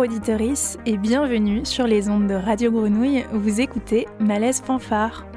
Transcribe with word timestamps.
Auditorice 0.00 0.78
et 0.86 0.96
bienvenue 0.96 1.66
sur 1.66 1.86
les 1.86 2.08
ondes 2.08 2.26
de 2.26 2.32
Radio 2.32 2.72
Grenouille. 2.72 3.26
Vous 3.34 3.60
écoutez 3.60 4.08
Malaise 4.18 4.62
Fanfare. 4.64 5.29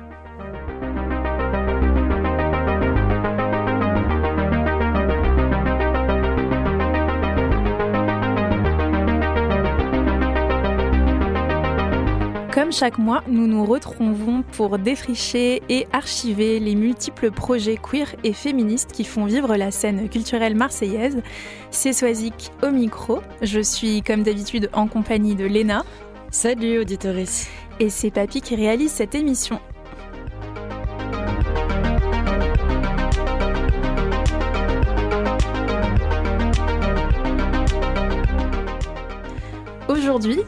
Chaque 12.73 12.97
mois, 12.97 13.23
nous 13.27 13.47
nous 13.47 13.65
retrouvons 13.65 14.41
pour 14.41 14.79
défricher 14.79 15.61
et 15.69 15.87
archiver 15.93 16.59
les 16.59 16.75
multiples 16.75 17.31
projets 17.31 17.77
queer 17.77 18.15
et 18.23 18.33
féministes 18.33 18.91
qui 18.91 19.03
font 19.03 19.25
vivre 19.25 19.55
la 19.55 19.69
scène 19.69 20.09
culturelle 20.09 20.55
marseillaise. 20.55 21.21
C'est 21.69 21.93
Soisic 21.93 22.51
au 22.63 22.71
micro. 22.71 23.21
Je 23.41 23.59
suis 23.59 24.01
comme 24.01 24.23
d'habitude 24.23 24.69
en 24.73 24.87
compagnie 24.87 25.35
de 25.35 25.45
Léna. 25.45 25.85
Salut 26.31 26.79
auditoris. 26.79 27.47
Et 27.79 27.89
c'est 27.89 28.11
Papy 28.11 28.41
qui 28.41 28.55
réalise 28.55 28.91
cette 28.91 29.13
émission. 29.13 29.59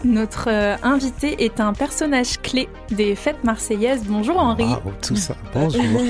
Notre 0.05 0.49
euh, 0.49 0.75
invité 0.83 1.43
est 1.43 1.59
un 1.59 1.73
personnage 1.73 2.39
clé 2.41 2.69
des 2.91 3.15
fêtes 3.15 3.43
marseillaises. 3.43 4.03
Bonjour 4.05 4.37
Henri. 4.37 4.63
Wow, 4.63 4.93
tout 5.01 5.15
ça. 5.15 5.35
Bonjour. 5.53 5.83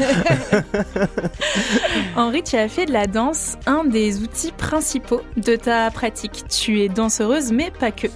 Henri, 2.15 2.43
tu 2.43 2.57
as 2.57 2.67
fait 2.67 2.85
de 2.85 2.91
la 2.91 3.07
danse 3.07 3.57
un 3.65 3.85
des 3.85 4.21
outils 4.21 4.51
principaux 4.51 5.21
de 5.37 5.55
ta 5.55 5.89
pratique. 5.91 6.43
Tu 6.49 6.81
es 6.81 6.89
danseuse, 6.89 7.51
mais 7.51 7.71
pas 7.71 7.91
que. 7.91 8.07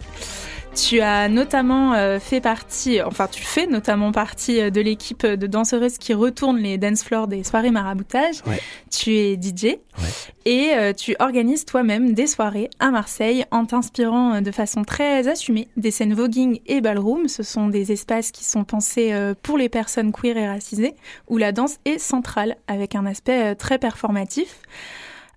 Tu 0.88 1.02
as 1.02 1.28
notamment 1.28 1.94
euh, 1.94 2.20
fait 2.20 2.40
partie, 2.40 3.02
enfin 3.02 3.28
tu 3.30 3.44
fais 3.44 3.68
notamment 3.68 4.12
partie 4.14 4.62
euh, 4.62 4.70
de 4.70 4.80
l'équipe 4.80 5.26
de 5.26 5.48
danseuses 5.48 5.98
qui 5.98 6.14
retourne 6.14 6.58
les 6.58 6.78
dance 6.78 7.04
floors 7.04 7.28
des 7.28 7.44
soirées 7.44 7.70
maraboutage. 7.72 8.42
Ouais. 8.48 8.62
Tu 8.90 9.16
es 9.16 9.36
DJ 9.36 9.78
Ouais. 10.00 10.08
et 10.46 10.70
euh, 10.76 10.94
tu 10.94 11.18
organises 11.20 11.66
toi-même 11.66 12.14
des 12.14 12.28
soirées 12.28 12.70
à 12.80 12.90
Marseille 12.92 13.44
en 13.52 13.66
t'inspirant 13.66 14.42
de 14.42 14.52
façon 14.52 14.86
très 14.86 15.28
assumée 15.28 15.68
des 15.76 15.92
scènes 15.92 16.14
voguing 16.14 16.60
et 16.68 16.80
ballroom. 16.80 17.28
Ce 17.28 17.44
sont 17.44 17.68
des 17.68 17.92
espaces 17.92 18.32
qui 18.32 18.46
sont 18.46 18.64
pensés 18.64 19.14
pour 19.44 19.58
les 19.58 19.68
personnes 19.68 20.14
queer 20.14 20.38
et 20.38 20.48
racisées 20.48 20.96
où 21.28 21.38
la 21.38 21.52
danse 21.52 21.78
est 21.84 22.00
centrale 22.00 22.56
avec 22.68 22.96
un 22.96 23.06
aspect 23.06 23.56
très 23.56 23.78
performatif. 23.78 24.62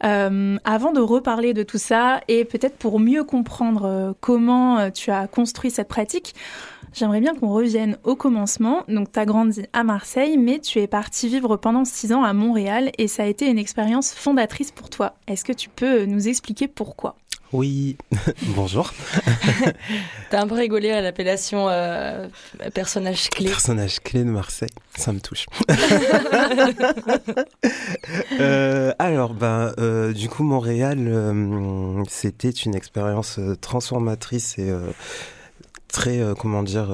Euh, 0.04 0.56
avant 0.64 0.92
de 0.92 1.00
reparler 1.00 1.54
de 1.54 1.62
tout 1.62 1.78
ça 1.78 2.20
et 2.26 2.44
peut-être 2.44 2.76
pour 2.76 2.98
mieux 2.98 3.22
comprendre 3.22 3.84
euh, 3.84 4.12
comment 4.20 4.78
euh, 4.78 4.90
tu 4.90 5.12
as 5.12 5.28
construit 5.28 5.70
cette 5.70 5.86
pratique, 5.86 6.34
j'aimerais 6.92 7.20
bien 7.20 7.34
qu'on 7.34 7.52
revienne 7.52 7.96
au 8.02 8.16
commencement. 8.16 8.82
Donc, 8.88 9.12
tu 9.12 9.20
as 9.20 9.26
grandi 9.26 9.64
à 9.72 9.84
Marseille, 9.84 10.38
mais 10.38 10.58
tu 10.58 10.80
es 10.80 10.88
parti 10.88 11.28
vivre 11.28 11.56
pendant 11.56 11.84
six 11.84 12.12
ans 12.12 12.24
à 12.24 12.32
Montréal 12.32 12.90
et 12.98 13.06
ça 13.06 13.22
a 13.22 13.26
été 13.26 13.48
une 13.48 13.58
expérience 13.58 14.12
fondatrice 14.12 14.72
pour 14.72 14.90
toi. 14.90 15.14
Est-ce 15.28 15.44
que 15.44 15.52
tu 15.52 15.68
peux 15.68 16.04
nous 16.04 16.26
expliquer 16.26 16.66
pourquoi? 16.66 17.16
Oui, 17.52 17.98
bonjour. 18.56 18.92
T'as 20.30 20.40
un 20.40 20.46
peu 20.46 20.54
rigolé 20.54 20.90
à 20.90 21.02
l'appellation 21.02 21.68
euh, 21.68 22.26
personnage 22.74 23.28
clé. 23.28 23.46
Personnage 23.46 24.00
clé 24.00 24.20
de 24.20 24.30
Marseille, 24.30 24.70
ça 24.96 25.12
me 25.12 25.20
touche. 25.20 25.46
Euh, 28.40 28.92
alors, 28.98 29.34
ben, 29.34 29.72
euh, 29.78 30.12
du 30.12 30.28
coup, 30.28 30.42
Montréal, 30.42 30.98
c'était 32.08 32.50
une 32.50 32.74
expérience 32.74 33.38
transformatrice 33.60 34.58
et 34.58 34.72
très, 35.88 36.20
comment 36.38 36.62
dire, 36.62 36.90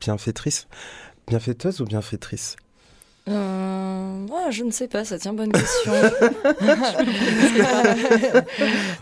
bienfaitrice. 0.00 0.66
Bienfaiteuse 1.26 1.80
ou 1.80 1.84
bienfaitrice? 1.84 2.56
Euh, 3.28 4.26
ouais, 4.26 4.50
je 4.50 4.64
ne 4.64 4.70
sais 4.70 4.88
pas, 4.88 5.04
ça 5.04 5.18
tient 5.18 5.34
bonne 5.34 5.52
question. 5.52 5.92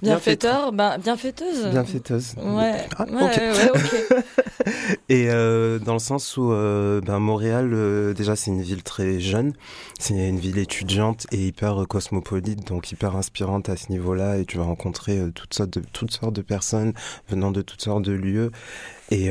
Bienfaiteur, 0.03 0.73
ben, 0.73 0.99
bienfaiteuse. 0.99 1.67
Bienfaiteuse. 1.71 2.35
Ouais, 2.43 2.75
Ah, 2.99 3.05
ouais, 3.05 3.23
ok. 3.23 3.37
ouais, 3.37 3.71
ok. 3.75 4.25
Et 5.09 5.29
euh, 5.31 5.79
dans 5.79 5.93
le 5.93 5.99
sens 6.01 6.37
où 6.37 6.53
euh, 6.53 7.01
ben, 7.01 7.19
Montréal, 7.19 7.71
euh, 7.73 8.13
déjà, 8.15 8.37
c'est 8.37 8.51
une 8.51 8.63
ville 8.63 8.83
très 8.83 9.21
jeune, 9.21 9.53
c'est 9.99 10.29
une 10.29 10.39
ville 10.39 10.59
étudiante 10.59 11.27
et 11.33 11.47
hyper 11.47 11.87
cosmopolite, 11.89 12.67
donc 12.67 12.91
hyper 12.91 13.17
inspirante 13.17 13.69
à 13.69 13.77
ce 13.77 13.91
niveau-là. 13.91 14.39
Et 14.39 14.45
tu 14.45 14.59
vas 14.59 14.65
rencontrer 14.65 15.19
euh, 15.19 15.31
toutes 15.31 15.55
sortes 15.55 15.79
de 15.79 15.83
toutes 15.93 16.13
sortes 16.13 16.35
de 16.35 16.43
personnes 16.43 16.93
venant 17.29 17.51
de 17.53 17.63
toutes 17.63 17.83
sortes 17.83 18.03
de 18.03 18.13
lieux. 18.13 18.51
Et 19.11 19.31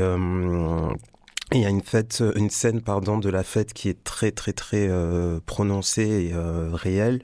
euh, 1.56 1.60
il 1.60 1.62
y 1.62 1.66
a 1.66 1.70
une 1.70 1.82
fête, 1.82 2.24
une 2.36 2.50
scène, 2.50 2.82
pardon, 2.82 3.18
de 3.18 3.30
la 3.30 3.44
fête 3.44 3.74
qui 3.74 3.90
est 3.90 4.04
très 4.04 4.32
très 4.32 4.54
très 4.54 4.88
euh, 4.90 5.40
prononcée 5.46 6.30
et 6.30 6.34
euh, 6.34 6.70
réelle. 6.74 7.22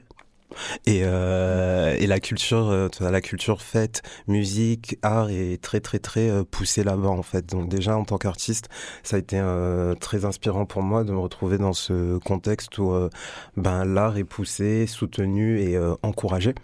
Et, 0.84 1.00
euh, 1.04 1.96
la 2.06 2.20
culture, 2.20 2.68
euh, 2.68 2.88
la 3.00 3.20
culture 3.22 3.62
fête, 3.62 4.02
musique, 4.28 4.98
art 5.02 5.30
est 5.30 5.62
très 5.62 5.80
très 5.80 5.98
très 5.98 6.28
euh, 6.28 6.44
poussée 6.44 6.84
là-bas 6.84 7.08
en 7.08 7.22
fait. 7.22 7.46
Donc 7.46 7.68
déjà 7.68 7.96
en 7.96 8.04
tant 8.04 8.18
qu'artiste, 8.18 8.68
ça 9.02 9.16
a 9.16 9.18
été 9.18 9.38
euh, 9.38 9.94
très 9.94 10.24
inspirant 10.26 10.66
pour 10.66 10.82
moi 10.82 11.04
de 11.04 11.12
me 11.12 11.18
retrouver 11.18 11.58
dans 11.58 11.72
ce 11.72 12.18
contexte 12.18 12.76
où 12.78 12.92
euh, 12.92 13.08
ben 13.56 13.84
l'art 13.84 14.18
est 14.18 14.24
poussé, 14.24 14.86
soutenu 14.86 15.60
et 15.60 15.76
euh, 15.76 15.94
encouragé. 16.02 16.54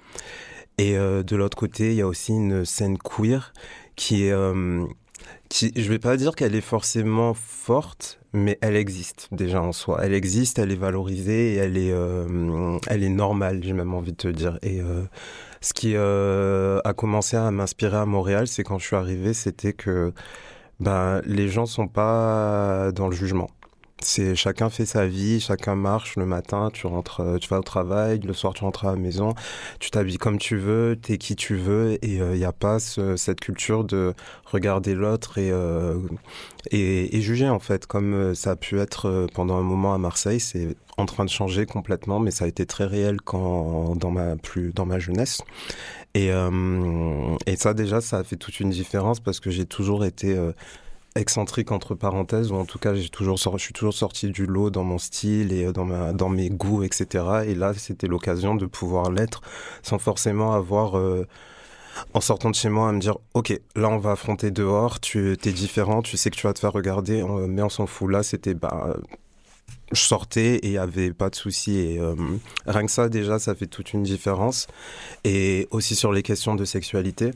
Et 0.79 0.97
euh, 0.97 1.23
de 1.23 1.35
l'autre 1.37 1.57
côté, 1.57 1.91
il 1.91 1.97
y 1.97 2.03
a 2.03 2.07
aussi 2.07 2.33
une 2.33 2.65
scène 2.65 2.99
queer 2.99 3.53
qui 3.97 4.25
est 4.27 4.33
euh, 4.33 4.87
qui, 5.49 5.73
je 5.75 5.89
vais 5.89 5.99
pas 5.99 6.17
dire 6.17 6.35
qu'elle 6.35 6.55
est 6.55 6.61
forcément 6.61 7.35
forte, 7.35 8.21
mais 8.33 8.59
elle 8.61 8.77
existe 8.77 9.29
déjà 9.33 9.63
en 9.63 9.73
soi. 9.73 10.01
Elle 10.03 10.15
existe, 10.15 10.59
elle 10.59 10.71
est 10.73 10.77
valorisée 10.77 11.55
et 11.55 11.57
elle 11.57 11.77
est, 11.77 11.93
euh, 11.93 12.79
elle 12.89 13.03
est 13.03 13.09
normale, 13.09 13.63
j'ai 13.63 13.73
même 13.73 13.95
envie 13.95 14.13
de 14.13 14.17
te 14.17 14.29
dire. 14.29 14.59
Et 14.63 14.81
euh, 14.81 15.05
ce 15.61 15.73
qui 15.73 15.93
euh, 15.95 16.81
a 16.85 16.93
commencé 16.93 17.37
à 17.37 17.51
m'inspirer 17.51 17.97
à 17.97 18.07
Montréal, 18.07 18.47
c'est 18.47 18.63
quand 18.63 18.79
je 18.79 18.87
suis 18.87 18.97
arrivé, 18.97 19.33
c'était 19.35 19.73
que 19.73 20.13
ben, 20.81 21.23
les 21.25 21.49
gens 21.49 21.67
sont 21.67 21.89
pas 21.89 22.93
dans 22.93 23.09
le 23.09 23.15
jugement. 23.17 23.49
C'est 24.01 24.37
chacun 24.37 24.71
fait 24.71 24.87
sa 24.87 25.09
vie, 25.09 25.41
chacun 25.41 25.75
marche 25.75 26.15
le 26.15 26.25
matin, 26.25 26.71
tu 26.73 26.87
rentres, 26.87 27.21
euh, 27.21 27.39
tu 27.39 27.49
vas 27.49 27.59
au 27.59 27.63
travail, 27.63 28.21
le 28.21 28.33
soir 28.33 28.55
tu 28.55 28.63
rentres 28.63 28.87
à 28.87 28.93
la 28.93 28.97
maison, 28.97 29.35
tu 29.81 29.91
t'habilles 29.91 30.19
comme 30.19 30.39
tu 30.39 30.57
veux, 30.57 30.97
t'es 31.01 31.19
qui 31.19 31.35
tu 31.35 31.57
veux, 31.57 31.95
et 32.05 32.19
il 32.19 32.39
n'y 32.39 32.45
a 32.45 32.53
pas 32.53 32.79
ce- 32.79 33.17
cette 33.17 33.41
culture 33.41 33.83
de 33.83 34.15
regarder 34.45 34.95
l'autre 34.95 35.39
et, 35.39 35.51
euh, 35.51 35.99
et, 36.71 37.21
juger 37.21 37.49
en 37.49 37.59
fait, 37.59 37.87
comme 37.87 38.15
euh, 38.15 38.35
ça 38.35 38.53
a 38.53 38.57
pu 38.57 38.79
être 38.79 39.07
euh, 39.07 39.27
pendant 39.35 39.57
un 39.57 39.63
moment 39.63 39.93
à 39.95 39.99
Marseille, 39.99 40.39
c'est 40.39 40.77
en 40.97 41.05
train 41.07 41.25
de 41.25 41.31
changer 41.31 41.67
complètement, 41.67 42.21
mais 42.21 42.31
ça 42.31 42.45
a 42.45 42.49
été 42.49 42.67
très 42.67 42.85
réel 42.85 43.21
quand 43.21 43.97
dans 43.97 44.11
ma 44.13 44.37
plus 44.37 44.73
dans 44.73 44.87
ma 44.87 45.01
jeunesse. 45.01 45.43
Et, 46.15 46.31
euh, 46.33 47.37
et 47.47 47.57
ça 47.57 47.75
déjà, 47.75 48.01
ça 48.01 48.19
a 48.19 48.25
fait 48.25 48.37
toute 48.37 48.61
une 48.61 48.71
différence 48.71 49.19
parce 49.21 49.41
que 49.41 49.51
j'ai 49.51 49.67
toujours 49.67 50.05
été 50.05 50.37
euh, 50.37 50.53
excentrique 51.19 51.73
entre 51.73 51.95
parenthèses 51.95 52.51
ou 52.53 52.55
en 52.57 52.65
tout 52.65 52.79
cas 52.79 52.95
j'ai 52.95 53.09
toujours 53.09 53.39
sor- 53.39 53.59
je 53.59 53.65
suis 53.65 53.73
toujours 53.73 53.95
sorti 53.95 54.31
du 54.31 54.47
lot 54.47 54.71
dans 54.71 54.85
mon 54.85 54.99
style 54.99 55.53
et 55.53 55.67
euh, 55.67 55.73
dans 55.73 55.85
ma 55.85 56.13
dans 56.13 56.29
mes 56.29 56.49
goûts 56.51 56.83
etc 56.83 57.25
et 57.47 57.55
là 57.55 57.75
c'était 57.75 58.07
l'occasion 58.07 58.55
de 58.55 58.67
pouvoir 58.67 59.11
l'être 59.11 59.43
sans 59.83 59.99
forcément 59.99 60.53
avoir 60.53 60.97
euh, 60.99 61.27
en 62.15 62.21
sortant 62.21 62.51
de 62.51 62.55
chez 62.55 62.69
moi 62.69 62.89
à 62.89 62.93
me 62.93 63.01
dire 63.01 63.17
ok 63.35 63.59
là 63.75 63.89
on 63.89 63.99
va 63.99 64.13
affronter 64.13 64.51
dehors 64.51 65.01
tu 65.01 65.33
es 65.33 65.53
différent 65.53 66.01
tu 66.03 66.17
sais 66.17 66.31
que 66.31 66.37
tu 66.37 66.47
vas 66.47 66.53
te 66.53 66.61
faire 66.61 66.73
regarder 66.73 67.23
mais 67.49 67.63
on 67.63 67.69
s'en 67.69 67.87
fout. 67.87 68.11
Là 68.11 68.23
c'était 68.23 68.55
bah 68.55 68.97
je 69.91 70.01
sortais 70.01 70.57
et 70.57 70.67
il 70.67 70.73
y 70.73 70.79
avait 70.79 71.13
pas 71.13 71.31
de 71.31 71.35
souci. 71.35 71.99
Euh, 71.99 72.15
rien 72.67 72.85
que 72.85 72.91
ça 72.93 73.09
déjà 73.09 73.39
ça 73.39 73.55
fait 73.55 73.67
toute 73.67 73.95
une 73.95 74.03
différence. 74.03 74.67
Et 75.25 75.67
aussi 75.71 75.95
sur 75.97 76.13
les 76.13 76.23
questions 76.23 76.55
de 76.55 76.65
sexualité 76.67 77.31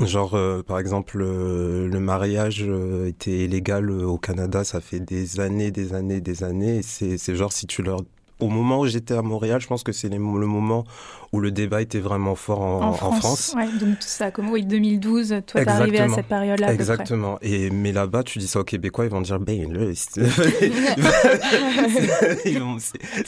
Genre, 0.00 0.34
euh, 0.34 0.62
par 0.62 0.78
exemple, 0.78 1.20
euh, 1.20 1.86
le 1.86 2.00
mariage 2.00 2.64
euh, 2.66 3.08
était 3.08 3.46
légal 3.46 3.90
euh, 3.90 4.06
au 4.06 4.16
Canada, 4.16 4.64
ça 4.64 4.80
fait 4.80 5.00
des 5.00 5.38
années, 5.38 5.70
des 5.70 5.92
années, 5.92 6.22
des 6.22 6.44
années. 6.44 6.80
C'est 6.82 7.36
genre, 7.36 7.52
si 7.52 7.66
tu 7.66 7.82
leur... 7.82 8.00
Au 8.40 8.48
moment 8.48 8.80
où 8.80 8.86
j'étais 8.86 9.14
à 9.14 9.22
Montréal, 9.22 9.60
je 9.60 9.68
pense 9.68 9.84
que 9.84 9.92
c'est 9.92 10.08
le 10.08 10.18
moment 10.18 10.84
où 11.32 11.40
le 11.40 11.50
débat 11.50 11.80
était 11.80 12.00
vraiment 12.00 12.34
fort 12.34 12.60
en, 12.60 12.88
en 12.90 13.12
France. 13.12 13.54
Ouais, 13.56 13.66
donc 13.80 13.98
tout 14.00 14.06
ça, 14.06 14.30
comment 14.30 14.50
Oui, 14.52 14.64
2012, 14.66 15.28
toi 15.46 15.64
t'es 15.64 15.68
arrivé 15.68 15.98
à 16.00 16.08
cette 16.08 16.26
période-là. 16.26 16.74
Exactement. 16.74 17.38
Et, 17.40 17.70
mais 17.70 17.92
là-bas, 17.92 18.22
tu 18.22 18.38
dis 18.38 18.46
ça 18.48 18.60
aux 18.60 18.64
Québécois, 18.64 19.04
ils 19.06 19.10
vont 19.10 19.22
dire, 19.22 19.38
ben, 19.38 19.70
le, 19.72 19.94
c'est 19.94 20.22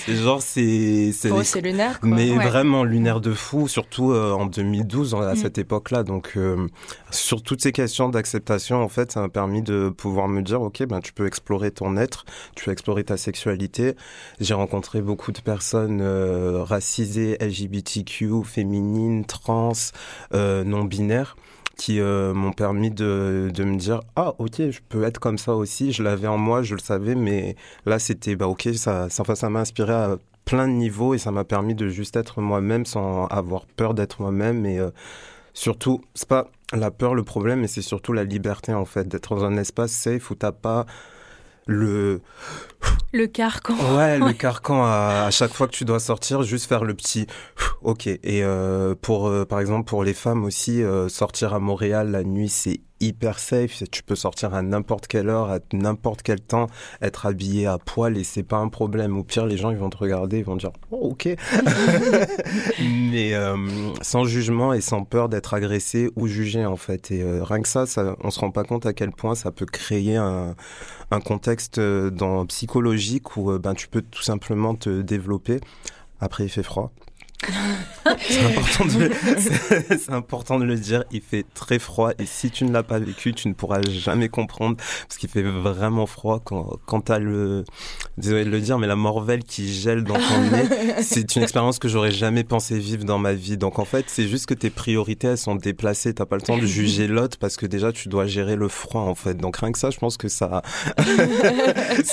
genre, 0.09 0.43
c'est, 0.43 1.13
c'est 1.13 1.31
les- 1.31 1.45
c'est 1.45 1.61
lunaire, 1.61 2.01
quoi. 2.01 2.09
mais 2.09 2.31
Ouais. 2.37 2.45
vraiment 2.45 2.85
lunaire 2.85 3.21
de 3.21 3.33
fou, 3.33 3.69
surtout 3.69 4.13
euh, 4.13 4.33
en 4.33 4.47
2012, 4.47 5.15
à 5.15 5.35
Mm. 5.35 5.37
cette 5.37 5.59
époque-là. 5.59 6.03
Donc, 6.03 6.33
euh, 6.37 6.67
sur 7.11 7.43
toutes 7.43 7.63
ces 7.63 7.73
questions 7.73 8.09
d'acceptation, 8.09 8.83
en 8.83 8.89
fait, 8.89 9.13
ça 9.13 9.21
m'a 9.21 9.29
permis 9.29 9.63
de 9.63 9.89
pouvoir 9.89 10.29
me 10.29 10.43
dire, 10.43 10.61
ok, 10.63 10.85
ben 10.87 11.01
tu 11.01 11.13
peux 11.13 11.27
explorer 11.27 11.71
ton 11.71 11.97
être, 11.97 12.25
tu 12.57 12.65
peux 12.65 12.71
explorer 12.73 13.05
ta 13.05 13.17
sexualité. 13.17 13.95
J'ai 14.41 14.55
rencontré 14.55 15.01
beaucoup 15.05 15.31
de 15.33 15.41
personnes 15.41 16.01
euh, 16.01 16.65
racisées, 16.65 17.37
LGBTQ, 17.41 18.43
féminines, 18.45 19.25
trans, 19.25 19.73
euh, 20.35 20.65
non 20.65 20.85
binaires. 20.85 21.37
qui 21.77 22.01
m'ont 22.01 22.53
permis 22.53 22.91
de, 22.91 23.51
de 23.53 23.65
me 23.65 23.77
dire 23.77 24.01
ah 24.15 24.35
ok 24.39 24.71
je 24.71 24.81
peux 24.89 25.03
être 25.03 25.19
comme 25.19 25.39
ça 25.39 25.55
aussi 25.55 25.91
je 25.93 26.05
l'avais 26.05 26.29
en 26.29 26.39
moi 26.39 26.63
je 26.63 26.75
le 26.75 26.81
savais 26.81 27.17
mais 27.17 27.57
là 27.85 27.99
c'était 27.99 28.37
bah 28.37 28.47
ok 28.47 28.69
ça 28.77 29.09
ça 29.11 29.25
ça 29.35 29.51
m'a 29.51 29.61
inspiré 29.61 29.93
à 29.93 30.17
plein 30.45 30.69
de 30.69 30.73
niveaux 30.73 31.15
et 31.15 31.19
ça 31.19 31.33
m'a 31.33 31.43
permis 31.43 31.75
de 31.75 31.89
juste 31.89 32.15
être 32.17 32.41
moi-même 32.41 32.87
sans 32.87 33.27
avoir 33.27 33.67
peur 33.67 33.95
d'être 33.95 34.23
moi-même 34.23 34.65
et 34.67 34.79
surtout 35.53 36.01
c'est 36.15 36.29
pas 36.29 36.47
la 36.73 36.93
peur 36.93 37.15
le 37.15 37.25
problème 37.25 37.61
mais 37.63 37.69
c'est 37.69 37.83
surtout 37.83 38.13
la 38.13 38.23
liberté 38.23 38.73
en 38.73 38.85
fait 38.85 39.09
d'être 39.09 39.35
dans 39.35 39.45
un 39.45 39.57
espace 39.57 39.91
safe 39.91 40.31
où 40.31 40.37
t'as 40.37 40.53
pas 40.53 40.87
le 41.67 42.21
le 43.15 43.29
carcan. 43.29 43.75
Ouais, 43.97 44.19
le 44.19 44.33
carcan 44.33 44.85
à, 44.85 45.31
chaque 45.31 45.53
fois 45.53 45.69
que 45.69 45.73
tu 45.73 45.85
dois 45.85 46.01
sortir, 46.01 46.43
juste 46.43 46.67
faire 46.67 46.85
le 46.85 46.95
petit 46.95 47.27
OK. 47.83 48.07
Et 48.07 48.21
euh, 48.25 48.95
pour 49.01 49.29
euh, 49.29 49.45
par 49.45 49.61
exemple 49.61 49.85
pour 49.85 50.03
les 50.03 50.15
femmes 50.15 50.45
aussi, 50.45 50.83
euh, 50.83 51.09
sortir 51.09 51.55
à 51.55 51.61
Montréal 51.61 52.11
la 52.11 52.25
nuit, 52.25 52.49
c'est 52.49 52.81
hyper 53.01 53.39
safe. 53.39 53.83
Tu 53.91 54.03
peux 54.03 54.15
sortir 54.15 54.55
à 54.55 54.63
n'importe 54.63 55.07
quelle 55.07 55.29
heure, 55.29 55.51
à 55.51 55.59
n'importe 55.73 56.23
quel 56.23 56.41
temps, 56.41 56.69
être 57.03 57.27
habillé 57.27 57.67
à 57.67 57.77
poil 57.77 58.17
et 58.17 58.25
c'est 58.25 58.43
pas 58.43 58.57
un 58.57 58.69
problème. 58.69 59.19
Au 59.19 59.23
pire, 59.23 59.47
les 59.47 59.59
gens 59.59 59.71
ils 59.71 59.77
vont 59.77 59.91
te 59.91 59.99
regarder, 59.99 60.39
ils 60.39 60.45
vont 60.45 60.57
dire 60.57 60.71
oh, 60.91 61.11
OK. 61.11 61.29
Mais 62.81 63.35
sans 64.01 64.25
jugement 64.25 64.73
et 64.73 64.81
sans 64.81 65.05
peur 65.05 65.29
d'être 65.29 65.55
agressé 65.55 66.11
ou 66.17 66.27
jugé 66.27 66.65
en 66.65 66.77
fait. 66.77 67.11
Et 67.11 67.23
rien 67.43 67.61
que 67.61 67.69
ça, 67.69 67.85
ça, 67.85 68.17
on 68.23 68.31
se 68.31 68.41
rend 68.41 68.51
pas 68.51 68.65
compte 68.65 68.87
à 68.87 68.93
quel 68.93 69.13
point 69.13 69.35
ça 69.35 69.53
peut 69.53 69.67
créer 69.67 70.17
un, 70.17 70.55
un 71.11 71.21
contexte 71.21 71.79
dans 71.79 72.47
psychologie 72.75 73.23
où 73.37 73.53
euh, 73.53 73.59
ben, 73.61 73.73
tu 73.75 73.87
peux 73.87 74.03
tout 74.03 74.23
simplement 74.23 74.75
te 74.75 75.01
développer. 75.01 75.61
Après, 76.19 76.45
il 76.45 76.49
fait 76.49 76.65
froid. 76.65 76.93
C'est 78.21 78.45
important, 78.45 78.85
de... 78.85 80.13
important, 80.13 80.59
de 80.59 80.65
le 80.65 80.77
dire, 80.77 81.05
il 81.11 81.21
fait 81.21 81.45
très 81.55 81.79
froid 81.79 82.13
et 82.19 82.27
si 82.27 82.51
tu 82.51 82.65
ne 82.65 82.73
l'as 82.73 82.83
pas 82.83 82.99
vécu, 82.99 83.35
tu 83.35 83.49
ne 83.49 83.55
pourras 83.55 83.83
jamais 83.83 84.29
comprendre 84.29 84.77
parce 84.77 85.19
qu'il 85.19 85.29
fait 85.29 85.43
vraiment 85.43 86.07
froid 86.07 86.41
quand, 86.43 86.79
quand 86.87 87.03
tu 87.03 87.13
as 87.13 87.19
le, 87.19 87.65
désolé 88.17 88.45
de 88.45 88.51
le 88.51 88.61
dire, 88.61 88.79
mais 88.79 88.87
la 88.87 88.97
morvelle 88.97 89.43
qui 89.43 89.73
gèle 89.73 90.05
dans 90.05 90.15
ton 90.15 90.41
nez, 90.51 90.65
c'est 91.03 91.37
une 91.37 91.43
expérience 91.43 91.79
que 91.79 91.89
j'aurais 91.89 92.13
jamais 92.13 92.45
pensé 92.45 92.79
vivre 92.79 93.05
dans 93.05 93.19
ma 93.19 93.33
vie. 93.33 93.57
Donc 93.57 93.79
en 93.79 93.85
fait, 93.85 94.07
c'est 94.09 94.29
juste 94.29 94.47
que 94.47 94.55
tes 94.55 94.71
priorités, 94.71 95.29
elles 95.29 95.39
sont 95.39 95.57
déplacées, 95.57 96.15
t'as 96.15 96.27
pas 96.27 96.37
le 96.37 96.43
temps 96.43 96.59
de 96.59 96.67
juger 96.67 97.07
l'autre 97.07 97.39
parce 97.39 97.57
que 97.57 97.67
déjà 97.67 97.93
tu 97.93 98.09
dois 98.09 98.27
gérer 98.27 98.57
le 98.57 98.69
froid 98.69 99.03
en 99.03 99.15
fait. 99.15 99.35
Donc 99.35 99.57
rien 99.57 99.73
que 99.73 99.79
ça, 99.79 99.91
je 99.91 99.99
pense 99.99 100.17
que 100.17 100.29
ça, 100.29 100.63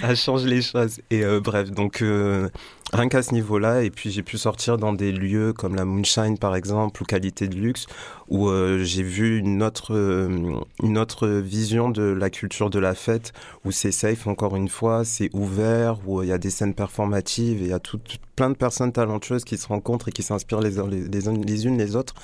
ça, 0.00 0.14
change 0.14 0.44
les 0.44 0.62
choses. 0.62 1.00
Et 1.10 1.24
euh, 1.24 1.40
bref, 1.40 1.70
donc 1.70 2.02
euh, 2.02 2.48
rien 2.92 3.08
qu'à 3.08 3.22
ce 3.22 3.34
niveau-là, 3.34 3.82
et 3.82 3.90
puis 3.90 4.10
j'ai 4.10 4.22
pu 4.22 4.38
sortir 4.38 4.78
dans 4.78 4.92
des 4.92 5.12
lieux 5.12 5.52
comme 5.52 5.74
la 5.74 5.84
Moonshine 5.84 6.38
par 6.38 6.54
exemple, 6.54 7.02
ou 7.02 7.04
Qualité 7.04 7.48
de 7.48 7.56
Luxe, 7.56 7.86
où 8.28 8.48
euh, 8.48 8.82
j'ai 8.82 9.02
vu 9.02 9.38
une 9.38 9.62
autre, 9.62 9.94
euh, 9.94 10.58
une 10.82 10.98
autre 10.98 11.28
vision 11.28 11.90
de 11.90 12.02
la 12.02 12.30
culture 12.30 12.70
de 12.70 12.78
la 12.78 12.94
fête, 12.94 13.32
où 13.64 13.70
c'est 13.70 13.92
safe 13.92 14.26
encore 14.26 14.56
une 14.56 14.68
fois, 14.68 15.04
c'est 15.04 15.30
ouvert, 15.32 15.98
où 16.06 16.22
il 16.22 16.28
y 16.28 16.32
a 16.32 16.38
des 16.38 16.50
scènes 16.50 16.74
performatives, 16.74 17.62
et 17.62 17.66
il 17.66 17.70
y 17.70 17.72
a 17.72 17.78
tout, 17.78 18.00
plein 18.34 18.50
de 18.50 18.56
personnes 18.56 18.92
talentueuses 18.92 19.44
qui 19.44 19.56
se 19.56 19.66
rencontrent 19.66 20.08
et 20.08 20.12
qui 20.12 20.22
s'inspirent 20.22 20.60
les, 20.60 20.72
les, 20.72 21.08
les, 21.08 21.66
unes 21.66 21.78
les 21.78 21.96
autres. 21.96 22.14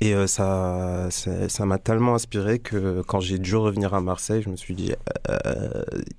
Et 0.00 0.14
euh, 0.14 0.26
ça 0.26 1.08
ça 1.10 1.66
m'a 1.66 1.78
tellement 1.78 2.14
inspiré 2.14 2.58
que 2.58 3.02
quand 3.06 3.20
j'ai 3.20 3.38
dû 3.38 3.56
revenir 3.56 3.92
à 3.92 4.00
Marseille, 4.00 4.42
je 4.42 4.48
me 4.48 4.56
suis 4.56 4.74
dit, 4.74 4.92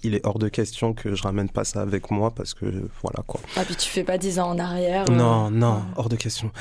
il 0.03 0.13
est 0.13 0.25
hors 0.25 0.37
de 0.37 0.49
question 0.49 0.93
que 0.93 1.15
je 1.15 1.23
ramène 1.23 1.49
pas 1.49 1.63
ça 1.63 1.81
avec 1.81 2.11
moi, 2.11 2.31
parce 2.31 2.53
que 2.53 2.65
voilà 3.01 3.23
quoi. 3.25 3.39
Ah, 3.55 3.63
puis 3.65 3.75
tu 3.75 3.89
fais 3.89 4.03
pas 4.03 4.17
10 4.17 4.39
ans 4.39 4.49
en 4.51 4.59
arrière 4.59 5.09
Non, 5.09 5.49
non, 5.49 5.81
hors 5.95 6.09
de 6.09 6.15
question. 6.15 6.51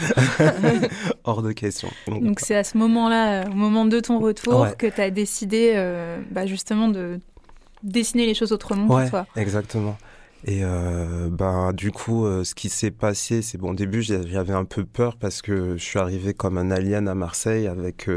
hors 1.25 1.43
de 1.43 1.53
question. 1.53 1.89
Donc 2.07 2.41
c'est 2.41 2.60
à 2.61 2.65
ce 2.65 2.77
moment-là, 2.77 3.49
au 3.49 3.55
moment 3.55 3.87
de 3.87 4.01
ton 4.01 4.19
retour, 4.19 4.77
que 4.77 4.87
tu 4.87 5.01
as 5.01 5.11
décidé 5.11 5.73
euh, 5.75 6.21
bah, 6.31 6.47
justement 6.47 6.89
de 6.89 7.19
dessiner 7.83 8.27
les 8.27 8.35
choses 8.35 8.53
autrement 8.53 8.87
pour 8.87 9.09
toi. 9.09 9.27
Exactement. 9.35 9.97
Et 10.47 10.61
euh, 10.63 11.29
bah, 11.31 11.73
du 11.73 11.91
coup, 11.91 12.27
euh, 12.27 12.45
ce 12.45 12.55
qui 12.55 12.69
s'est 12.69 12.91
passé, 12.91 13.41
c'est 13.41 13.57
bon, 13.57 13.71
au 13.71 13.75
début, 13.75 14.03
j'avais 14.03 14.53
un 14.53 14.65
peu 14.67 14.85
peur 14.85 15.17
parce 15.17 15.41
que 15.41 15.77
je 15.77 15.83
suis 15.83 15.99
arrivé 15.99 16.35
comme 16.35 16.59
un 16.59 16.71
alien 16.71 17.09
à 17.09 17.15
Marseille 17.15 17.67
avec 17.67 18.09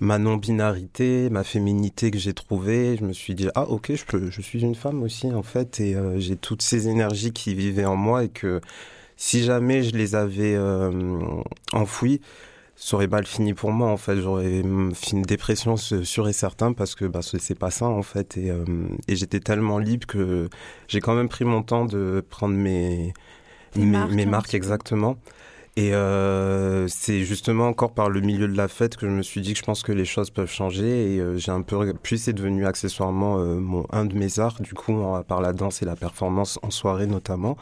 ma 0.00 0.18
non-binarité, 0.18 1.30
ma 1.30 1.44
féminité 1.44 2.10
que 2.10 2.18
j'ai 2.18 2.34
trouvée. 2.34 2.96
Je 2.98 3.04
me 3.04 3.12
suis 3.12 3.36
dit, 3.36 3.48
ah 3.54 3.68
ok, 3.68 3.92
je, 3.94 4.04
peux, 4.04 4.30
je 4.30 4.40
suis 4.40 4.62
une 4.62 4.74
femme 4.74 5.02
aussi, 5.04 5.30
en 5.32 5.44
fait, 5.44 5.78
et 5.78 5.96
j'ai 6.16 6.36
toutes 6.36 6.62
ces 6.62 6.88
énergies 6.88 7.32
qui 7.32 7.54
vivaient 7.54 7.84
en 7.84 7.96
moi 7.96 8.24
et 8.24 8.28
que 8.28 8.60
si 9.16 9.44
jamais 9.44 9.84
je 9.84 9.92
les 9.92 10.16
avais 10.16 10.58
enfouies, 11.72 12.20
ça 12.82 12.96
aurait 12.96 13.08
mal 13.08 13.26
fini 13.26 13.52
pour 13.52 13.72
moi 13.72 13.88
en 13.88 13.98
fait. 13.98 14.22
J'aurais 14.22 14.62
fait 14.94 15.12
une 15.12 15.22
dépression 15.22 15.76
sûre 15.76 16.28
et 16.28 16.32
certain 16.32 16.72
parce 16.72 16.94
que 16.94 17.04
bah, 17.04 17.20
c'est 17.22 17.54
pas 17.54 17.70
ça 17.70 17.84
en 17.84 18.02
fait. 18.02 18.38
Et, 18.38 18.50
euh, 18.50 18.64
et 19.06 19.16
j'étais 19.16 19.38
tellement 19.38 19.78
libre 19.78 20.06
que 20.06 20.48
j'ai 20.88 21.00
quand 21.00 21.14
même 21.14 21.28
pris 21.28 21.44
mon 21.44 21.62
temps 21.62 21.84
de 21.84 22.24
prendre 22.30 22.54
mes 22.54 23.12
mes, 23.76 24.26
marques, 24.26 24.54
exactement. 24.54 25.18
Et 25.76 25.94
euh, 25.94 26.88
c'est 26.88 27.20
justement 27.22 27.68
encore 27.68 27.92
par 27.92 28.08
le 28.08 28.22
milieu 28.22 28.48
de 28.48 28.56
la 28.56 28.66
fête 28.66 28.96
que 28.96 29.06
je 29.06 29.12
me 29.12 29.22
suis 29.22 29.42
dit 29.42 29.52
que 29.52 29.58
je 29.58 29.64
pense 29.64 29.82
que 29.82 29.92
les 29.92 30.06
choses 30.06 30.30
peuvent 30.30 30.50
changer. 30.50 31.14
Et 31.14 31.20
euh, 31.20 31.36
j'ai 31.36 31.52
un 31.52 31.60
peu 31.60 31.92
puis 32.02 32.18
c'est 32.18 32.32
devenu 32.32 32.64
accessoirement 32.64 33.36
mon 33.36 33.86
un 33.92 34.06
de 34.06 34.16
mes 34.16 34.38
arts 34.38 34.62
du 34.62 34.72
coup 34.72 35.04
par 35.28 35.42
la 35.42 35.52
danse 35.52 35.82
et 35.82 35.84
la 35.84 35.96
performance 35.96 36.58
en 36.62 36.70
soirée 36.70 37.06
notamment 37.06 37.58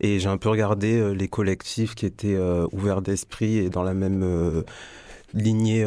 et 0.00 0.18
j'ai 0.18 0.28
un 0.28 0.38
peu 0.38 0.48
regardé 0.48 0.98
euh, 0.98 1.10
les 1.12 1.28
collectifs 1.28 1.94
qui 1.94 2.06
étaient 2.06 2.34
euh, 2.34 2.66
ouverts 2.72 3.02
d'esprit 3.02 3.58
et 3.58 3.70
dans 3.70 3.82
la 3.82 3.94
même 3.94 4.22
euh, 4.22 4.62
lignée 5.34 5.84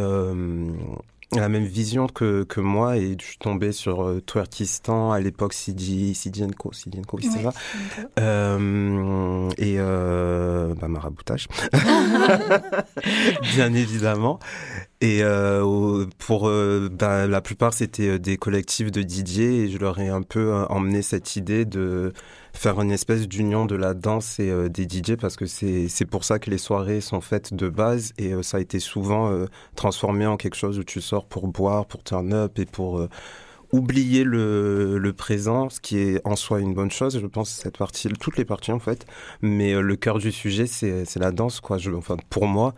la 1.39 1.50
même 1.50 1.65
vision 1.65 2.08
que, 2.08 2.43
que 2.43 2.60
moi. 2.62 2.98
Et 2.98 3.15
je 3.20 3.25
suis 3.25 3.38
tombé 3.38 3.72
sur 3.72 4.03
euh, 4.03 4.22
Twerkistan 4.22 5.12
à 5.12 5.20
l'époque 5.20 5.53
Sidienko 5.53 6.74
Sidienko 6.74 7.17
oui, 7.17 7.29
c'est 7.32 7.43
ça. 7.43 7.53
Euh, 8.20 9.50
et 9.58 9.75
euh, 9.77 10.74
bah, 10.79 10.88
maraboutage 10.88 11.48
bien 13.53 13.74
évidemment. 13.74 14.39
Et 15.01 15.22
pour 16.17 16.50
bah, 16.91 17.27
la 17.27 17.41
plupart 17.41 17.74
c'était 17.74 18.20
des 18.20 18.38
collectifs 18.38 18.89
de 18.89 19.01
DJ 19.01 19.39
et 19.39 19.70
je 19.70 19.77
leur 19.77 20.00
ai 20.00 20.08
un 20.08 20.22
peu 20.22 20.53
emmené 20.70 21.01
cette 21.01 21.36
idée 21.36 21.65
de 21.65 22.13
faire 22.53 22.79
une 22.79 22.91
espèce 22.91 23.27
d'union 23.27 23.65
de 23.65 23.75
la 23.75 23.93
danse 23.93 24.39
et 24.39 24.50
euh, 24.50 24.69
des 24.69 24.83
DJ 24.83 25.15
parce 25.19 25.36
que 25.36 25.45
c'est 25.45 26.05
pour 26.05 26.24
ça 26.24 26.39
que 26.39 26.50
les 26.50 26.60
soirées 26.60 27.01
sont 27.01 27.19
faites 27.19 27.53
de 27.53 27.67
base 27.67 28.13
et 28.17 28.33
euh, 28.33 28.43
ça 28.43 28.57
a 28.57 28.60
été 28.60 28.79
souvent 28.79 29.31
euh, 29.31 29.48
transformé 29.75 30.25
en 30.27 30.38
quelque 30.38 30.55
chose 30.55 30.79
où 30.79 30.83
tu 30.83 31.01
sors 31.01 31.25
pour 31.25 31.48
boire, 31.48 31.88
pour 31.88 32.03
turn 32.03 32.31
up 32.33 32.60
et 32.60 32.65
pour 32.65 33.07
oublier 33.72 34.24
le, 34.24 35.00
le, 35.00 35.13
présent, 35.13 35.67
ce 35.69 35.79
qui 35.79 35.98
est 35.98 36.22
en 36.25 36.36
soi 36.36 36.60
une 36.60 36.75
bonne 36.75 36.91
chose, 36.91 37.19
je 37.19 37.25
pense, 37.25 37.50
cette 37.50 37.77
partie, 37.77 38.07
toutes 38.10 38.38
les 38.38 38.45
parties 38.45 38.72
en 38.72 38.79
fait. 38.79 39.07
Mais 39.41 39.74
le 39.74 39.95
cœur 39.95 40.19
du 40.19 40.31
sujet, 40.31 40.67
c'est 40.67 41.15
la 41.15 41.31
danse, 41.31 41.60
quoi. 41.60 41.79
Je, 41.79 41.89
enfin, 41.89 42.17
pour 42.29 42.45
moi, 42.45 42.75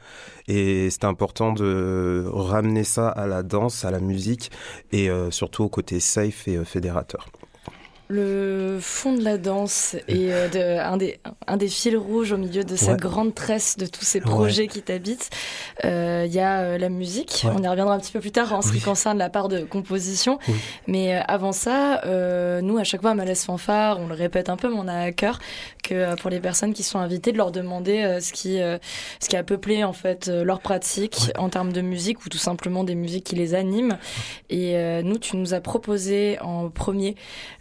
et 0.48 0.90
c'est 0.90 1.04
important 1.04 1.52
de 1.52 2.24
ramener 2.32 2.86
ça 2.86 3.10
à 3.10 3.28
la 3.28 3.44
danse, 3.44 3.84
à 3.84 3.92
la 3.92 4.00
musique, 4.00 4.52
et 4.94 5.10
surtout 5.32 5.66
au 5.66 5.70
côté 5.70 6.00
safe 6.00 6.48
et 6.48 6.64
fédérateur. 6.64 7.28
Le 8.08 8.78
fond 8.82 9.14
de 9.14 9.24
la 9.24 9.40
danse 9.40 9.96
et 10.08 10.32
euh, 10.32 10.48
de, 10.48 10.80
un, 10.80 10.96
des, 10.96 11.20
un 11.48 11.58
des 11.58 11.68
fils 11.68 11.96
rouges 11.96 12.34
au 12.34 12.38
milieu 12.38 12.64
de 12.64 12.76
cette 12.76 13.00
grande 13.00 13.34
tresse 13.34 13.78
de 13.78 13.88
tous 13.88 14.06
ces 14.06 14.22
projets 14.22 14.68
qui 14.68 14.84
t'habitent, 14.84 15.32
il 15.84 15.90
euh, 15.90 16.26
y 16.28 16.40
a 16.40 16.60
euh, 16.60 16.78
la 16.78 16.90
musique. 16.90 17.48
On 17.52 17.64
y 17.64 17.68
reviendra 17.68 17.96
un 17.96 18.00
petit 18.00 18.12
peu 18.12 18.20
plus 18.20 18.32
tard 18.32 18.54
en 18.54 18.62
ce 18.62 18.72
qui 18.72 18.80
concerne 18.80 19.18
la 19.18 19.30
part 19.30 19.48
de 19.48 19.62
composition. 19.62 20.38
Mais 20.86 21.16
avant 21.28 21.52
ça, 21.52 22.02
nous, 22.62 22.78
à 22.78 22.84
chaque 22.84 23.02
fois 23.02 23.12
à 23.12 23.16
Malaise 23.16 23.44
Fanfare, 23.44 24.00
on 24.00 24.08
le 24.08 24.14
répète 24.14 24.50
un 24.50 24.58
peu, 24.58 24.70
mais 24.70 24.78
on 24.78 24.88
a 24.88 25.00
à 25.00 25.12
cœur 25.12 25.40
que 25.84 26.16
pour 26.16 26.30
les 26.30 26.40
personnes 26.40 26.74
qui 26.74 26.84
sont 26.84 27.00
invitées, 27.00 27.32
de 27.32 27.38
leur 27.38 27.52
demander 27.52 28.20
ce, 28.22 28.32
qui, 28.32 28.58
ce 28.58 29.30
qui 29.30 29.36
a 29.36 29.44
peuplé 29.44 29.84
en 29.84 29.94
fait 29.94 30.28
leur 30.28 30.60
pratique 30.60 31.32
en 31.38 31.50
termes 31.50 31.74
de 31.74 31.82
musique 31.82 32.24
ou 32.26 32.30
tout 32.30 32.38
simplement 32.38 32.84
des 32.84 32.96
musiques 32.96 33.24
qui 33.24 33.36
les 33.36 33.56
animent. 33.56 33.98
Et 34.52 34.76
nous, 35.04 35.18
tu 35.18 35.38
nous 35.38 35.56
as 35.56 35.62
proposé 35.62 36.38
en 36.42 36.70
premier 36.70 37.16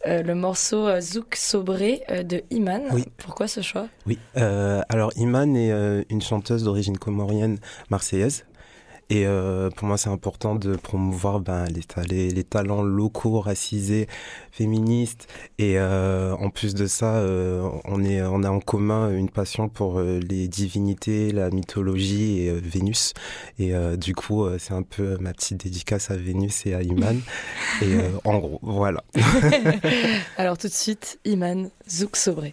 le 0.05 0.34
le 0.35 0.41
morceau 0.41 0.87
euh, 0.89 1.01
Zouk 1.01 1.37
Sobré 1.37 2.03
euh, 2.11 2.23
de 2.23 2.43
Iman. 2.51 2.83
Oui. 2.93 3.05
Pourquoi 3.17 3.47
ce 3.47 3.61
choix? 3.61 3.87
Oui, 4.07 4.19
euh, 4.37 4.83
alors 4.89 5.13
Iman 5.17 5.57
est 5.57 6.05
une 6.11 6.23
chanteuse 6.23 6.65
d'origine 6.65 6.99
comorienne 6.99 7.59
marseillaise. 7.91 8.45
Et 9.15 9.27
pour 9.77 9.87
moi, 9.87 9.97
c'est 9.97 10.09
important 10.09 10.57
de 10.57 10.75
promouvoir 10.75 11.39
ben, 11.39 11.67
les, 12.09 12.31
les, 12.31 12.45
talents 12.45 12.83
locaux, 12.83 13.39
racisés, 13.39 14.09
féministes. 14.51 15.29
Et 15.59 15.81
en 15.81 16.51
plus 16.51 16.75
de 16.75 16.87
ça, 16.87 17.25
on, 17.85 18.03
est, 18.03 18.23
on 18.23 18.43
a 18.43 18.51
en 18.51 18.59
commun 18.59 19.11
une 19.15 19.31
passion 19.31 19.69
pour 19.69 20.01
les 20.01 20.49
divinités, 20.49 21.31
la 21.31 21.51
mythologie 21.51 22.41
et 22.41 22.53
Vénus. 22.53 23.15
Et 23.61 23.73
du 23.97 24.17
coup, 24.17 24.49
c'est 24.59 24.75
un 24.75 24.83
peu 24.83 25.17
ma 25.21 25.33
petite 25.33 25.63
dédicace 25.63 26.11
à 26.11 26.17
Vénus 26.17 26.67
et 26.67 26.75
à 26.75 26.83
Iman. 26.83 27.21
et 27.83 27.99
en 28.25 28.39
gros, 28.39 28.59
voilà. 28.63 29.05
Alors 30.37 30.59
tout 30.59 30.67
de 30.67 30.73
suite, 30.73 31.21
Iman 31.25 31.71
Zouk 31.89 32.17
Sobré. 32.17 32.53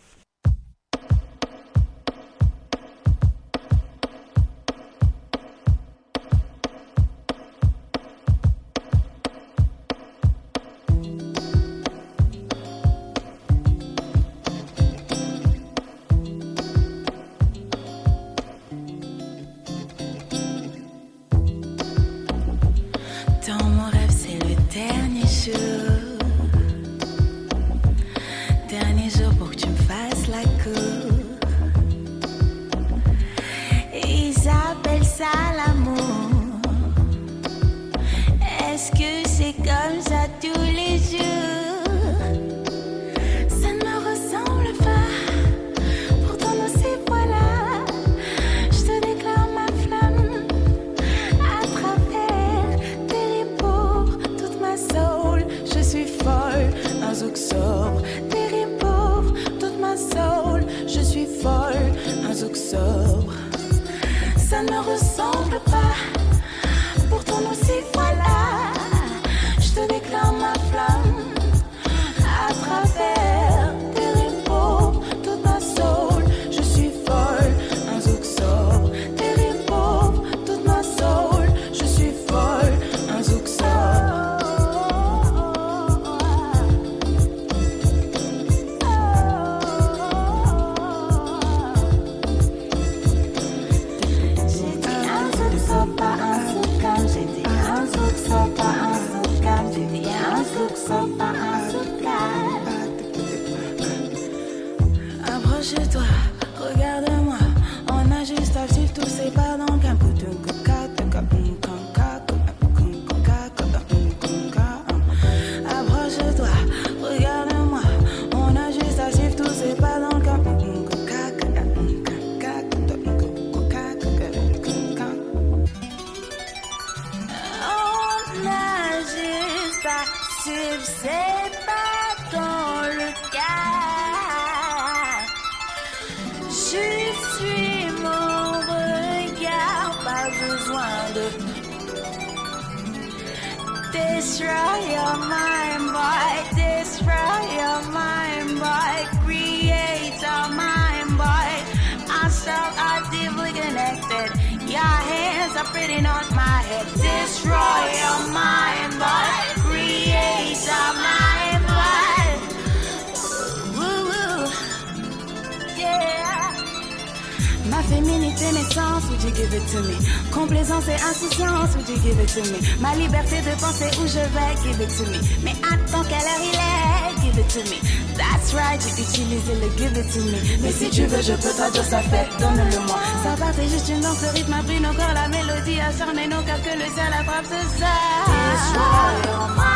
Complaisance 170.32 170.84
et 170.90 170.96
insouciance, 170.96 171.76
would 171.78 171.88
you 171.88 171.96
give 172.04 172.20
it 172.20 172.28
to 172.34 172.42
me? 172.52 172.60
Ma 172.82 172.94
liberté 172.96 173.38
de 173.42 173.56
penser 173.60 173.90
où 174.02 174.08
je 174.08 174.20
vais, 174.20 174.54
give 174.64 174.82
it 174.82 174.90
to 174.98 175.04
me. 175.10 175.18
Mais 175.44 175.56
attends 175.64 176.04
quelle 176.10 176.28
heure 176.28 176.44
il 176.44 176.56
est, 176.56 177.22
give 177.22 177.40
it 177.40 177.48
to 177.48 177.60
me. 177.70 177.80
That's 178.18 178.54
right, 178.54 178.82
j'ai 178.82 179.02
utilisé 179.02 179.54
le 179.62 179.70
give 179.78 179.98
it 179.98 180.12
to 180.12 180.20
me. 180.20 180.40
Mais 180.62 180.72
si 180.74 180.90
tu 180.90 181.06
veux, 181.06 181.22
je 181.22 181.34
peux 181.34 181.54
traduire 181.56 181.86
ça 181.86 182.02
fait, 182.02 182.28
donne-le-moi. 182.38 183.00
Ça 183.24 183.36
part, 183.40 183.54
c'est 183.56 183.70
juste 183.70 183.88
une 183.88 184.02
danse, 184.02 184.22
le 184.22 184.30
rythme 184.30 184.54
a 184.54 184.64
pris 184.64 184.82
nos 184.82 184.92
la 184.92 185.28
mélodie 185.30 185.80
acharnée, 185.80 186.28
nos 186.28 186.42
cœurs 186.44 186.62
que 186.64 186.78
le 186.78 186.86
ciel 186.94 187.14
attrape, 187.18 187.46
ce 187.46 187.80
ça. 187.80 189.71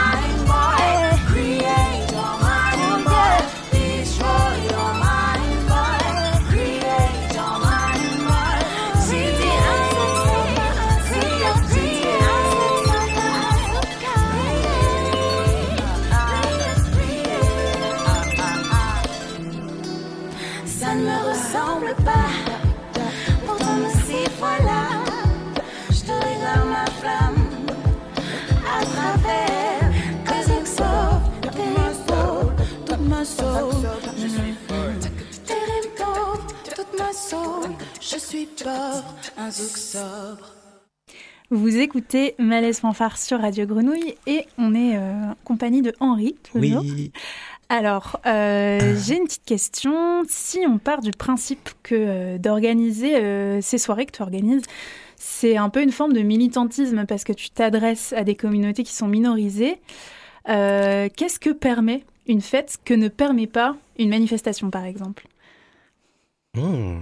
Vous 41.51 41.77
écoutez 41.77 42.33
Malaise 42.39 42.79
Fanfare 42.79 43.17
sur 43.17 43.39
Radio 43.39 43.67
Grenouille 43.67 44.15
et 44.25 44.45
on 44.57 44.73
est 44.73 44.97
euh, 44.97 45.31
en 45.31 45.35
compagnie 45.43 45.83
de 45.83 45.93
Henri. 45.99 46.35
Oui. 46.55 47.11
Alors, 47.69 48.19
euh, 48.25 48.95
j'ai 48.99 49.17
une 49.17 49.25
petite 49.25 49.45
question. 49.45 50.23
Si 50.27 50.59
on 50.67 50.79
part 50.79 51.01
du 51.01 51.11
principe 51.11 51.69
que 51.83 51.95
euh, 51.95 52.37
d'organiser 52.39 53.61
ces 53.61 53.77
soirées 53.77 54.07
que 54.07 54.11
tu 54.11 54.23
organises, 54.23 54.63
c'est 55.17 55.57
un 55.57 55.69
peu 55.69 55.83
une 55.83 55.91
forme 55.91 56.13
de 56.13 56.21
militantisme 56.21 57.05
parce 57.05 57.23
que 57.23 57.33
tu 57.33 57.51
t'adresses 57.51 58.13
à 58.13 58.23
des 58.23 58.35
communautés 58.35 58.83
qui 58.83 58.93
sont 58.93 59.07
minorisées, 59.07 59.77
qu'est-ce 60.45 61.39
que 61.39 61.51
permet 61.51 62.03
une 62.27 62.41
fête 62.41 62.77
que 62.83 62.95
ne 62.95 63.07
permet 63.07 63.47
pas 63.47 63.75
une 63.99 64.09
manifestation, 64.09 64.71
par 64.71 64.85
exemple? 64.85 65.27
Hmm. 66.55 67.01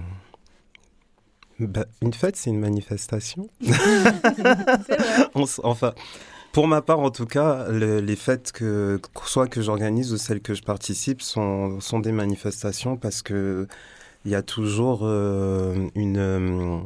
Bah, 1.60 1.86
une 2.02 2.12
fête, 2.12 2.36
c'est 2.36 2.50
une 2.50 2.60
manifestation. 2.60 3.48
enfin, 5.62 5.94
pour 6.52 6.68
ma 6.68 6.82
part, 6.82 7.00
en 7.00 7.10
tout 7.10 7.26
cas, 7.26 7.68
les 7.70 8.16
fêtes 8.16 8.52
que 8.52 9.00
soit 9.24 9.48
que 9.48 9.60
j'organise 9.62 10.12
ou 10.12 10.18
celles 10.18 10.40
que 10.40 10.54
je 10.54 10.62
participe 10.62 11.22
sont, 11.22 11.80
sont 11.80 12.00
des 12.00 12.12
manifestations 12.12 12.96
parce 12.96 13.22
que 13.22 13.66
il 14.24 14.30
y 14.30 14.34
a 14.34 14.42
toujours 14.42 15.00
euh, 15.02 15.88
une 15.94 16.16
euh, 16.16 16.78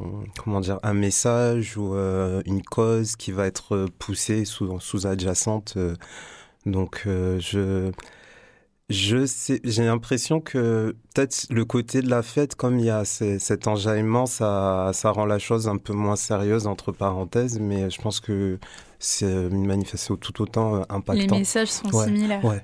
comment 0.43 0.61
dire 0.61 0.81
un 0.83 0.95
message 0.95 1.77
ou 1.77 1.95
euh, 1.95 2.43
une 2.47 2.63
cause 2.63 3.15
qui 3.15 3.31
va 3.31 3.47
être 3.47 3.87
poussée 3.99 4.45
sous 4.45 4.81
sous 4.81 5.07
adjacente. 5.07 5.79
donc 6.67 7.03
je 7.05 7.93
je 8.89 9.27
sais, 9.27 9.61
j'ai 9.65 9.85
l'impression 9.85 10.41
que 10.41 10.97
peut-être 11.15 11.47
le 11.51 11.65
côté 11.65 12.01
de 12.01 12.09
la 12.09 12.23
fête, 12.23 12.55
comme 12.55 12.79
il 12.79 12.87
y 12.87 12.91
a 12.91 13.05
cet 13.05 13.67
enjaillement, 13.67 14.25
ça, 14.27 14.91
ça 14.95 15.11
rend 15.11 15.27
la 15.27 15.39
chose 15.39 15.69
un 15.69 15.77
peu 15.77 15.93
moins 15.93 16.17
sérieuse 16.17 16.67
entre 16.67 16.93
parenthèses, 16.93 17.59
mais 17.61 17.91
je 17.91 18.01
pense 18.01 18.21
que 18.21 18.59
c'est 18.99 19.27
une 19.27 19.67
manifestation 19.67 20.17
tout 20.17 20.41
autant 20.43 20.77
euh, 20.77 20.83
impactante. 20.89 21.31
Les 21.31 21.39
messages 21.39 21.69
sont 21.69 21.91
similaires. 21.93 22.45
Ouais. 22.45 22.63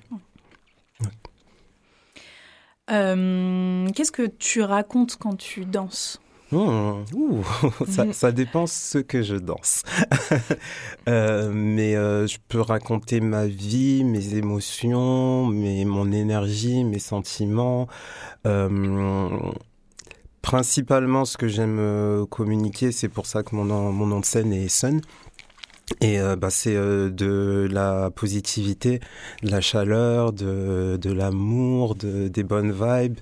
Euh, 2.90 3.88
qu'est-ce 3.94 4.12
que 4.12 4.26
tu 4.26 4.62
racontes 4.62 5.16
quand 5.16 5.36
tu 5.36 5.64
danses? 5.64 6.20
Mmh, 6.54 7.42
ça, 7.88 8.12
ça, 8.12 8.32
dépend 8.32 8.66
ce 8.66 8.99
que 8.99 9.23
je 9.23 9.37
danse. 9.37 9.82
euh, 11.08 11.50
mais 11.52 11.96
euh, 11.96 12.26
je 12.26 12.38
peux 12.49 12.61
raconter 12.61 13.20
ma 13.20 13.46
vie, 13.46 14.04
mes 14.04 14.34
émotions, 14.34 15.46
mes, 15.46 15.84
mon 15.84 16.12
énergie, 16.12 16.84
mes 16.84 16.99
sentiments. 16.99 17.88
Euh, 18.46 19.38
principalement, 20.42 21.25
ce 21.25 21.37
que 21.37 21.49
j'aime 21.49 22.26
communiquer, 22.30 22.92
c'est 22.92 23.08
pour 23.08 23.26
ça 23.26 23.42
que 23.42 23.54
mon 23.56 23.64
nom, 23.64 23.92
mon 23.92 24.06
nom 24.06 24.20
de 24.20 24.25
scène 24.25 24.52
est 24.52 24.68
Sun. 24.68 25.00
Et 26.00 26.18
euh, 26.18 26.37
bah, 26.37 26.50
c'est 26.50 26.75
euh, 26.75 27.11
de 27.11 27.68
la 27.70 28.11
positivité, 28.11 29.00
de 29.42 29.50
la 29.50 29.61
chaleur, 29.61 30.32
de, 30.32 30.99
de 31.00 31.12
l'amour, 31.12 31.94
de, 31.94 32.28
des 32.28 32.42
bonnes 32.42 32.73
vibes, 32.73 33.18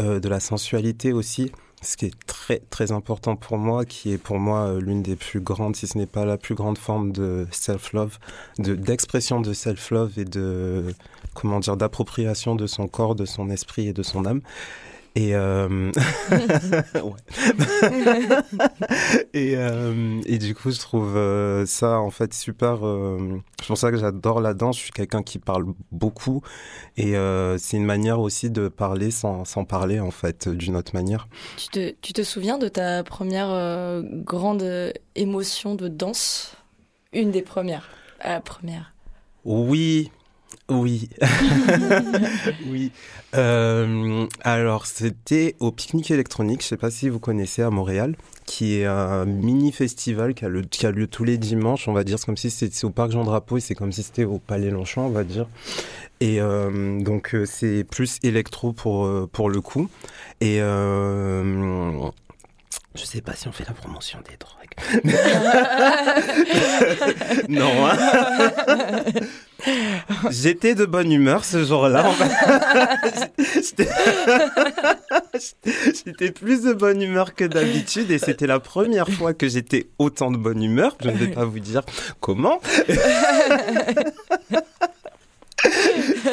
euh, 0.00 0.18
de 0.18 0.28
la 0.28 0.40
sensualité 0.40 1.12
aussi 1.12 1.52
ce 1.82 1.96
qui 1.96 2.06
est 2.06 2.26
très 2.26 2.58
très 2.70 2.92
important 2.92 3.36
pour 3.36 3.58
moi, 3.58 3.84
qui 3.84 4.12
est 4.12 4.18
pour 4.18 4.38
moi 4.38 4.78
l'une 4.80 5.02
des 5.02 5.16
plus 5.16 5.40
grandes, 5.40 5.76
si 5.76 5.86
ce 5.86 5.96
n'est 5.96 6.06
pas 6.06 6.24
la 6.24 6.36
plus 6.36 6.54
grande 6.54 6.78
forme 6.78 7.12
de 7.12 7.46
self-love, 7.50 8.18
de 8.58 8.74
d'expression 8.74 9.40
de 9.40 9.52
self-love 9.52 10.18
et 10.18 10.24
de 10.24 10.94
comment 11.34 11.60
dire 11.60 11.76
d'appropriation 11.76 12.54
de 12.54 12.66
son 12.66 12.88
corps, 12.88 13.14
de 13.14 13.24
son 13.24 13.50
esprit 13.50 13.88
et 13.88 13.92
de 13.92 14.02
son 14.02 14.26
âme. 14.26 14.42
Et, 15.16 15.34
euh... 15.34 15.90
et, 19.34 19.56
euh... 19.56 20.20
et, 20.24 20.38
du 20.38 20.54
coup, 20.54 20.70
je 20.70 20.78
trouve 20.78 21.16
euh, 21.16 21.66
ça 21.66 21.98
en 21.98 22.10
fait 22.10 22.32
super. 22.32 22.86
Euh, 22.86 23.40
c'est 23.60 23.66
pour 23.66 23.78
ça 23.78 23.90
que 23.90 23.96
j'adore 23.96 24.40
la 24.40 24.54
danse. 24.54 24.76
Je 24.76 24.82
suis 24.82 24.92
quelqu'un 24.92 25.22
qui 25.22 25.38
parle 25.38 25.66
beaucoup 25.90 26.42
et 26.96 27.16
euh, 27.16 27.58
c'est 27.58 27.76
une 27.76 27.84
manière 27.84 28.20
aussi 28.20 28.50
de 28.50 28.68
parler 28.68 29.10
sans, 29.10 29.44
sans 29.44 29.64
parler 29.64 29.98
en 30.00 30.12
fait, 30.12 30.48
d'une 30.48 30.76
autre 30.76 30.92
manière. 30.94 31.28
Tu 31.56 31.68
te, 31.68 31.94
tu 32.00 32.12
te 32.12 32.22
souviens 32.22 32.58
de 32.58 32.68
ta 32.68 33.02
première 33.02 34.02
grande 34.24 34.92
émotion 35.16 35.74
de 35.74 35.88
danse? 35.88 36.56
Une 37.12 37.32
des 37.32 37.42
premières. 37.42 37.88
La 38.24 38.40
première. 38.40 38.94
Oui, 39.44 40.12
oui. 40.70 41.08
oui. 42.68 42.92
Euh, 43.34 44.26
alors, 44.42 44.86
c'était 44.86 45.56
au 45.60 45.70
Pique-Nique 45.70 46.10
électronique, 46.10 46.60
je 46.60 46.66
ne 46.66 46.68
sais 46.68 46.76
pas 46.76 46.90
si 46.90 47.08
vous 47.08 47.18
connaissez 47.18 47.62
à 47.62 47.70
Montréal, 47.70 48.16
qui 48.46 48.76
est 48.76 48.86
un 48.86 49.24
mini 49.24 49.72
festival 49.72 50.34
qui 50.34 50.44
a, 50.44 50.90
lieu 50.90 51.06
tous 51.06 51.24
les 51.24 51.38
dimanches, 51.38 51.88
on 51.88 51.92
va 51.92 52.04
dire. 52.04 52.18
C'est 52.18 52.26
comme 52.26 52.36
si 52.36 52.50
c'était 52.50 52.84
au 52.84 52.90
Parc 52.90 53.12
Jean-Drapeau 53.12 53.58
et 53.58 53.60
c'est 53.60 53.74
comme 53.74 53.92
si 53.92 54.02
c'était 54.02 54.24
au 54.24 54.38
Palais 54.38 54.70
Longchamp, 54.70 55.06
on 55.06 55.10
va 55.10 55.24
dire. 55.24 55.46
Et 56.20 56.40
euh, 56.40 57.00
donc, 57.00 57.34
euh, 57.34 57.44
c'est 57.46 57.84
plus 57.84 58.18
électro 58.22 58.72
pour, 58.72 59.28
pour 59.30 59.50
le 59.50 59.60
coup. 59.60 59.88
Et 60.40 60.60
je 63.00 63.06
sais 63.06 63.22
pas 63.22 63.34
si 63.34 63.48
on 63.48 63.52
fait 63.52 63.64
la 63.66 63.72
promotion 63.72 64.18
des 64.28 64.36
drogues. 64.36 64.74
non. 67.48 67.86
Hein 67.86 67.96
J'étais 70.30 70.74
de 70.74 70.84
bonne 70.84 71.10
humeur 71.10 71.46
ce 71.46 71.64
jour-là. 71.64 72.04
J'étais 76.04 76.30
plus 76.30 76.62
de 76.62 76.74
bonne 76.74 77.00
humeur 77.00 77.34
que 77.34 77.44
d'habitude 77.44 78.10
et 78.10 78.18
c'était 78.18 78.46
la 78.46 78.60
première 78.60 79.08
fois 79.08 79.32
que 79.32 79.48
j'étais 79.48 79.88
autant 79.98 80.30
de 80.30 80.36
bonne 80.36 80.62
humeur. 80.62 80.94
Je 81.02 81.08
ne 81.08 81.16
vais 81.16 81.28
pas 81.28 81.46
vous 81.46 81.60
dire 81.60 81.84
comment. 82.20 82.60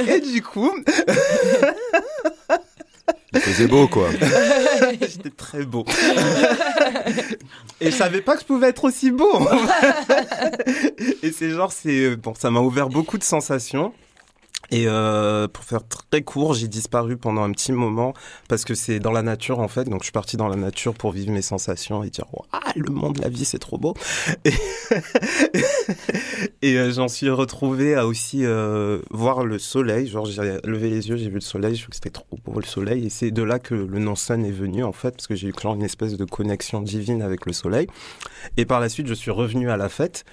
et 0.08 0.20
du 0.20 0.42
coup... 0.42 0.74
Il 3.34 3.40
faisait 3.40 3.68
beau, 3.68 3.88
quoi. 3.88 4.10
J'étais 5.02 5.30
très 5.30 5.64
beau. 5.64 5.86
Et 7.82 7.92
je 7.92 7.96
savais 7.96 8.22
pas 8.22 8.36
que 8.36 8.42
je 8.42 8.46
pouvais 8.46 8.70
être 8.70 8.86
aussi 8.86 9.12
beau. 9.12 9.48
Et 11.24 11.32
c'est 11.32 11.50
genre, 11.50 11.72
c'est 11.72 12.16
bon, 12.16 12.34
ça 12.36 12.52
m'a 12.52 12.62
ouvert 12.62 12.90
beaucoup 12.90 13.18
de 13.18 13.24
sensations. 13.24 13.94
Et 14.72 14.88
euh, 14.88 15.48
pour 15.48 15.64
faire 15.64 15.88
très 15.88 16.24
court, 16.24 16.54
j'ai 16.54 16.68
disparu 16.68 17.18
pendant 17.18 17.44
un 17.44 17.52
petit 17.52 17.72
moment 17.72 18.14
parce 18.50 18.66
que 18.66 18.76
c'est 18.76 19.00
dans 19.00 19.12
la 19.12 19.22
nature 19.22 19.60
en 19.60 19.68
fait. 19.68 19.86
Donc 19.86 20.02
je 20.02 20.06
suis 20.06 20.12
parti 20.12 20.38
dans 20.38 20.48
la 20.48 20.56
nature 20.56 20.94
pour 20.94 21.12
vivre 21.12 21.32
mes 21.32 21.42
sensations 21.42 22.04
et 22.04 22.10
dire 22.10 22.26
ah 22.52 22.60
le 22.76 22.92
monde, 22.92 23.20
la 23.20 23.30
vie, 23.30 23.46
c'est 23.46 23.60
trop 23.60 23.78
beau. 23.78 23.96
Et, 24.44 24.52
et 26.62 26.78
euh, 26.78 26.92
j'en 26.92 27.08
suis 27.08 27.30
retrouvé 27.30 27.96
à 27.96 28.06
aussi 28.06 28.44
euh, 28.44 29.00
voir 29.10 29.46
le 29.46 29.58
soleil. 29.58 30.08
Genre 30.08 30.26
j'ai 30.26 30.60
levé 30.64 30.90
les 30.90 31.10
yeux, 31.10 31.18
j'ai 31.18 31.30
vu 31.30 31.36
le 31.36 31.42
soleil, 31.42 31.76
je 31.76 31.84
trouve 31.84 31.92
que 31.92 31.96
c'était 31.96 32.10
trop 32.10 32.38
beau 32.46 32.60
le 32.60 32.66
soleil. 32.66 33.06
Et 33.06 33.10
c'est 33.10 33.32
de 33.32 33.44
là 33.44 33.60
que 33.60 33.74
le 33.74 34.00
nom 34.00 34.16
Sun 34.16 34.46
est 34.46 34.52
venu 34.52 34.84
en 34.84 34.92
fait 34.92 35.12
parce 35.12 35.28
que 35.28 35.36
j'ai 35.36 35.48
eu 35.48 35.54
genre 35.62 35.76
une 35.76 35.84
espèce 35.84 36.18
de 36.18 36.26
connexion 36.26 36.82
divine 36.82 37.22
avec 37.22 37.46
le 37.46 37.54
soleil. 37.54 37.88
Et 38.58 38.66
par 38.66 38.80
la 38.80 38.90
suite, 38.90 39.08
je 39.08 39.14
suis 39.14 39.32
revenu 39.32 39.70
à 39.70 39.78
la 39.78 39.90
fête. 39.90 40.26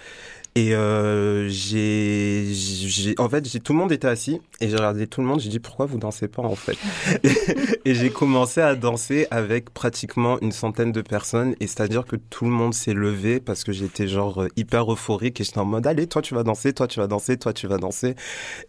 Et 0.56 0.72
euh, 0.72 1.48
j'ai, 1.48 2.46
j'ai, 2.52 3.16
en 3.18 3.28
fait, 3.28 3.44
j'ai 3.48 3.58
tout 3.58 3.72
le 3.72 3.78
monde 3.80 3.90
était 3.90 4.06
assis 4.06 4.40
et 4.60 4.68
j'ai 4.68 4.76
regardé 4.76 5.08
tout 5.08 5.20
le 5.20 5.26
monde. 5.26 5.40
J'ai 5.40 5.48
dit 5.48 5.58
pourquoi 5.58 5.86
vous 5.86 5.98
dansez 5.98 6.28
pas 6.28 6.42
en 6.42 6.54
fait? 6.54 6.78
et 7.84 7.92
j'ai 7.92 8.10
commencé 8.10 8.60
à 8.60 8.76
danser 8.76 9.26
avec 9.32 9.70
pratiquement 9.70 10.38
une 10.42 10.52
centaine 10.52 10.92
de 10.92 11.02
personnes 11.02 11.56
et 11.58 11.66
c'est-à-dire 11.66 12.04
que 12.04 12.14
tout 12.14 12.44
le 12.44 12.52
monde 12.52 12.72
s'est 12.72 12.94
levé 12.94 13.40
parce 13.40 13.64
que 13.64 13.72
j'étais 13.72 14.06
genre 14.06 14.46
hyper 14.54 14.92
euphorique 14.92 15.40
et 15.40 15.44
j'étais 15.44 15.58
en 15.58 15.64
mode 15.64 15.88
allez 15.88 16.06
toi 16.06 16.22
tu 16.22 16.34
vas 16.34 16.44
danser, 16.44 16.72
toi 16.72 16.86
tu 16.86 17.00
vas 17.00 17.08
danser, 17.08 17.36
toi 17.36 17.52
tu 17.52 17.66
vas 17.66 17.78
danser 17.78 18.14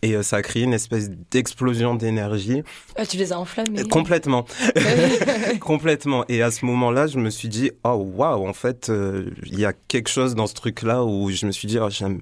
et 0.02 0.16
euh, 0.16 0.24
ça 0.24 0.38
a 0.38 0.42
créé 0.42 0.64
une 0.64 0.74
espèce 0.74 1.12
d'explosion 1.30 1.94
d'énergie. 1.94 2.64
Ah, 2.96 3.06
tu 3.06 3.18
les 3.18 3.32
as 3.32 3.40
enflammés? 3.40 3.84
Complètement, 3.84 4.46
complètement. 5.60 6.26
Et 6.30 6.42
à 6.42 6.50
ce 6.50 6.66
moment-là, 6.66 7.06
je 7.06 7.20
me 7.20 7.30
suis 7.30 7.48
dit 7.48 7.70
oh 7.84 7.94
waouh 8.16 8.48
en 8.48 8.54
fait 8.54 8.90
euh, 8.90 9.30
il 9.46 9.60
y 9.60 9.66
a 9.66 9.74
quelque 9.88 10.10
chose 10.10 10.34
dans 10.34 10.48
ce 10.48 10.56
truc 10.56 10.82
là 10.82 11.04
où 11.06 11.30
je 11.30 11.46
me 11.46 11.52
suis 11.52 11.68
dit 11.68 11.75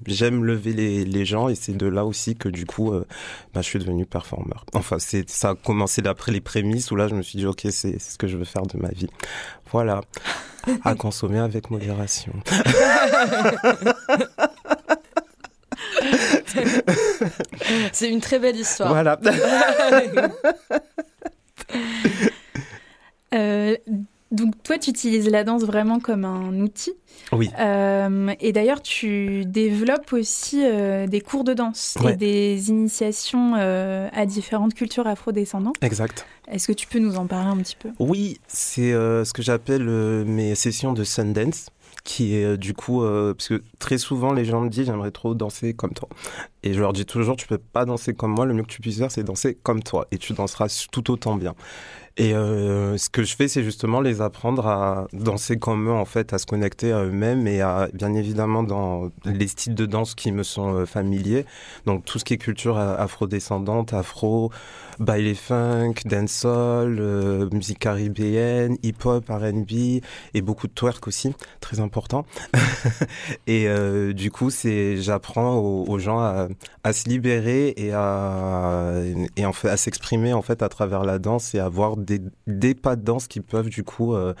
j'aime 0.06 0.44
lever 0.44 0.72
les, 0.72 1.04
les, 1.04 1.24
gens 1.24 1.48
et 1.48 1.54
c'est 1.54 1.76
de 1.76 1.86
là 1.86 2.04
aussi 2.04 2.34
que 2.34 2.48
du 2.48 2.66
coup 2.66 2.92
euh, 2.92 3.06
bah, 3.52 3.62
je 3.62 3.66
suis 3.66 3.78
devenu 3.78 4.06
performeur. 4.06 4.64
Enfin 4.74 4.98
c'est 4.98 5.28
ça 5.28 5.50
a 5.50 5.54
commencé 5.54 6.02
d'après 6.02 6.32
les 6.32 6.40
prémices 6.40 6.90
où 6.90 6.96
là 6.96 7.08
je 7.08 7.14
me 7.14 7.22
suis 7.22 7.38
dit 7.38 7.46
ok 7.46 7.66
c'est 7.70 7.98
ce 7.98 8.18
que 8.18 8.26
je 8.26 8.36
veux 8.36 8.44
faire 8.44 8.66
de 8.66 8.78
ma 8.78 8.90
vie. 8.90 9.08
Voilà 9.70 10.00
à 10.84 10.94
consommer 10.98 11.38
avec 11.38 11.70
modération. 11.70 12.32
c'est 17.92 18.10
une 18.10 18.20
très 18.20 18.38
belle 18.38 18.56
histoire. 18.56 18.90
Voilà. 18.90 19.18
euh, 23.34 23.76
donc 24.34 24.54
toi, 24.62 24.78
tu 24.78 24.90
utilises 24.90 25.28
la 25.28 25.44
danse 25.44 25.62
vraiment 25.62 26.00
comme 26.00 26.24
un 26.24 26.60
outil. 26.60 26.92
Oui. 27.32 27.50
Euh, 27.58 28.34
et 28.40 28.52
d'ailleurs, 28.52 28.82
tu 28.82 29.44
développes 29.44 30.12
aussi 30.12 30.62
euh, 30.64 31.06
des 31.06 31.20
cours 31.20 31.44
de 31.44 31.54
danse 31.54 31.96
Ouais. 32.02 32.12
et 32.12 32.16
des 32.16 32.68
initiations 32.70 33.54
euh, 33.56 34.08
à 34.12 34.26
différentes 34.26 34.74
cultures 34.74 35.06
afrodescendantes. 35.06 35.76
Exact. 35.80 36.26
Est-ce 36.48 36.66
que 36.66 36.72
tu 36.72 36.86
peux 36.86 36.98
nous 36.98 37.16
en 37.16 37.26
parler 37.26 37.50
un 37.50 37.56
petit 37.62 37.76
peu? 37.76 37.90
Oui, 37.98 38.38
c'est 38.48 38.92
ce 38.92 39.32
que 39.32 39.42
j'appelle 39.42 39.84
mes 39.84 40.54
sessions 40.54 40.92
de 40.92 41.04
Sundance 41.04 41.68
qui 42.02 42.34
est 42.36 42.58
du 42.58 42.74
coup 42.74 43.00
parce 43.02 43.48
que 43.48 43.62
très 43.78 43.96
souvent 43.96 44.34
les 44.34 44.44
gens 44.44 44.60
me 44.60 44.68
disent 44.68 44.84
j'aimerais 44.86 45.10
trop 45.10 45.34
danser 45.34 45.72
comme 45.72 45.94
toi 45.94 46.06
et 46.62 46.74
je 46.74 46.80
leur 46.80 46.92
dis 46.92 47.06
toujours 47.06 47.34
tu 47.36 47.46
peux 47.46 47.56
pas 47.56 47.86
danser 47.86 48.12
comme 48.12 48.32
moi 48.32 48.44
le 48.44 48.52
mieux 48.52 48.62
que 48.62 48.68
tu 48.68 48.82
puisses 48.82 48.98
faire 48.98 49.10
c'est 49.10 49.24
danser 49.24 49.56
comme 49.62 49.82
toi 49.82 50.06
et 50.10 50.18
tu 50.18 50.34
danseras 50.34 50.86
tout 50.92 51.10
autant 51.10 51.36
bien 51.36 51.54
et 52.16 52.32
euh, 52.32 52.96
ce 52.96 53.10
que 53.10 53.24
je 53.24 53.34
fais, 53.34 53.48
c'est 53.48 53.64
justement 53.64 54.00
les 54.00 54.20
apprendre 54.20 54.68
à 54.68 55.08
danser 55.12 55.58
comme 55.58 55.88
eux, 55.88 55.92
en 55.92 56.04
fait, 56.04 56.32
à 56.32 56.38
se 56.38 56.46
connecter 56.46 56.92
à 56.92 57.02
eux-mêmes 57.02 57.48
et 57.48 57.60
à, 57.60 57.88
bien 57.92 58.14
évidemment, 58.14 58.62
dans 58.62 59.10
les 59.24 59.48
styles 59.48 59.74
de 59.74 59.84
danse 59.84 60.14
qui 60.14 60.30
me 60.30 60.44
sont 60.44 60.74
euh, 60.74 60.86
familiers. 60.86 61.44
Donc, 61.86 62.04
tout 62.04 62.20
ce 62.20 62.24
qui 62.24 62.34
est 62.34 62.38
culture 62.38 62.78
euh, 62.78 62.96
afro-descendante, 62.96 63.92
afro, 63.94 64.52
baile 64.98 65.34
funk, 65.34 65.94
dancehall, 66.04 66.98
euh, 67.00 67.48
musique 67.52 67.78
caribéenne, 67.78 68.76
hip-hop, 68.82 69.28
R&B 69.28 70.00
et 70.34 70.42
beaucoup 70.42 70.66
de 70.66 70.72
twerk 70.72 71.06
aussi, 71.06 71.34
très 71.60 71.80
important. 71.80 72.26
et 73.46 73.68
euh, 73.68 74.12
du 74.12 74.30
coup, 74.30 74.50
c'est, 74.50 74.96
j'apprends 74.98 75.56
aux, 75.56 75.98
gens 75.98 76.18
à, 76.18 76.48
à, 76.82 76.92
se 76.92 77.08
libérer 77.08 77.74
et 77.76 77.92
à, 77.92 78.92
et 79.36 79.46
en 79.46 79.52
fait, 79.52 79.68
à 79.68 79.76
s'exprimer, 79.76 80.32
en 80.32 80.42
fait, 80.42 80.62
à 80.62 80.68
travers 80.68 81.04
la 81.04 81.18
danse 81.18 81.54
et 81.54 81.58
à 81.58 81.66
avoir 81.66 81.96
des, 82.04 82.20
des 82.46 82.74
pas 82.74 82.96
de 82.96 83.02
danse 83.02 83.26
qui 83.28 83.40
peuvent 83.40 83.68
du 83.68 83.82
coup 83.84 84.14
euh, 84.14 84.34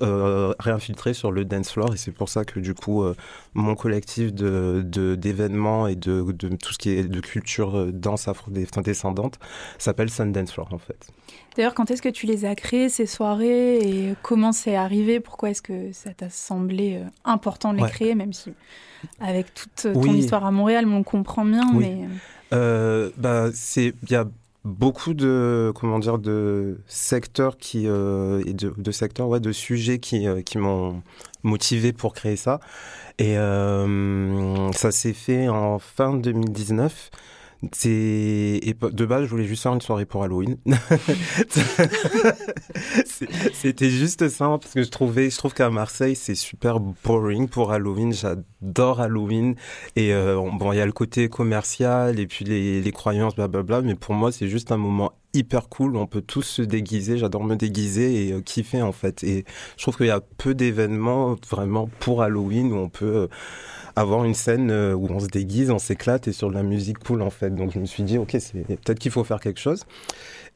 euh, 0.00 0.54
réinfiltrer 0.58 1.14
sur 1.14 1.30
le 1.30 1.44
dance 1.44 1.70
floor 1.72 1.94
et 1.94 1.96
c'est 1.96 2.10
pour 2.10 2.28
ça 2.28 2.44
que 2.44 2.58
du 2.58 2.74
coup 2.74 3.02
euh, 3.02 3.14
mon 3.54 3.74
collectif 3.74 4.32
de 4.32 4.82
d'événements 5.14 5.86
et 5.86 5.94
de, 5.94 6.32
de, 6.32 6.48
tout 6.56 6.72
ce 6.72 6.78
qui 6.78 6.90
est 6.90 7.04
de 7.04 7.20
culture 7.20 7.92
danse 7.92 8.26
afro-descendante 8.28 9.38
s'appelle 9.78 10.10
Sundance 10.10 10.52
Floor 10.52 10.68
en 10.72 10.78
fait. 10.78 11.08
D'ailleurs, 11.56 11.74
quand 11.74 11.90
est-ce 11.90 12.02
que 12.02 12.08
tu 12.08 12.26
les 12.26 12.44
as 12.44 12.54
créés 12.54 12.88
ces 12.88 13.06
soirées 13.06 13.76
et 13.78 14.14
comment 14.22 14.52
c'est 14.52 14.74
arrivé? 14.74 15.20
Pourquoi 15.20 15.50
est-ce 15.50 15.62
que 15.62 15.92
ça 15.92 16.12
t'a 16.14 16.30
semblé 16.30 17.00
important 17.24 17.72
de 17.72 17.78
les 17.78 17.84
Ouais. 17.84 17.90
créer, 17.90 18.14
même 18.14 18.32
si 18.32 18.52
avec 19.20 19.52
toute 19.54 19.92
ton 19.92 20.00
Oui. 20.00 20.18
histoire 20.18 20.44
à 20.44 20.50
Montréal, 20.50 20.86
on 20.88 21.02
comprend 21.02 21.44
bien, 21.44 21.70
Oui. 21.74 21.86
mais 21.86 22.08
Euh, 22.52 23.10
bah, 23.16 23.48
c'est 23.54 23.94
il 24.02 24.10
y 24.10 24.14
a 24.14 24.26
beaucoup 24.64 25.14
de 25.14 25.72
comment 25.74 25.98
dire 25.98 26.18
de 26.18 26.80
secteurs 26.86 27.56
qui 27.58 27.86
euh, 27.86 28.42
et 28.46 28.52
de, 28.52 28.92
secteurs 28.92 29.28
ouais 29.28 29.40
de 29.40 29.52
sujets 29.52 29.98
qui 29.98 30.26
euh, 30.26 30.42
qui 30.42 30.58
m'ont 30.58 31.02
motivé 31.42 31.92
pour 31.92 32.14
créer 32.14 32.36
ça. 32.36 32.60
Et 33.18 33.36
euh, 33.38 34.70
ça 34.72 34.92
s'est 34.92 35.12
fait 35.12 35.48
en 35.48 35.78
fin 35.78 36.14
2019 36.14 37.10
c'est 37.10 37.41
et 37.84 38.74
de 38.80 39.06
base 39.06 39.24
je 39.24 39.30
voulais 39.30 39.44
juste 39.44 39.62
faire 39.62 39.72
une 39.72 39.80
soirée 39.80 40.04
pour 40.04 40.24
Halloween 40.24 40.56
c'était 43.52 43.90
juste 43.90 44.28
ça 44.28 44.58
parce 44.60 44.72
que 44.74 44.82
je 44.82 44.90
trouvais 44.90 45.30
je 45.30 45.38
trouve 45.38 45.54
qu'à 45.54 45.70
Marseille 45.70 46.16
c'est 46.16 46.34
super 46.34 46.80
boring 46.80 47.48
pour 47.48 47.72
Halloween 47.72 48.12
j'adore 48.12 49.00
Halloween 49.00 49.54
et 49.96 50.12
euh, 50.12 50.40
bon, 50.52 50.72
il 50.72 50.76
y 50.78 50.80
a 50.80 50.86
le 50.86 50.92
côté 50.92 51.28
commercial 51.28 52.18
et 52.18 52.26
puis 52.26 52.44
les, 52.44 52.80
les 52.80 52.92
croyances, 52.92 53.34
blablabla, 53.34 53.82
mais 53.82 53.94
pour 53.94 54.14
moi, 54.14 54.32
c'est 54.32 54.48
juste 54.48 54.72
un 54.72 54.76
moment 54.76 55.12
hyper 55.34 55.68
cool. 55.68 55.96
On 55.96 56.06
peut 56.06 56.22
tous 56.22 56.42
se 56.42 56.62
déguiser. 56.62 57.18
J'adore 57.18 57.44
me 57.44 57.56
déguiser 57.56 58.28
et 58.28 58.42
kiffer 58.42 58.82
en 58.82 58.92
fait. 58.92 59.22
Et 59.24 59.44
je 59.76 59.82
trouve 59.82 59.96
qu'il 59.96 60.06
y 60.06 60.10
a 60.10 60.20
peu 60.20 60.54
d'événements 60.54 61.36
vraiment 61.50 61.88
pour 62.00 62.22
Halloween 62.22 62.72
où 62.72 62.76
on 62.76 62.88
peut 62.88 63.28
avoir 63.96 64.24
une 64.24 64.34
scène 64.34 64.70
où 64.70 65.06
on 65.10 65.20
se 65.20 65.26
déguise, 65.26 65.70
on 65.70 65.78
s'éclate 65.78 66.28
et 66.28 66.32
sur 66.32 66.48
de 66.50 66.54
la 66.54 66.62
musique 66.62 66.98
cool 66.98 67.22
en 67.22 67.30
fait. 67.30 67.54
Donc 67.54 67.72
je 67.72 67.78
me 67.78 67.86
suis 67.86 68.02
dit 68.02 68.18
ok, 68.18 68.36
peut-être 68.66 68.98
qu'il 68.98 69.10
faut 69.10 69.24
faire 69.24 69.40
quelque 69.40 69.60
chose. 69.60 69.84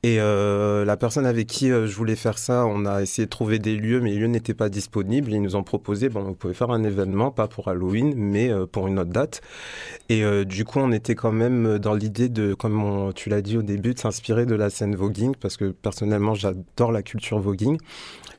Et 0.02 0.20
euh, 0.20 0.84
la 0.84 0.96
personne 0.96 1.26
avec 1.26 1.46
qui 1.46 1.70
euh, 1.70 1.86
je 1.86 1.96
voulais 1.96 2.16
faire 2.16 2.38
ça, 2.38 2.64
on 2.66 2.84
a 2.84 3.02
essayé 3.02 3.24
de 3.26 3.30
trouver 3.30 3.58
des 3.58 3.76
lieux, 3.76 4.00
mais 4.00 4.10
les 4.10 4.18
lieux 4.18 4.26
n'étaient 4.26 4.54
pas 4.54 4.68
disponibles. 4.68 5.32
Ils 5.32 5.42
nous 5.42 5.56
ont 5.56 5.62
proposé, 5.62 6.08
bon, 6.08 6.22
vous 6.22 6.34
pouvez 6.34 6.54
faire 6.54 6.70
un 6.70 6.84
événement, 6.84 7.30
pas 7.30 7.48
pour 7.48 7.68
Halloween, 7.68 8.14
mais 8.14 8.50
euh, 8.50 8.66
pour 8.66 8.86
une 8.86 8.98
autre 8.98 9.10
date. 9.10 9.40
Et 10.08 10.22
du 10.44 10.64
coup, 10.64 10.78
on 10.78 10.92
était 10.92 11.16
quand 11.16 11.32
même 11.32 11.78
dans 11.78 11.94
l'idée 11.94 12.28
de, 12.28 12.54
comme 12.54 13.12
tu 13.14 13.28
l'as 13.28 13.42
dit 13.42 13.56
au 13.56 13.62
début, 13.62 13.94
de 13.94 13.98
s'inspirer 13.98 14.46
de 14.46 14.54
la 14.54 14.70
scène 14.70 14.94
voguing, 14.94 15.34
parce 15.34 15.56
que 15.56 15.70
personnellement, 15.70 16.34
j'adore 16.34 16.92
la 16.92 17.02
culture 17.02 17.40
voguing. 17.40 17.78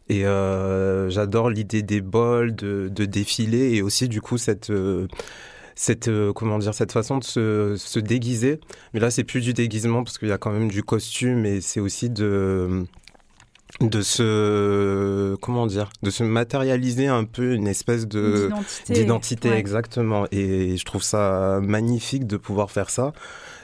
Et 0.10 0.24
j'adore 0.24 1.50
l'idée 1.50 1.82
des 1.82 2.02
bols, 2.02 2.56
de, 2.56 2.90
de 2.90 3.06
défiler, 3.06 3.76
et 3.76 3.82
aussi 3.82 4.08
du 4.08 4.22
coup 4.22 4.38
cette 4.38 4.72
cette 5.78 6.08
euh, 6.08 6.34
comment 6.34 6.58
dire 6.58 6.74
cette 6.74 6.92
façon 6.92 7.20
de 7.20 7.24
se, 7.24 7.76
se 7.78 8.00
déguiser. 8.00 8.60
Mais 8.94 9.00
là, 9.00 9.12
c'est 9.12 9.24
plus 9.24 9.42
du 9.42 9.54
déguisement 9.54 10.04
parce 10.04 10.18
qu'il 10.18 10.28
y 10.28 10.32
a 10.32 10.38
quand 10.38 10.52
même 10.52 10.70
du 10.70 10.84
costume 10.84 11.46
et 11.46 11.62
c'est 11.62 11.80
aussi 11.80 12.10
de 12.10 12.86
de 13.80 14.02
se 14.02 15.36
comment 15.36 15.68
dire 15.68 15.90
de 16.02 16.10
se 16.10 16.24
matérialiser 16.24 17.08
un 17.08 17.26
peu 17.26 17.54
une 17.54 17.68
espèce 17.68 18.08
de 18.08 18.50
d'identité 18.90 19.52
exactement. 19.52 20.26
Et 20.32 20.76
je 20.78 20.84
trouve 20.84 21.04
ça 21.04 21.60
magnifique 21.62 22.26
de 22.26 22.38
pouvoir 22.38 22.72
faire 22.72 22.90
ça. 22.90 23.14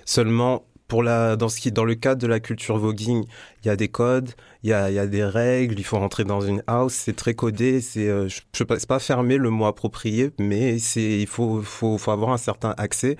Seulement 0.06 0.66
pour 0.88 1.02
la 1.02 1.36
dans 1.36 1.50
ce 1.50 1.60
qui 1.60 1.72
dans 1.72 1.86
le 1.86 1.96
cadre 1.96 2.22
de 2.22 2.28
la 2.28 2.40
culture 2.40 2.78
voguing 2.78 3.26
il 3.64 3.68
y 3.68 3.72
a 3.72 3.76
des 3.76 3.88
codes 3.88 4.32
il 4.64 4.70
y 4.70 4.74
a, 4.74 4.90
y 4.90 4.98
a, 4.98 5.08
des 5.08 5.26
règles, 5.26 5.78
il 5.78 5.84
faut 5.84 6.00
rentrer 6.00 6.24
dans 6.24 6.40
une 6.40 6.64
house, 6.68 6.94
c'est 6.94 7.16
très 7.16 7.34
codé, 7.34 7.82
c'est 7.82 8.08
euh, 8.08 8.30
je, 8.30 8.40
je 8.54 8.64
pas, 8.64 9.00
fermé 9.00 9.36
le 9.36 9.50
mot 9.50 9.66
approprié, 9.66 10.32
mais 10.40 10.80
c'est 10.80 11.20
il 11.20 11.28
faut, 11.28 11.62
faut, 11.62 11.98
faut 11.98 12.12
avoir 12.12 12.32
un 12.32 12.38
certain 12.38 12.74
accès. 12.78 13.18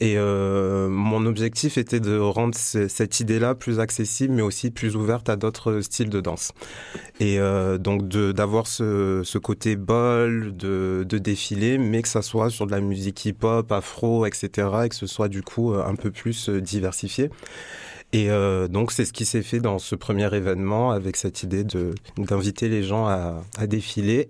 Et 0.00 0.18
euh, 0.18 0.90
mon 0.90 1.24
objectif 1.24 1.78
était 1.78 2.00
de 2.00 2.18
rendre 2.18 2.54
cette 2.54 3.20
idée-là 3.20 3.54
plus 3.54 3.80
accessible, 3.80 4.34
mais 4.34 4.42
aussi 4.42 4.70
plus 4.70 4.94
ouverte 4.94 5.30
à 5.30 5.36
d'autres 5.36 5.80
styles 5.80 6.10
de 6.10 6.20
danse. 6.20 6.52
Et 7.18 7.38
euh, 7.38 7.78
donc 7.78 8.06
d'avoir 8.08 8.66
ce, 8.66 9.22
ce 9.24 9.38
côté 9.38 9.76
bol, 9.76 10.54
de, 10.54 11.06
de 11.08 11.18
défiler, 11.18 11.78
mais 11.78 12.02
que 12.02 12.08
ça 12.08 12.20
soit 12.20 12.50
sur 12.50 12.66
de 12.66 12.72
la 12.72 12.80
musique 12.80 13.24
hip-hop, 13.24 13.72
afro, 13.72 14.26
etc., 14.26 14.68
et 14.84 14.88
que 14.90 14.94
ce 14.94 15.06
soit 15.06 15.28
du 15.28 15.42
coup 15.42 15.72
un 15.72 15.94
peu 15.94 16.10
plus 16.10 16.50
euh, 16.50 16.60
diversifié. 16.60 17.30
Et 18.12 18.30
euh, 18.30 18.68
donc 18.68 18.92
c'est 18.92 19.06
ce 19.06 19.12
qui 19.12 19.24
s'est 19.24 19.42
fait 19.42 19.60
dans 19.60 19.78
ce 19.78 19.94
premier 19.94 20.34
événement 20.34 20.90
avec 20.90 21.16
cette 21.16 21.42
idée 21.42 21.64
d'inviter 22.18 22.68
les 22.68 22.82
gens 22.82 23.06
à, 23.06 23.42
à, 23.56 23.66
défiler 23.66 24.28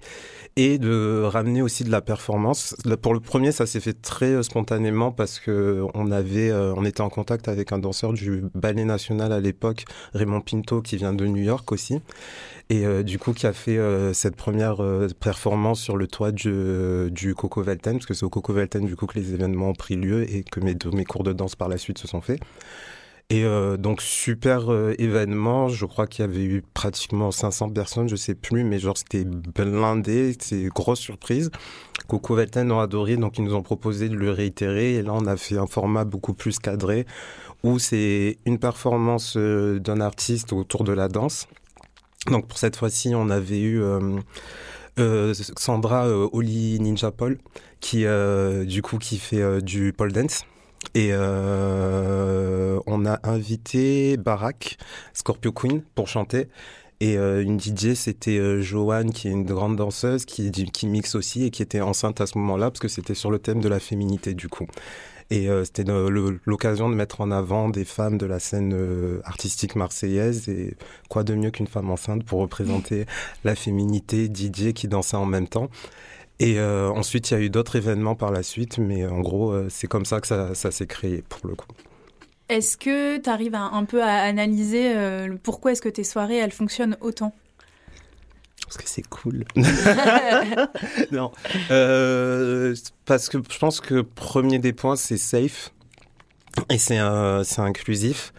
et 0.54 0.78
de 0.78 1.22
ramener 1.24 1.62
aussi 1.62 1.82
de 1.82 1.90
la 1.90 2.00
performance. 2.00 2.76
Pour 3.00 3.14
le 3.14 3.20
premier, 3.20 3.50
ça 3.50 3.66
s'est 3.66 3.80
fait 3.80 4.00
très 4.00 4.32
euh, 4.34 4.42
spontanément 4.42 5.10
parce 5.10 5.40
que 5.40 5.84
on 5.94 6.12
avait, 6.12 6.50
euh, 6.50 6.74
on 6.76 6.84
était 6.84 7.00
en 7.00 7.08
contact 7.08 7.48
avec 7.48 7.72
un 7.72 7.78
danseur 7.78 8.12
du 8.12 8.44
ballet 8.54 8.84
national 8.84 9.32
à 9.32 9.40
l'époque, 9.40 9.84
Raymond 10.14 10.42
Pinto, 10.42 10.80
qui 10.82 10.96
vient 10.96 11.12
de 11.12 11.26
New 11.26 11.42
York 11.42 11.72
aussi, 11.72 12.00
et 12.70 12.86
euh, 12.86 13.02
du 13.02 13.18
coup 13.18 13.32
qui 13.32 13.46
a 13.46 13.52
fait 13.52 13.78
cette 14.12 14.36
première 14.36 14.76
performance 15.18 15.80
sur 15.80 15.96
le 15.96 16.06
toit 16.06 16.30
du, 16.32 16.52
du 17.10 17.34
Coco 17.34 17.62
Velten, 17.62 17.94
parce 17.94 18.06
que 18.06 18.14
c'est 18.14 18.24
au 18.24 18.30
Coco 18.30 18.52
Velten 18.52 18.84
du 18.84 18.94
coup 18.96 19.06
que 19.06 19.18
les 19.18 19.32
événements 19.32 19.70
ont 19.70 19.74
pris 19.74 19.96
lieu 19.96 20.30
et 20.30 20.44
que 20.44 20.60
mes, 20.60 20.76
mes 20.92 21.04
cours 21.04 21.24
de 21.24 21.32
danse 21.32 21.56
par 21.56 21.68
la 21.68 21.78
suite 21.78 21.98
se 21.98 22.06
sont 22.06 22.20
faits. 22.20 22.40
Et 23.32 23.44
euh, 23.44 23.78
donc 23.78 24.02
super 24.02 24.70
euh, 24.70 24.94
événement, 24.98 25.70
je 25.70 25.86
crois 25.86 26.06
qu'il 26.06 26.22
y 26.22 26.28
avait 26.28 26.44
eu 26.44 26.62
pratiquement 26.74 27.30
500 27.30 27.70
personnes, 27.70 28.06
je 28.06 28.14
sais 28.14 28.34
plus, 28.34 28.62
mais 28.62 28.78
genre 28.78 28.98
c'était 28.98 29.24
blindé, 29.24 30.36
c'est 30.38 30.64
grosse 30.66 31.00
surprise. 31.00 31.50
Coco 32.08 32.34
Velten 32.34 32.70
ont 32.70 32.80
adoré, 32.80 33.16
donc 33.16 33.38
ils 33.38 33.44
nous 33.44 33.54
ont 33.54 33.62
proposé 33.62 34.10
de 34.10 34.16
le 34.16 34.32
réitérer. 34.32 34.96
Et 34.96 35.02
là, 35.02 35.14
on 35.14 35.26
a 35.26 35.38
fait 35.38 35.56
un 35.56 35.66
format 35.66 36.04
beaucoup 36.04 36.34
plus 36.34 36.58
cadré, 36.58 37.06
où 37.62 37.78
c'est 37.78 38.36
une 38.44 38.58
performance 38.58 39.38
euh, 39.38 39.78
d'un 39.78 40.02
artiste 40.02 40.52
autour 40.52 40.84
de 40.84 40.92
la 40.92 41.08
danse. 41.08 41.48
Donc 42.26 42.46
pour 42.46 42.58
cette 42.58 42.76
fois-ci, 42.76 43.14
on 43.14 43.30
avait 43.30 43.62
eu 43.62 43.82
Sandra 45.56 46.06
Oli 46.06 46.78
Ninja 46.80 47.10
Paul, 47.10 47.38
qui 47.80 48.04
du 48.66 48.82
coup 48.82 48.98
qui 48.98 49.16
fait 49.16 49.62
du 49.62 49.94
pole 49.94 50.12
dance. 50.12 50.44
Et 50.94 51.08
euh, 51.12 52.78
on 52.86 53.06
a 53.06 53.18
invité 53.22 54.16
Barack, 54.16 54.76
Scorpio 55.14 55.52
Queen, 55.52 55.82
pour 55.94 56.08
chanter. 56.08 56.48
Et 57.02 57.18
euh, 57.18 57.42
une 57.42 57.58
DJ, 57.58 57.94
c'était 57.94 58.38
euh, 58.38 58.62
Joanne, 58.62 59.10
qui 59.10 59.26
est 59.26 59.32
une 59.32 59.44
grande 59.44 59.74
danseuse, 59.74 60.24
qui, 60.24 60.52
qui 60.52 60.86
mixe 60.86 61.16
aussi 61.16 61.44
et 61.44 61.50
qui 61.50 61.60
était 61.60 61.80
enceinte 61.80 62.20
à 62.20 62.26
ce 62.26 62.38
moment-là, 62.38 62.70
parce 62.70 62.78
que 62.78 62.86
c'était 62.86 63.14
sur 63.14 63.32
le 63.32 63.40
thème 63.40 63.60
de 63.60 63.68
la 63.68 63.80
féminité, 63.80 64.34
du 64.34 64.48
coup. 64.48 64.68
Et 65.28 65.48
euh, 65.48 65.64
c'était 65.64 65.82
l'occasion 66.46 66.88
de 66.88 66.94
mettre 66.94 67.20
en 67.20 67.32
avant 67.32 67.70
des 67.70 67.84
femmes 67.84 68.18
de 68.18 68.26
la 68.26 68.38
scène 68.38 69.20
artistique 69.24 69.74
marseillaise. 69.74 70.48
Et 70.48 70.76
quoi 71.08 71.24
de 71.24 71.34
mieux 71.34 71.50
qu'une 71.50 71.66
femme 71.66 71.90
enceinte 71.90 72.22
pour 72.22 72.38
représenter 72.38 73.06
la 73.42 73.56
féminité, 73.56 74.26
DJ 74.32 74.72
qui 74.72 74.86
dansait 74.86 75.16
en 75.16 75.26
même 75.26 75.48
temps. 75.48 75.70
Et 76.38 76.58
euh, 76.58 76.90
ensuite, 76.90 77.30
il 77.30 77.34
y 77.34 77.36
a 77.36 77.40
eu 77.40 77.50
d'autres 77.50 77.76
événements 77.76 78.14
par 78.14 78.32
la 78.32 78.42
suite, 78.42 78.78
mais 78.78 79.06
en 79.06 79.20
gros, 79.20 79.52
euh, 79.52 79.68
c'est 79.70 79.86
comme 79.86 80.04
ça 80.04 80.20
que 80.20 80.26
ça, 80.26 80.54
ça 80.54 80.70
s'est 80.70 80.86
créé 80.86 81.22
pour 81.28 81.46
le 81.46 81.54
coup. 81.54 81.68
Est-ce 82.48 82.76
que 82.76 83.18
tu 83.18 83.30
arrives 83.30 83.54
un 83.54 83.84
peu 83.84 84.02
à 84.02 84.22
analyser 84.22 84.94
euh, 84.96 85.36
pourquoi 85.42 85.72
est-ce 85.72 85.82
que 85.82 85.88
tes 85.88 86.04
soirées, 86.04 86.36
elles 86.36 86.52
fonctionnent 86.52 86.96
autant? 87.00 87.32
Parce 88.64 88.76
que 88.76 88.88
c'est 88.88 89.06
cool. 89.08 89.44
non, 91.12 91.30
parce 93.04 93.28
que 93.28 93.38
je 93.50 93.58
pense 93.58 93.80
que 93.80 94.00
premier 94.00 94.58
des 94.58 94.72
points, 94.72 94.96
c'est 94.96 95.18
safe 95.18 95.72
et 96.70 96.78
c'est 96.78 96.98
inclusif. 96.98 98.32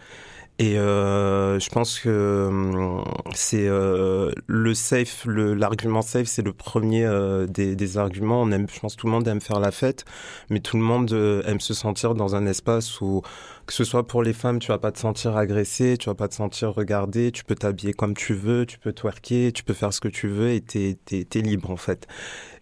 Et 0.60 0.78
euh, 0.78 1.58
je 1.58 1.68
pense 1.68 1.98
que 1.98 2.46
hum, 2.48 3.04
c'est 3.34 3.66
euh, 3.66 4.30
le 4.46 4.72
safe, 4.72 5.26
l'argument 5.26 6.00
safe, 6.00 6.28
c'est 6.28 6.42
le 6.42 6.52
premier 6.52 7.04
euh, 7.04 7.46
des, 7.48 7.74
des, 7.74 7.98
arguments. 7.98 8.42
On 8.42 8.52
aime, 8.52 8.68
je 8.72 8.78
pense, 8.78 8.94
tout 8.94 9.06
le 9.08 9.12
monde 9.12 9.26
aime 9.26 9.40
faire 9.40 9.58
la 9.58 9.72
fête, 9.72 10.04
mais 10.50 10.60
tout 10.60 10.76
le 10.76 10.84
monde 10.84 11.12
euh, 11.12 11.42
aime 11.46 11.58
se 11.58 11.74
sentir 11.74 12.14
dans 12.14 12.36
un 12.36 12.46
espace 12.46 13.00
où, 13.00 13.22
que 13.66 13.72
ce 13.72 13.82
soit 13.82 14.06
pour 14.06 14.22
les 14.22 14.32
femmes, 14.32 14.60
tu 14.60 14.68
vas 14.68 14.78
pas 14.78 14.92
te 14.92 15.00
sentir 15.00 15.36
agressé, 15.36 15.96
tu 15.98 16.08
vas 16.08 16.14
pas 16.14 16.28
te 16.28 16.34
sentir 16.34 16.72
regardé, 16.72 17.32
tu 17.32 17.44
peux 17.44 17.56
t'habiller 17.56 17.92
comme 17.92 18.14
tu 18.14 18.34
veux, 18.34 18.64
tu 18.64 18.78
peux 18.78 18.92
twerker, 18.92 19.50
tu 19.52 19.64
peux 19.64 19.74
faire 19.74 19.92
ce 19.92 20.00
que 20.00 20.08
tu 20.08 20.28
veux 20.28 20.50
et 20.50 20.60
t'es 20.60 20.96
es, 21.10 21.40
libre 21.40 21.70
en 21.70 21.76
fait 21.76 22.06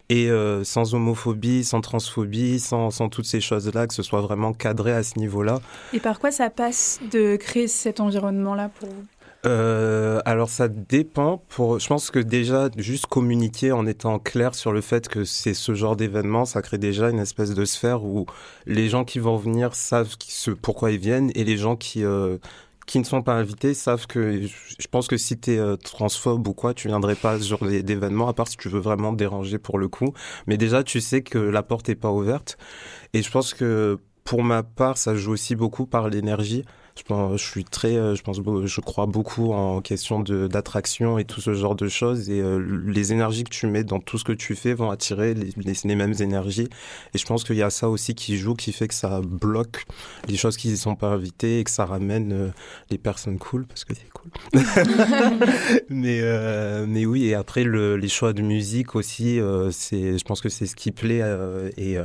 et 0.09 0.29
euh, 0.29 0.63
sans 0.63 0.93
homophobie, 0.93 1.63
sans 1.63 1.81
transphobie, 1.81 2.59
sans, 2.59 2.91
sans 2.91 3.09
toutes 3.09 3.25
ces 3.25 3.41
choses-là, 3.41 3.87
que 3.87 3.93
ce 3.93 4.03
soit 4.03 4.21
vraiment 4.21 4.53
cadré 4.53 4.91
à 4.91 5.03
ce 5.03 5.17
niveau-là. 5.17 5.61
Et 5.93 5.99
par 5.99 6.19
quoi 6.19 6.31
ça 6.31 6.49
passe 6.49 6.99
de 7.11 7.35
créer 7.35 7.67
cet 7.67 7.99
environnement-là 7.99 8.69
pour 8.79 8.89
vous? 8.89 9.05
Euh, 9.45 10.21
alors 10.25 10.49
ça 10.49 10.67
dépend. 10.67 11.43
Pour, 11.49 11.79
je 11.79 11.87
pense 11.87 12.11
que 12.11 12.19
déjà 12.19 12.69
juste 12.77 13.07
communiquer 13.07 13.71
en 13.71 13.85
étant 13.85 14.19
clair 14.19 14.55
sur 14.55 14.71
le 14.71 14.81
fait 14.81 15.09
que 15.09 15.25
c'est 15.25 15.53
ce 15.53 15.73
genre 15.73 15.95
d'événement, 15.95 16.45
ça 16.45 16.61
crée 16.61 16.77
déjà 16.77 17.09
une 17.09 17.19
espèce 17.19 17.53
de 17.53 17.65
sphère 17.65 18.05
où 18.05 18.25
les 18.65 18.87
gens 18.87 19.03
qui 19.03 19.19
vont 19.19 19.35
venir 19.35 19.75
savent 19.75 20.15
ce, 20.25 20.51
pourquoi 20.51 20.91
ils 20.91 20.99
viennent 20.99 21.31
et 21.35 21.43
les 21.43 21.57
gens 21.57 21.75
qui 21.75 22.05
euh, 22.05 22.37
qui 22.85 22.99
ne 22.99 23.03
sont 23.03 23.21
pas 23.21 23.33
invités 23.33 23.73
savent 23.73 24.07
que 24.07 24.41
je 24.45 24.87
pense 24.91 25.07
que 25.07 25.17
si 25.17 25.39
tu 25.39 25.53
es 25.53 25.57
euh, 25.57 25.75
transphobe 25.77 26.47
ou 26.47 26.53
quoi, 26.53 26.73
tu 26.73 26.87
viendrais 26.87 27.15
pas 27.15 27.39
ce 27.39 27.47
genre 27.47 27.65
d'événement 27.65 28.27
à 28.27 28.33
part 28.33 28.47
si 28.47 28.57
tu 28.57 28.69
veux 28.69 28.79
vraiment 28.79 29.13
déranger 29.13 29.57
pour 29.57 29.77
le 29.77 29.87
coup. 29.87 30.13
Mais 30.47 30.57
déjà, 30.57 30.83
tu 30.83 31.01
sais 31.01 31.21
que 31.21 31.37
la 31.37 31.63
porte 31.63 31.89
est 31.89 31.95
pas 31.95 32.11
ouverte. 32.11 32.57
Et 33.13 33.21
je 33.21 33.31
pense 33.31 33.53
que 33.53 33.99
pour 34.23 34.43
ma 34.43 34.63
part, 34.63 34.97
ça 34.97 35.15
joue 35.15 35.31
aussi 35.31 35.55
beaucoup 35.55 35.85
par 35.85 36.09
l'énergie. 36.09 36.63
Je, 36.95 37.01
pense, 37.03 37.41
je 37.41 37.43
suis 37.43 37.63
très, 37.63 37.95
euh, 37.95 38.15
je 38.15 38.21
pense, 38.21 38.37
je 38.37 38.81
crois 38.81 39.07
beaucoup 39.07 39.51
en 39.51 39.81
question 39.81 40.19
d'attraction 40.19 41.17
et 41.17 41.25
tout 41.25 41.41
ce 41.41 41.53
genre 41.53 41.75
de 41.75 41.87
choses. 41.87 42.29
Et 42.29 42.39
euh, 42.39 42.59
les 42.85 43.11
énergies 43.13 43.43
que 43.43 43.49
tu 43.49 43.65
mets 43.65 43.83
dans 43.83 43.99
tout 43.99 44.19
ce 44.19 44.23
que 44.23 44.31
tu 44.31 44.55
fais 44.55 44.73
vont 44.73 44.91
attirer 44.91 45.33
les, 45.33 45.53
les, 45.83 45.95
mêmes 45.95 46.13
énergies. 46.19 46.67
Et 47.13 47.17
je 47.17 47.25
pense 47.25 47.43
qu'il 47.43 47.55
y 47.55 47.63
a 47.63 47.71
ça 47.71 47.89
aussi 47.89 48.13
qui 48.13 48.37
joue, 48.37 48.53
qui 48.53 48.71
fait 48.71 48.87
que 48.87 48.93
ça 48.93 49.21
bloque 49.21 49.85
les 50.27 50.37
choses 50.37 50.55
qui 50.55 50.69
ne 50.69 50.75
sont 50.75 50.95
pas 50.95 51.07
invitées 51.07 51.59
et 51.59 51.63
que 51.63 51.71
ça 51.71 51.85
ramène 51.85 52.31
euh, 52.31 52.49
les 52.91 52.99
personnes 52.99 53.39
cool 53.39 53.65
parce 53.65 53.85
que 53.85 53.93
c'est 53.95 54.09
cool. 54.09 54.31
mais 55.89 56.21
mais 56.85 57.05
oui. 57.05 57.25
Et 57.25 57.33
après 57.33 57.63
le, 57.63 57.97
les 57.97 58.07
choix 58.07 58.33
de 58.33 58.41
musique 58.41 58.95
aussi, 58.95 59.39
c'est, 59.71 60.17
je 60.17 60.23
pense 60.23 60.41
que 60.41 60.49
c'est 60.49 60.67
ce 60.67 60.75
qui 60.75 60.91
plaît 60.91 61.23
et 61.77 61.97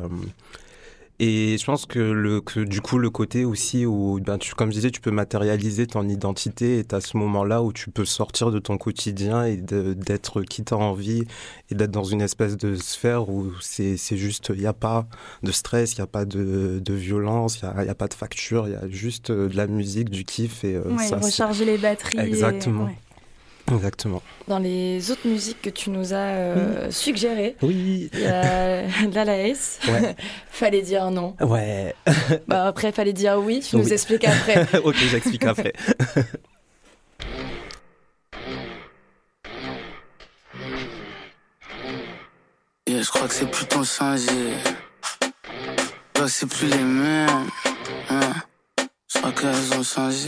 Et 1.21 1.59
je 1.59 1.65
pense 1.65 1.85
que, 1.85 1.99
le, 1.99 2.41
que 2.41 2.61
du 2.61 2.81
coup, 2.81 2.97
le 2.97 3.11
côté 3.11 3.45
aussi 3.45 3.85
où, 3.85 4.21
ben, 4.21 4.39
tu, 4.39 4.55
comme 4.55 4.71
je 4.71 4.77
disais, 4.77 4.91
tu 4.93 5.01
peux 5.01 5.11
matérialiser 5.11 5.89
ton 5.89 6.09
identité 6.09 6.79
et 6.79 6.95
à 6.95 7.01
ce 7.01 7.17
moment-là 7.17 7.63
où 7.63 7.73
tu 7.73 7.91
peux 7.91 8.05
sortir 8.05 8.53
de 8.53 8.61
ton 8.61 8.79
quotidien 8.79 9.45
et 9.45 9.57
d'être 9.57 10.43
qui 10.43 10.63
t'as 10.63 10.77
envie 10.77 11.25
et 11.71 11.75
d'être 11.75 11.91
dans 11.91 12.05
une 12.05 12.21
espèce 12.21 12.57
de 12.57 12.77
sphère 12.77 13.29
où 13.29 13.51
c'est 13.61 13.97
juste, 14.17 14.53
il 14.55 14.61
n'y 14.61 14.67
a 14.67 14.73
pas 14.73 15.09
de 15.43 15.51
stress, 15.51 15.95
il 15.95 15.97
n'y 15.97 16.05
a 16.05 16.07
pas 16.07 16.25
de, 16.25 16.81
de 16.85 16.95
violence, 16.95 17.59
il 17.63 17.69
n'y 17.69 17.89
a, 17.89 17.91
a, 17.91 17.95
pas 17.97 18.07
de 18.07 18.15
facture, 18.15 18.69
il 18.69 18.75
y 18.75 18.77
a 18.77 18.89
juste 18.89 19.31
euh, 19.31 19.49
de 19.49 19.57
la 19.57 19.67
musique, 19.67 20.11
du 20.11 20.25
kiff 20.25 20.63
et 20.63 20.77
euh, 20.77 20.97
ça, 20.99 21.17
recharger 21.17 21.65
les 21.65 21.79
batteries. 21.79 22.21
Exactement. 22.21 22.89
Exactement. 23.75 24.23
Dans 24.47 24.59
les 24.59 25.11
autres 25.11 25.27
musiques 25.27 25.63
que 25.63 25.71
tu 25.71 25.91
nous 25.91 26.13
as 26.13 26.17
euh, 26.17 26.91
suggérées, 26.91 27.57
oui. 27.63 28.11
il 28.13 28.21
y 28.21 28.27
a 28.27 28.83
Lala 29.13 29.39
Ace. 29.39 29.79
Ouais. 29.89 30.15
fallait 30.51 30.83
dire 30.83 31.11
non. 31.11 31.35
Ouais. 31.41 31.95
bah 32.47 32.67
après, 32.67 32.93
fallait 32.93 33.13
dire 33.13 33.39
oui. 33.39 33.61
Tu 33.61 33.77
nous 33.77 33.93
expliques 33.93 34.25
après. 34.25 34.67
ok, 34.85 34.97
j'explique 35.11 35.45
après. 35.45 35.73
yeah, 42.89 43.03
je 43.03 43.09
crois 43.11 43.29
que 43.29 43.35
c'est 43.35 43.51
plus 43.51 43.67
ton 43.67 43.85
changé. 43.85 44.33
c'est 46.27 46.49
plus 46.49 46.69
les 46.69 46.77
mêmes. 46.79 47.29
Hein. 48.11 48.33
Je 49.13 49.19
crois 49.19 49.33
qu'elles 49.33 49.79
ont 49.79 49.83
changé. 49.83 50.27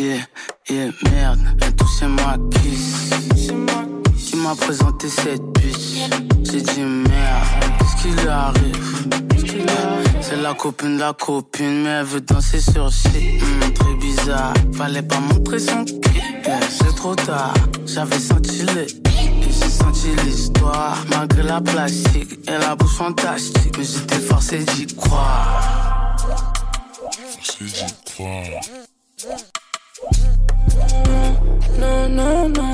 Yeah, 0.00 0.20
yeah, 0.70 0.90
merde, 1.10 1.40
tout 1.76 1.88
c'est 1.88 2.06
moi 2.06 2.36
qui 2.52 3.60
Qui 4.16 4.36
m'a 4.36 4.54
présenté 4.54 5.08
cette 5.08 5.42
bitch. 5.58 6.08
J'ai 6.44 6.60
dit 6.60 6.80
merde, 6.82 7.46
qu'est-ce 7.78 8.02
qui 8.02 8.08
lui 8.10 8.28
arrive? 8.28 9.08
C'est 10.20 10.40
la 10.40 10.54
copine 10.54 10.96
de 10.96 11.00
la 11.00 11.12
copine 11.14 11.82
Mais 11.82 11.88
elle 11.88 12.04
veut 12.04 12.20
danser 12.20 12.60
sur 12.60 12.92
shit 12.92 13.42
hmm, 13.42 13.72
Très 13.72 13.94
bizarre, 13.94 14.54
fallait 14.72 15.02
pas 15.02 15.18
montrer 15.18 15.58
son 15.58 15.84
cul. 15.84 16.00
C'est 16.70 16.94
trop 16.94 17.16
tard, 17.16 17.54
j'avais 17.84 18.20
senti 18.20 18.62
le 18.62 18.86
j'ai 19.50 19.68
senti 19.68 20.08
l'histoire, 20.24 20.96
malgré 21.10 21.42
la 21.42 21.60
plastique 21.60 22.38
et 22.46 22.58
la 22.58 22.76
bouche 22.76 22.94
fantastique, 22.94 23.76
mais 23.76 23.84
j'étais 23.84 24.20
forcé 24.20 24.58
d'y 24.58 24.86
croire. 24.94 26.16
Forcé 27.40 27.64
d'y 27.64 28.12
croire. 28.14 28.77
Non, 32.18 32.50
non, 32.50 32.67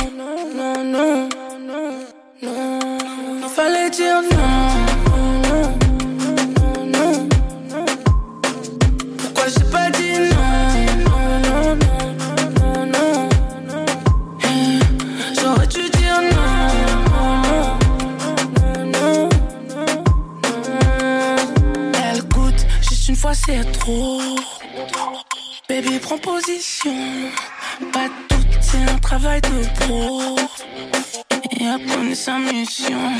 Et 31.51 31.67
après, 31.67 32.15
sa 32.15 32.39
mission. 32.39 33.13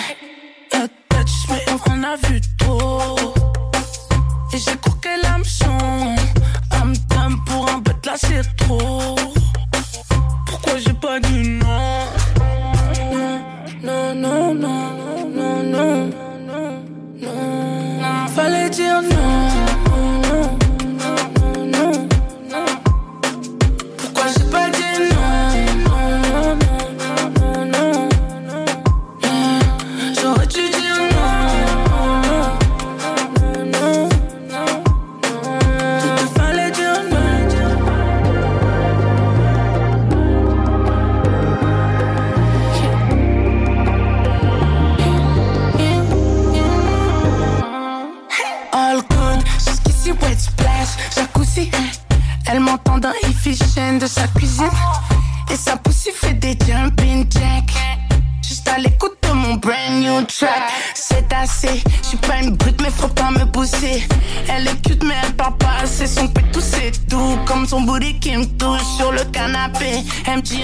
A 0.73 0.89
touch, 1.09 1.49
mais 1.49 1.65
on 1.71 1.93
en 1.93 2.03
a 2.03 2.17
vu 2.17 2.41
trop. 2.59 3.17
Et 4.53 4.59
j'ai 4.59 4.77
croqué 4.77 5.11
l'hameçon. 5.23 6.15
I'm 6.73 6.95
done 7.11 7.37
pour 7.47 7.69
un 7.71 7.79
bête, 7.79 8.05
là 8.07 8.15
c'est 8.17 8.57
trop. 8.57 9.17
Pourquoi 10.47 10.79
j'ai 10.79 10.95
pas 10.95 11.21
dit 11.21 11.43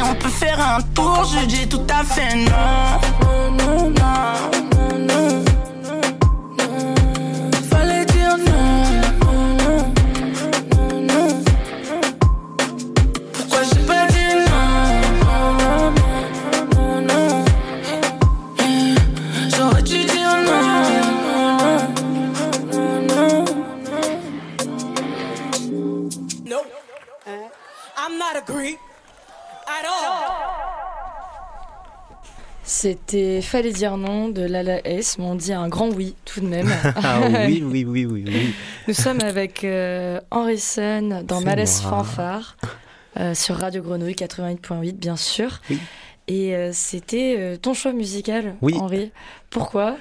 on 0.03 0.15
peut 0.15 0.29
faire 0.29 0.61
un 0.61 0.81
tour. 0.95 1.25
Je 1.25 1.47
dis 1.47 1.69
tout 1.69 1.87
à 1.89 2.05
fait 2.05 2.35
non. 2.37 2.60
C'était 33.07 33.41
Fallait 33.41 33.73
dire 33.73 33.97
non 33.97 34.29
de 34.29 34.43
Lala 34.43 34.87
S, 34.87 35.19
mais 35.19 35.25
on 35.25 35.35
dit 35.35 35.53
un 35.53 35.69
grand 35.69 35.89
oui 35.91 36.15
tout 36.25 36.41
de 36.41 36.47
même. 36.47 36.69
ah 36.97 37.21
oui, 37.47 37.63
oui, 37.65 37.85
oui, 37.85 38.07
oui, 38.07 38.25
oui. 38.27 38.55
Nous 38.87 38.95
sommes 38.95 39.21
avec 39.21 39.65
euh, 39.65 40.21
Henri 40.31 40.59
Sun 40.59 41.25
dans 41.27 41.41
Malaise 41.41 41.81
Fanfare 41.81 42.57
euh, 43.19 43.35
sur 43.35 43.57
Radio 43.57 43.83
Grenouille 43.83 44.15
88.8, 44.15 44.93
bien 44.93 45.17
sûr. 45.17 45.61
Et 46.29 46.55
euh, 46.55 46.71
c'était 46.73 47.59
ton 47.61 47.75
choix 47.75 47.93
musical, 47.93 48.55
Henri. 48.63 49.11
Pourquoi? 49.51 49.97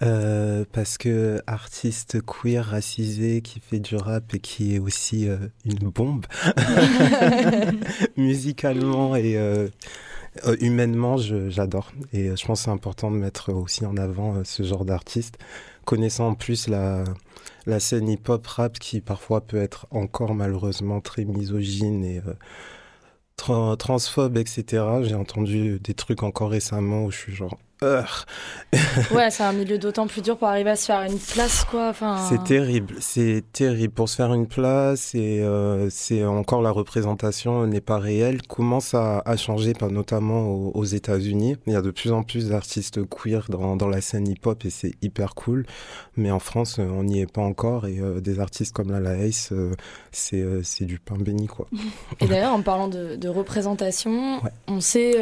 Parce 0.00 0.98
que 0.98 1.40
artiste 1.46 2.18
queer 2.22 2.64
racisé 2.64 3.42
qui 3.42 3.60
fait 3.60 3.80
du 3.80 3.96
rap 3.96 4.34
et 4.34 4.40
qui 4.40 4.74
est 4.74 4.78
aussi 4.78 5.28
une 5.64 5.90
bombe 5.90 6.26
musicalement 8.16 9.16
et 9.16 9.36
euh, 9.36 9.68
humainement, 10.60 11.16
j'adore. 11.16 11.92
Et 12.12 12.28
euh, 12.28 12.36
je 12.36 12.44
pense 12.46 12.60
que 12.60 12.64
c'est 12.64 12.70
important 12.70 13.10
de 13.10 13.16
mettre 13.16 13.52
aussi 13.52 13.84
en 13.86 13.96
avant 13.96 14.36
euh, 14.36 14.44
ce 14.44 14.62
genre 14.62 14.84
d'artiste. 14.84 15.38
Connaissant 15.84 16.28
en 16.28 16.34
plus 16.34 16.68
la 16.68 17.04
scène 17.80 18.08
hip-hop 18.08 18.46
rap 18.46 18.78
qui 18.78 19.00
parfois 19.00 19.40
peut 19.40 19.56
être 19.56 19.86
encore 19.90 20.34
malheureusement 20.34 21.00
très 21.00 21.24
misogyne 21.24 22.04
et 22.04 22.20
transphobe, 23.36 24.36
etc. 24.36 24.84
J'ai 25.02 25.14
entendu 25.14 25.78
des 25.80 25.94
trucs 25.94 26.22
encore 26.22 26.50
récemment 26.50 27.04
où 27.04 27.10
je 27.10 27.16
suis 27.16 27.34
genre 27.34 27.58
ouais, 29.14 29.30
c'est 29.30 29.44
un 29.44 29.52
milieu 29.52 29.78
d'autant 29.78 30.08
plus 30.08 30.20
dur 30.20 30.36
pour 30.36 30.48
arriver 30.48 30.70
à 30.70 30.76
se 30.76 30.86
faire 30.86 31.02
une 31.02 31.18
place, 31.18 31.64
quoi. 31.64 31.88
Enfin... 31.90 32.18
C'est 32.28 32.42
terrible, 32.42 32.96
c'est 32.98 33.44
terrible. 33.52 33.94
Pour 33.94 34.08
se 34.08 34.16
faire 34.16 34.34
une 34.34 34.48
place, 34.48 35.14
et 35.14 35.40
euh, 35.40 35.88
c'est 35.90 36.24
encore 36.24 36.60
la 36.60 36.72
représentation 36.72 37.66
n'est 37.66 37.80
pas 37.80 37.98
réelle, 37.98 38.42
commence 38.42 38.94
à, 38.94 39.22
à 39.24 39.36
changer, 39.36 39.74
notamment 39.90 40.48
aux, 40.48 40.84
États-Unis. 40.84 41.56
Il 41.66 41.72
y 41.72 41.76
a 41.76 41.82
de 41.82 41.90
plus 41.90 42.10
en 42.10 42.22
plus 42.22 42.48
d'artistes 42.48 43.00
queer 43.08 43.46
dans, 43.48 43.76
dans, 43.76 43.88
la 43.88 44.00
scène 44.00 44.26
hip-hop 44.26 44.64
et 44.64 44.70
c'est 44.70 44.92
hyper 45.02 45.34
cool. 45.34 45.64
Mais 46.16 46.30
en 46.30 46.38
France, 46.40 46.78
on 46.78 47.04
n'y 47.04 47.20
est 47.20 47.30
pas 47.30 47.42
encore 47.42 47.86
et 47.86 47.98
euh, 48.00 48.20
des 48.20 48.40
artistes 48.40 48.74
comme 48.74 48.90
la 48.90 49.16
Ace, 49.18 49.50
euh, 49.52 49.74
c'est 50.10 50.44
c'est 50.62 50.84
du 50.84 50.98
pain 50.98 51.16
béni, 51.16 51.46
quoi. 51.46 51.66
Et 52.20 52.26
d'ailleurs, 52.26 52.52
en 52.52 52.62
parlant 52.62 52.88
de, 52.88 53.16
de 53.16 53.28
représentation, 53.28 54.40
on 54.66 54.80
sait 54.80 55.14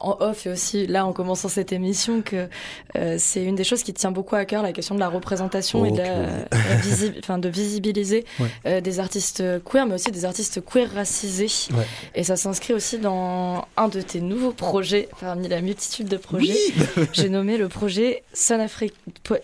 en 0.00 0.16
off 0.20 0.46
et 0.46 0.50
aussi 0.50 0.86
là 0.86 1.04
en 1.04 1.12
commençant 1.12 1.48
cette 1.48 1.72
émission 1.72 1.81
que 2.24 2.48
euh, 2.96 3.16
c'est 3.18 3.42
une 3.44 3.54
des 3.54 3.64
choses 3.64 3.82
qui 3.82 3.92
tient 3.92 4.10
beaucoup 4.10 4.36
à 4.36 4.44
cœur, 4.44 4.62
la 4.62 4.72
question 4.72 4.94
de 4.94 5.00
la 5.00 5.08
représentation 5.08 5.84
et 5.84 5.90
de, 5.90 5.98
la, 5.98 7.38
de 7.38 7.48
visibiliser 7.48 8.24
euh, 8.66 8.80
des 8.80 9.00
artistes 9.00 9.42
queer, 9.64 9.86
mais 9.86 9.94
aussi 9.94 10.10
des 10.10 10.24
artistes 10.24 10.64
queer 10.64 10.90
racisés. 10.92 11.70
Et 12.14 12.24
ça 12.24 12.36
s'inscrit 12.36 12.74
aussi 12.74 12.98
dans 12.98 13.66
un 13.76 13.88
de 13.88 14.00
tes 14.00 14.20
nouveaux 14.20 14.52
projets, 14.52 15.08
parmi 15.20 15.48
la 15.48 15.60
multitude 15.60 16.08
de 16.08 16.16
projets. 16.16 16.56
J'ai 17.12 17.28
nommé 17.28 17.56
le 17.56 17.68
projet 17.68 18.22
Sun 18.32 18.60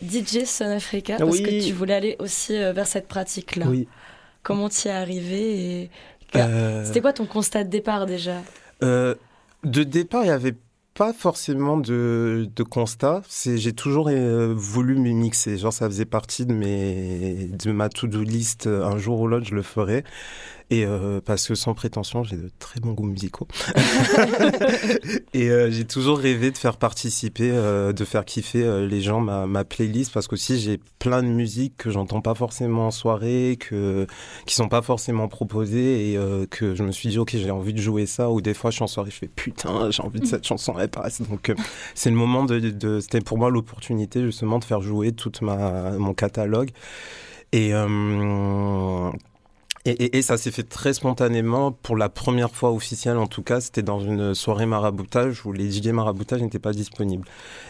DJ 0.02 0.44
Sun 0.44 0.68
Africa, 0.68 1.16
parce 1.18 1.40
que 1.40 1.66
tu 1.66 1.72
voulais 1.72 1.94
aller 1.94 2.16
aussi 2.18 2.56
vers 2.56 2.86
cette 2.86 3.08
pratique-là. 3.08 3.66
Comment 4.42 4.68
tu 4.68 4.88
y 4.88 4.90
es 4.90 4.92
arrivé 4.92 5.80
et... 5.82 5.90
C'était 6.84 7.00
quoi 7.00 7.12
ton 7.12 7.26
constat 7.26 7.64
de 7.64 7.70
départ 7.70 8.06
déjà? 8.06 8.42
De 9.64 9.82
départ, 9.82 10.22
il 10.22 10.26
n'y 10.26 10.32
avait 10.32 10.54
pas 10.98 11.12
forcément 11.12 11.76
de, 11.76 12.50
de 12.56 12.62
constat. 12.64 13.22
C'est, 13.28 13.56
j'ai 13.56 13.72
toujours 13.72 14.08
euh, 14.08 14.52
voulu 14.52 14.96
me 14.96 15.10
mixer. 15.10 15.56
Genre, 15.56 15.72
ça 15.72 15.86
faisait 15.86 16.04
partie 16.04 16.44
de 16.44 16.52
mes, 16.52 17.50
de 17.52 17.70
ma 17.70 17.88
to-do 17.88 18.24
list. 18.24 18.66
Un 18.66 18.98
jour 18.98 19.20
ou 19.20 19.28
l'autre, 19.28 19.46
je 19.46 19.54
le 19.54 19.62
ferai. 19.62 20.02
Et 20.70 20.84
euh, 20.84 21.20
parce 21.24 21.48
que 21.48 21.54
sans 21.54 21.72
prétention, 21.72 22.24
j'ai 22.24 22.36
de 22.36 22.50
très 22.58 22.78
bons 22.80 22.92
goûts 22.92 23.06
musicaux. 23.06 23.48
et 25.32 25.50
euh, 25.50 25.70
j'ai 25.70 25.86
toujours 25.86 26.18
rêvé 26.18 26.50
de 26.50 26.58
faire 26.58 26.76
participer, 26.76 27.50
euh, 27.50 27.94
de 27.94 28.04
faire 28.04 28.26
kiffer 28.26 28.86
les 28.86 29.00
gens 29.00 29.20
ma, 29.20 29.46
ma 29.46 29.64
playlist 29.64 30.12
parce 30.12 30.28
qu'aussi 30.28 30.58
j'ai 30.58 30.78
plein 30.98 31.22
de 31.22 31.28
musiques 31.28 31.76
que 31.78 31.90
j'entends 31.90 32.20
pas 32.20 32.34
forcément 32.34 32.88
en 32.88 32.90
soirée, 32.90 33.56
que 33.58 34.06
qui 34.44 34.54
sont 34.54 34.68
pas 34.68 34.82
forcément 34.82 35.28
proposées 35.28 36.12
et 36.12 36.18
que 36.50 36.74
je 36.74 36.82
me 36.82 36.92
suis 36.92 37.08
dit 37.08 37.18
ok 37.18 37.30
j'ai 37.32 37.50
envie 37.50 37.72
de 37.72 37.80
jouer 37.80 38.04
ça 38.04 38.30
ou 38.30 38.40
des 38.40 38.54
fois 38.54 38.70
je 38.70 38.76
suis 38.76 38.84
en 38.84 38.88
soirée 38.88 39.10
je 39.10 39.16
fais 39.16 39.28
putain 39.28 39.90
j'ai 39.90 40.02
envie 40.02 40.20
de 40.20 40.26
cette 40.26 40.46
chanson 40.46 40.74
elle 40.78 40.90
passe. 40.90 41.22
Donc 41.22 41.52
c'est 41.94 42.10
le 42.10 42.16
moment 42.16 42.44
de, 42.44 42.58
de 42.58 43.00
c'était 43.00 43.20
pour 43.20 43.38
moi 43.38 43.48
l'opportunité 43.50 44.22
justement 44.22 44.58
de 44.58 44.64
faire 44.64 44.82
jouer 44.82 45.12
toute 45.12 45.40
ma 45.40 45.92
mon 45.92 46.12
catalogue. 46.12 46.70
Et 47.52 47.70
euh, 47.72 49.10
et, 49.84 50.22
ça 50.22 50.36
s'est 50.36 50.50
fait 50.50 50.64
très 50.64 50.92
spontanément. 50.92 51.72
Pour 51.72 51.96
la 51.96 52.08
première 52.08 52.54
fois 52.54 52.72
officielle, 52.72 53.16
en 53.16 53.26
tout 53.26 53.42
cas, 53.42 53.60
c'était 53.60 53.82
dans 53.82 54.00
une 54.00 54.34
soirée 54.34 54.66
maraboutage 54.66 55.46
où 55.46 55.52
les 55.52 55.70
DJ 55.70 55.88
maraboutage 55.88 56.42
n'étaient 56.42 56.58
pas 56.58 56.72
disponibles. 56.72 57.26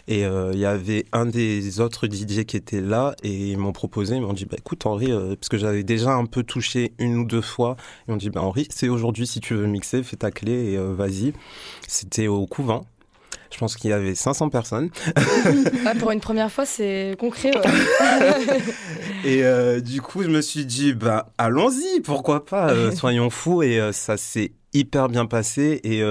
Et 0.09 0.25
euh, 0.25 0.51
il 0.53 0.59
y 0.59 0.67
avait 0.67 1.05
un 1.13 1.27
des 1.27 1.81
autres 1.81 2.07
DJ 2.07 2.45
qui 2.45 2.57
était 2.57 2.81
là 2.81 3.15
et 3.23 3.51
ils 3.51 3.59
m'ont 3.59 3.73
proposé, 3.73 4.17
ils 4.17 4.23
m'ont 4.23 4.33
dit, 4.33 4.47
bah, 4.47 4.57
écoute 4.59 4.87
Henri, 4.87 5.13
euh, 5.13 5.37
parce 5.37 5.49
que 5.49 5.59
j'avais 5.59 5.85
déjà 5.85 6.13
un 6.13 6.27
peu 6.27 6.43
touché 6.43 6.93
une 6.99 7.17
ou 7.19 7.25
deux 7.25 7.43
fois, 7.43 7.77
ils 8.07 8.13
m'ont 8.13 8.17
dit, 8.17 8.31
bah, 8.31 8.43
Henri, 8.43 8.67
c'est 8.71 8.89
aujourd'hui 8.89 9.27
si 9.27 9.41
tu 9.41 9.55
veux 9.55 9.67
mixer, 9.67 10.03
fais 10.03 10.17
ta 10.17 10.31
clé 10.31 10.73
et 10.73 10.79
euh, 10.79 10.95
vas-y. 10.95 11.35
C'était 11.87 12.27
au 12.27 12.47
couvent. 12.47 12.85
Je 13.51 13.59
pense 13.59 13.77
qu'il 13.77 13.91
y 13.91 13.93
avait 13.93 14.15
500 14.15 14.49
personnes. 14.51 14.91
Ah, 15.87 15.95
pour 15.95 16.11
une 16.11 16.21
première 16.21 16.51
fois, 16.53 16.67
c'est 16.67 17.17
concret. 17.19 17.51
et 19.25 19.43
euh, 19.43 19.81
du 19.81 20.03
coup, 20.03 20.23
je 20.23 20.29
me 20.29 20.43
suis 20.43 20.67
dit, 20.67 20.93
bah, 20.93 21.33
allons-y, 21.39 22.01
pourquoi 22.01 22.45
pas, 22.45 22.71
euh, 22.71 22.91
soyons 22.95 23.31
fous. 23.31 23.63
Et 23.63 23.81
euh, 23.81 23.93
ça 23.93 24.17
s'est 24.19 24.53
hyper 24.75 25.09
bien 25.09 25.25
passé. 25.25 25.81
Et 25.85 26.03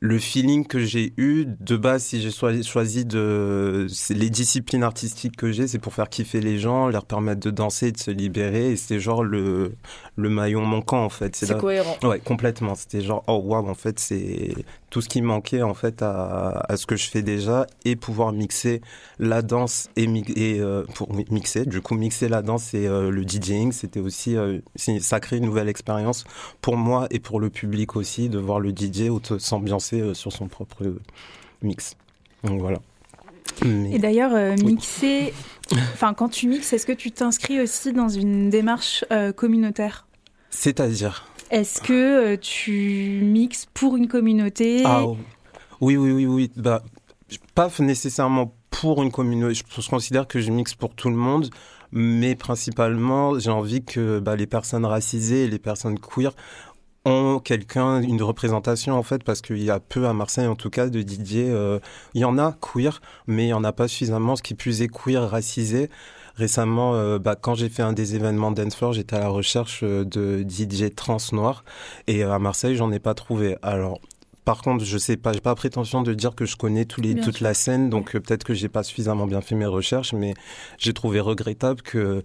le 0.00 0.18
feeling 0.18 0.66
que 0.66 0.80
j'ai 0.80 1.14
eu 1.16 1.46
de 1.46 1.76
base, 1.76 2.04
si 2.04 2.20
j'ai 2.20 2.30
choisi 2.30 3.04
de 3.04 3.86
les 4.10 4.30
disciplines 4.30 4.82
artistiques 4.82 5.36
que 5.36 5.52
j'ai, 5.52 5.66
c'est 5.68 5.78
pour 5.78 5.94
faire 5.94 6.08
kiffer 6.08 6.40
les 6.40 6.58
gens, 6.58 6.88
leur 6.88 7.04
permettre 7.04 7.40
de 7.40 7.50
danser, 7.50 7.92
de 7.92 7.98
se 7.98 8.10
libérer. 8.10 8.72
Et 8.72 8.76
c'est 8.76 9.00
genre 9.00 9.24
le 9.24 9.72
le 10.16 10.28
maillon 10.28 10.64
manquant 10.66 11.04
en 11.04 11.08
fait. 11.08 11.36
C'est 11.36 11.56
cohérent. 11.56 11.96
Ouais, 12.02 12.18
complètement. 12.18 12.74
C'était 12.74 13.00
genre 13.00 13.24
oh 13.26 13.40
waouh 13.44 13.68
en 13.68 13.74
fait 13.74 13.98
c'est 13.98 14.54
tout 14.96 15.02
ce 15.02 15.10
qui 15.10 15.20
manquait 15.20 15.60
en 15.60 15.74
fait 15.74 16.00
à, 16.00 16.64
à, 16.70 16.78
ce 16.78 16.86
que 16.86 16.96
je 16.96 17.10
fais 17.10 17.20
déjà 17.20 17.66
et 17.84 17.96
pouvoir 17.96 18.32
mixer 18.32 18.80
la 19.18 19.42
danse 19.42 19.90
et, 19.94 20.04
et 20.04 20.58
euh, 20.58 20.84
pour 20.94 21.12
mixer. 21.30 21.66
Du 21.66 21.82
coup 21.82 21.94
mixer 21.96 22.30
la 22.30 22.40
danse 22.40 22.72
et 22.72 22.86
euh, 22.86 23.10
le 23.10 23.22
DJing 23.22 23.72
c'était 23.72 24.00
aussi 24.00 24.38
euh, 24.38 24.60
ça 24.74 25.20
crée 25.20 25.36
une 25.36 25.44
nouvelle 25.44 25.68
expérience 25.68 26.24
pour 26.62 26.78
moi 26.78 27.08
et 27.10 27.18
pour 27.18 27.40
le 27.40 27.50
public 27.50 27.94
aussi 27.94 28.30
de 28.30 28.38
voir 28.38 28.58
le 28.58 28.70
DJ 28.70 29.10
s'ambiancer 29.38 30.14
sur 30.14 30.32
son 30.32 30.48
propre 30.48 30.94
mix. 31.60 31.94
Donc 32.42 32.62
voilà. 32.62 32.78
Et 33.62 33.98
d'ailleurs 33.98 34.56
mixer 34.64 35.34
enfin 35.92 36.14
quand 36.14 36.30
tu 36.30 36.48
mixes 36.48 36.72
est-ce 36.72 36.86
que 36.86 36.92
tu 36.92 37.10
t'inscris 37.10 37.60
aussi 37.60 37.92
dans 37.92 38.08
une 38.08 38.48
démarche 38.48 39.04
communautaire? 39.36 40.05
C'est-à-dire 40.56 41.24
est-ce 41.50 41.80
que 41.80 42.32
euh, 42.34 42.36
tu 42.36 43.20
mixes 43.22 43.66
pour 43.72 43.96
une 43.96 44.08
communauté? 44.08 44.82
Ah, 44.84 45.04
Oui, 45.80 45.96
oui, 45.96 46.10
oui, 46.10 46.26
oui. 46.26 46.50
Bah, 46.56 46.82
pas 47.54 47.70
nécessairement 47.78 48.54
pour 48.70 49.02
une 49.02 49.12
communauté. 49.12 49.54
Je, 49.54 49.88
considère 49.88 50.26
que 50.26 50.40
je 50.40 50.50
mixe 50.50 50.74
pour 50.74 50.94
tout 50.94 51.08
le 51.08 51.16
monde, 51.16 51.50
mais 51.92 52.34
principalement, 52.34 53.38
j'ai 53.38 53.50
envie 53.50 53.84
que 53.84 54.18
bah, 54.18 54.34
les 54.34 54.46
personnes 54.46 54.84
racisées 54.84 55.44
et 55.44 55.48
les 55.48 55.60
personnes 55.60 55.98
queer 56.00 56.32
ont 57.04 57.38
quelqu'un, 57.38 58.02
une 58.02 58.20
représentation 58.20 58.94
en 58.94 59.04
fait, 59.04 59.22
parce 59.22 59.40
qu'il 59.40 59.62
y 59.62 59.70
a 59.70 59.78
peu 59.78 60.08
à 60.08 60.12
Marseille 60.12 60.48
en 60.48 60.56
tout 60.56 60.70
cas 60.70 60.88
de 60.88 61.00
DJ. 61.00 61.36
Euh, 61.36 61.78
il 62.14 62.22
y 62.22 62.24
en 62.24 62.38
a 62.38 62.56
queer, 62.60 63.00
mais 63.28 63.44
il 63.44 63.48
n'y 63.48 63.52
en 63.52 63.62
a 63.62 63.72
pas 63.72 63.86
suffisamment. 63.86 64.34
Ce 64.34 64.42
qui 64.42 64.54
plus 64.54 64.82
est 64.82 64.88
queer, 64.88 65.30
racisé. 65.30 65.90
Récemment, 66.36 66.94
euh, 66.94 67.18
bah, 67.18 67.34
quand 67.34 67.54
j'ai 67.54 67.70
fait 67.70 67.82
un 67.82 67.94
des 67.94 68.14
événements 68.14 68.50
Dancefloor, 68.50 68.92
j'étais 68.92 69.16
à 69.16 69.20
la 69.20 69.28
recherche 69.28 69.80
euh, 69.82 70.04
de 70.04 70.44
DJ 70.46 70.94
trans 70.94 71.16
noir 71.32 71.64
et 72.06 72.24
euh, 72.24 72.32
à 72.32 72.38
Marseille, 72.38 72.76
j'en 72.76 72.92
ai 72.92 72.98
pas 72.98 73.14
trouvé. 73.14 73.56
Alors, 73.62 74.00
par 74.44 74.60
contre, 74.60 74.84
je 74.84 74.98
sais 74.98 75.16
pas, 75.16 75.32
j'ai 75.32 75.40
pas 75.40 75.54
prétention 75.54 76.02
de 76.02 76.12
dire 76.12 76.34
que 76.34 76.44
je 76.44 76.56
connais 76.56 76.84
tous 76.84 77.00
les, 77.00 77.14
toute 77.14 77.40
la 77.40 77.54
scène, 77.54 77.88
donc 77.88 78.12
peut-être 78.12 78.44
que 78.44 78.52
j'ai 78.52 78.68
pas 78.68 78.82
suffisamment 78.82 79.26
bien 79.26 79.40
fait 79.40 79.54
mes 79.54 79.66
recherches, 79.66 80.12
mais 80.12 80.34
j'ai 80.78 80.92
trouvé 80.92 81.20
regrettable 81.20 81.80
que 81.80 82.22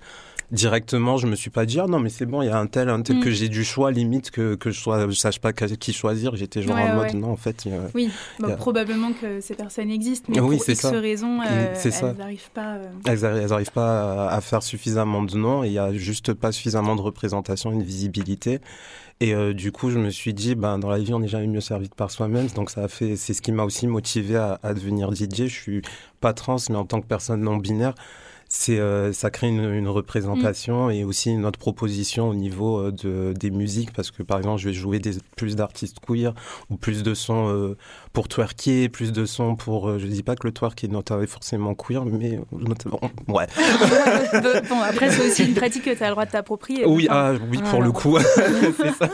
directement, 0.51 1.17
je 1.17 1.27
me 1.27 1.35
suis 1.35 1.49
pas 1.49 1.65
dit, 1.65 1.79
ah 1.79 1.87
non, 1.87 1.99
mais 1.99 2.09
c'est 2.09 2.25
bon, 2.25 2.41
il 2.41 2.47
y 2.47 2.49
a 2.49 2.57
un 2.57 2.67
tel, 2.67 2.89
un 2.89 3.01
tel, 3.01 3.19
que 3.19 3.29
mm. 3.29 3.33
j'ai 3.33 3.49
du 3.49 3.63
choix, 3.63 3.91
limite, 3.91 4.31
que, 4.31 4.55
que 4.55 4.71
je, 4.71 4.79
sois, 4.79 5.07
je 5.09 5.15
sache 5.15 5.39
pas 5.39 5.53
qui 5.53 5.93
choisir. 5.93 6.35
J'étais 6.35 6.61
genre 6.61 6.77
en 6.77 6.95
mode, 6.95 7.13
non, 7.13 7.31
en 7.31 7.37
fait. 7.37 7.65
oui, 7.95 8.09
bah, 8.39 8.55
probablement 8.55 9.13
que 9.13 9.39
ces 9.39 9.55
personnes 9.55 9.89
existent, 9.89 10.27
mais 10.29 10.39
oui, 10.39 10.57
pour 10.57 10.69
X 10.69 10.85
raisons, 10.85 11.39
euh, 11.41 11.75
elles 11.83 12.17
n'arrivent 12.17 12.51
pas. 12.53 12.75
Euh, 12.75 12.89
elles, 13.05 13.47
n'arrivent 13.47 13.71
pas 13.71 14.27
à, 14.27 14.41
faire 14.41 14.63
suffisamment 14.63 15.23
de 15.23 15.37
noms, 15.37 15.63
et 15.63 15.67
il 15.67 15.73
y 15.73 15.79
a 15.79 15.93
juste 15.93 16.33
pas 16.33 16.51
suffisamment 16.51 16.95
de 16.95 17.01
représentation, 17.01 17.71
une 17.71 17.83
visibilité. 17.83 18.59
Et 19.21 19.35
euh, 19.35 19.53
du 19.53 19.71
coup, 19.71 19.91
je 19.91 19.99
me 19.99 20.09
suis 20.09 20.33
dit, 20.33 20.55
ben, 20.55 20.79
dans 20.79 20.89
la 20.89 20.97
vie, 20.97 21.13
on 21.13 21.19
n'est 21.19 21.27
jamais 21.27 21.45
mieux 21.45 21.61
servi 21.61 21.89
que 21.89 21.95
par 21.95 22.09
soi-même. 22.09 22.47
Donc, 22.55 22.71
ça 22.71 22.83
a 22.83 22.87
fait, 22.87 23.15
c'est 23.15 23.35
ce 23.35 23.41
qui 23.43 23.51
m'a 23.51 23.63
aussi 23.63 23.85
motivé 23.85 24.35
à, 24.35 24.59
à 24.63 24.73
devenir 24.73 25.13
DJ. 25.13 25.45
Je 25.45 25.45
suis 25.45 25.81
pas 26.19 26.33
trans, 26.33 26.57
mais 26.69 26.75
en 26.75 26.85
tant 26.85 27.01
que 27.01 27.05
personne 27.05 27.41
non 27.41 27.57
binaire, 27.57 27.93
c'est 28.53 28.79
euh, 28.79 29.13
ça 29.13 29.31
crée 29.31 29.47
une, 29.47 29.63
une 29.63 29.87
représentation 29.87 30.87
mm. 30.87 30.91
et 30.91 31.03
aussi 31.05 31.31
une 31.31 31.45
autre 31.45 31.57
proposition 31.57 32.27
au 32.27 32.35
niveau 32.35 32.79
euh, 32.79 32.91
de, 32.91 33.31
des 33.31 33.49
musiques 33.49 33.93
parce 33.93 34.11
que 34.11 34.23
par 34.23 34.39
exemple 34.39 34.59
je 34.59 34.67
vais 34.67 34.73
jouer 34.73 34.99
des, 34.99 35.13
plus 35.37 35.55
d'artistes 35.55 35.99
queer 36.05 36.33
ou 36.69 36.75
plus 36.75 37.01
de 37.01 37.13
sons 37.13 37.47
euh, 37.47 37.77
pour 38.13 38.27
twerker, 38.27 38.89
plus 38.89 39.11
de 39.11 39.25
sons 39.25 39.55
pour 39.55 39.99
je 39.99 40.07
dis 40.07 40.23
pas 40.23 40.35
que 40.35 40.47
le 40.47 40.53
twerk 40.53 40.83
est 40.83 40.87
notamment 40.87 41.25
forcément 41.27 41.75
queer 41.75 42.05
mais 42.05 42.39
notamment 42.51 42.99
ouais. 43.27 43.47
bon 44.69 44.81
après 44.81 45.11
c'est 45.11 45.29
aussi 45.29 45.45
une 45.45 45.53
pratique 45.53 45.83
que 45.83 45.95
tu 45.95 46.03
as 46.03 46.07
le 46.07 46.11
droit 46.11 46.25
de 46.25 46.31
t'approprier. 46.31 46.85
Oui 46.85 47.07
ah, 47.09 47.33
oui 47.51 47.59
pour 47.69 47.81
le 47.81 47.91
coup 47.91 48.17
c'est 48.77 48.93
ça. 48.93 49.09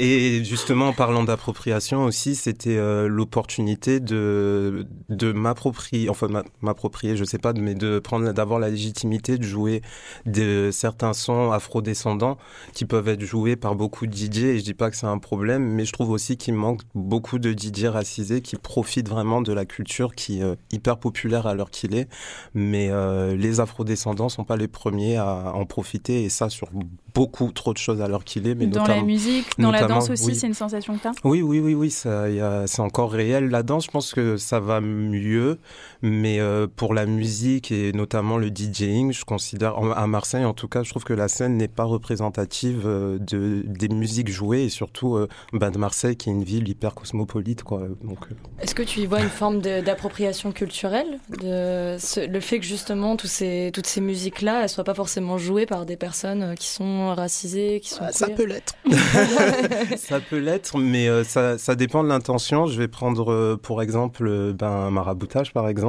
Et 0.00 0.42
justement 0.44 0.88
en 0.88 0.92
parlant 0.92 1.24
d'appropriation 1.24 2.04
aussi 2.04 2.34
c'était 2.34 2.78
l'opportunité 3.06 4.00
de 4.00 4.86
de 5.08 5.32
m'approprier 5.32 6.08
enfin 6.08 6.28
m'approprier 6.60 7.16
je 7.16 7.24
sais 7.24 7.38
pas 7.38 7.52
mais 7.52 7.74
de 7.74 7.98
prendre 7.98 8.26
avoir 8.38 8.58
la 8.58 8.68
légitimité 8.68 9.38
de 9.38 9.44
jouer 9.44 9.82
de 10.26 10.70
certains 10.72 11.12
sons 11.12 11.52
afro-descendants 11.52 12.38
qui 12.72 12.84
peuvent 12.84 13.08
être 13.08 13.22
joués 13.22 13.56
par 13.56 13.74
beaucoup 13.74 14.06
de 14.06 14.14
DJ. 14.14 14.38
Et 14.44 14.58
je 14.58 14.64
dis 14.64 14.74
pas 14.74 14.90
que 14.90 14.96
c'est 14.96 15.06
un 15.06 15.18
problème, 15.18 15.64
mais 15.64 15.84
je 15.84 15.92
trouve 15.92 16.10
aussi 16.10 16.36
qu'il 16.36 16.54
manque 16.54 16.82
beaucoup 16.94 17.38
de 17.38 17.52
DJ 17.52 17.86
racisés 18.08 18.40
qui 18.40 18.56
profitent 18.56 19.08
vraiment 19.08 19.42
de 19.42 19.52
la 19.52 19.66
culture 19.66 20.14
qui 20.14 20.40
est 20.40 20.42
euh, 20.42 20.54
hyper 20.72 20.98
populaire 20.98 21.46
à 21.46 21.54
l'heure 21.54 21.70
qu'il 21.70 21.94
est. 21.94 22.08
Mais 22.54 22.88
euh, 22.90 23.36
les 23.36 23.60
afro-descendants 23.60 24.28
sont 24.28 24.44
pas 24.44 24.56
les 24.56 24.68
premiers 24.68 25.16
à 25.16 25.52
en 25.54 25.66
profiter 25.66 26.24
et 26.24 26.28
ça 26.30 26.48
sur 26.48 26.70
beaucoup 27.14 27.50
trop 27.52 27.72
de 27.72 27.78
choses 27.78 28.00
à 28.00 28.08
l'heure 28.08 28.24
qu'il 28.24 28.46
est. 28.46 28.54
Mais 28.54 28.66
dans 28.66 28.86
la 28.86 29.02
musique, 29.02 29.46
dans 29.58 29.70
la 29.70 29.86
danse 29.86 30.08
aussi, 30.10 30.34
c'est 30.34 30.46
une 30.46 30.54
sensation 30.54 30.96
que 30.96 31.02
tu 31.02 31.08
as 31.08 31.12
Oui, 31.24 31.42
oui, 31.42 31.60
oui, 31.60 31.74
oui, 31.74 31.90
c'est 31.90 32.80
encore 32.80 33.12
réel. 33.12 33.48
La 33.50 33.62
danse, 33.62 33.86
je 33.86 33.90
pense 33.90 34.12
que 34.12 34.36
ça 34.36 34.60
va 34.60 34.80
mieux, 34.80 35.58
mais 36.02 36.40
euh, 36.40 36.66
pour 36.74 36.94
la 36.94 37.06
musique 37.06 37.72
et 37.72 37.92
notamment 37.92 38.38
le 38.38 38.48
DJing. 38.48 39.12
Je 39.12 39.24
considère, 39.24 39.76
à 39.96 40.06
Marseille 40.06 40.44
en 40.44 40.54
tout 40.54 40.68
cas, 40.68 40.82
je 40.82 40.90
trouve 40.90 41.04
que 41.04 41.12
la 41.12 41.28
scène 41.28 41.56
n'est 41.56 41.68
pas 41.68 41.84
représentative 41.84 42.82
euh, 42.86 43.18
de, 43.18 43.62
des 43.66 43.88
musiques 43.88 44.28
jouées 44.28 44.64
et 44.64 44.68
surtout 44.68 45.16
euh, 45.16 45.28
bah, 45.52 45.70
de 45.70 45.78
Marseille 45.78 46.16
qui 46.16 46.28
est 46.28 46.32
une 46.32 46.44
ville 46.44 46.68
hyper 46.68 46.94
cosmopolite. 46.94 47.62
Quoi. 47.62 47.82
Donc, 48.02 48.18
Est-ce 48.60 48.74
que 48.74 48.82
tu 48.82 49.00
y 49.00 49.06
vois 49.06 49.20
une 49.20 49.28
forme 49.28 49.60
d'appropriation 49.60 50.52
culturelle 50.52 51.18
de 51.40 51.96
Le 52.26 52.40
fait 52.40 52.60
que 52.60 52.66
justement 52.66 53.16
tous 53.16 53.26
ces, 53.26 53.70
toutes 53.72 53.86
ces 53.86 54.00
musiques-là, 54.00 54.62
elles 54.62 54.68
soient 54.68 54.84
pas 54.84 54.94
forcément 54.94 55.38
jouées 55.38 55.66
par 55.66 55.86
des 55.86 55.96
personnes 55.96 56.54
qui 56.54 56.68
sont 56.68 57.14
racisées, 57.14 57.80
qui 57.80 57.90
sont. 57.90 58.04
Ah, 58.04 58.12
ça 58.12 58.28
peut 58.28 58.44
l'être. 58.44 58.74
ça 59.96 60.20
peut 60.20 60.38
l'être, 60.38 60.78
mais 60.78 61.24
ça, 61.24 61.58
ça, 61.58 61.74
dépend 61.74 62.02
de 62.02 62.08
l'intention. 62.08 62.66
Je 62.66 62.78
vais 62.78 62.88
prendre 62.88 63.56
pour 63.56 63.82
exemple 63.82 64.52
ben, 64.52 64.68
un 64.68 64.90
maraboutage 64.90 65.52
par 65.52 65.68
exemple, 65.68 65.87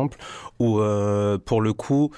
où 0.60 0.82
pour 1.46 1.62
le 1.62 1.74
coup, 1.74 2.12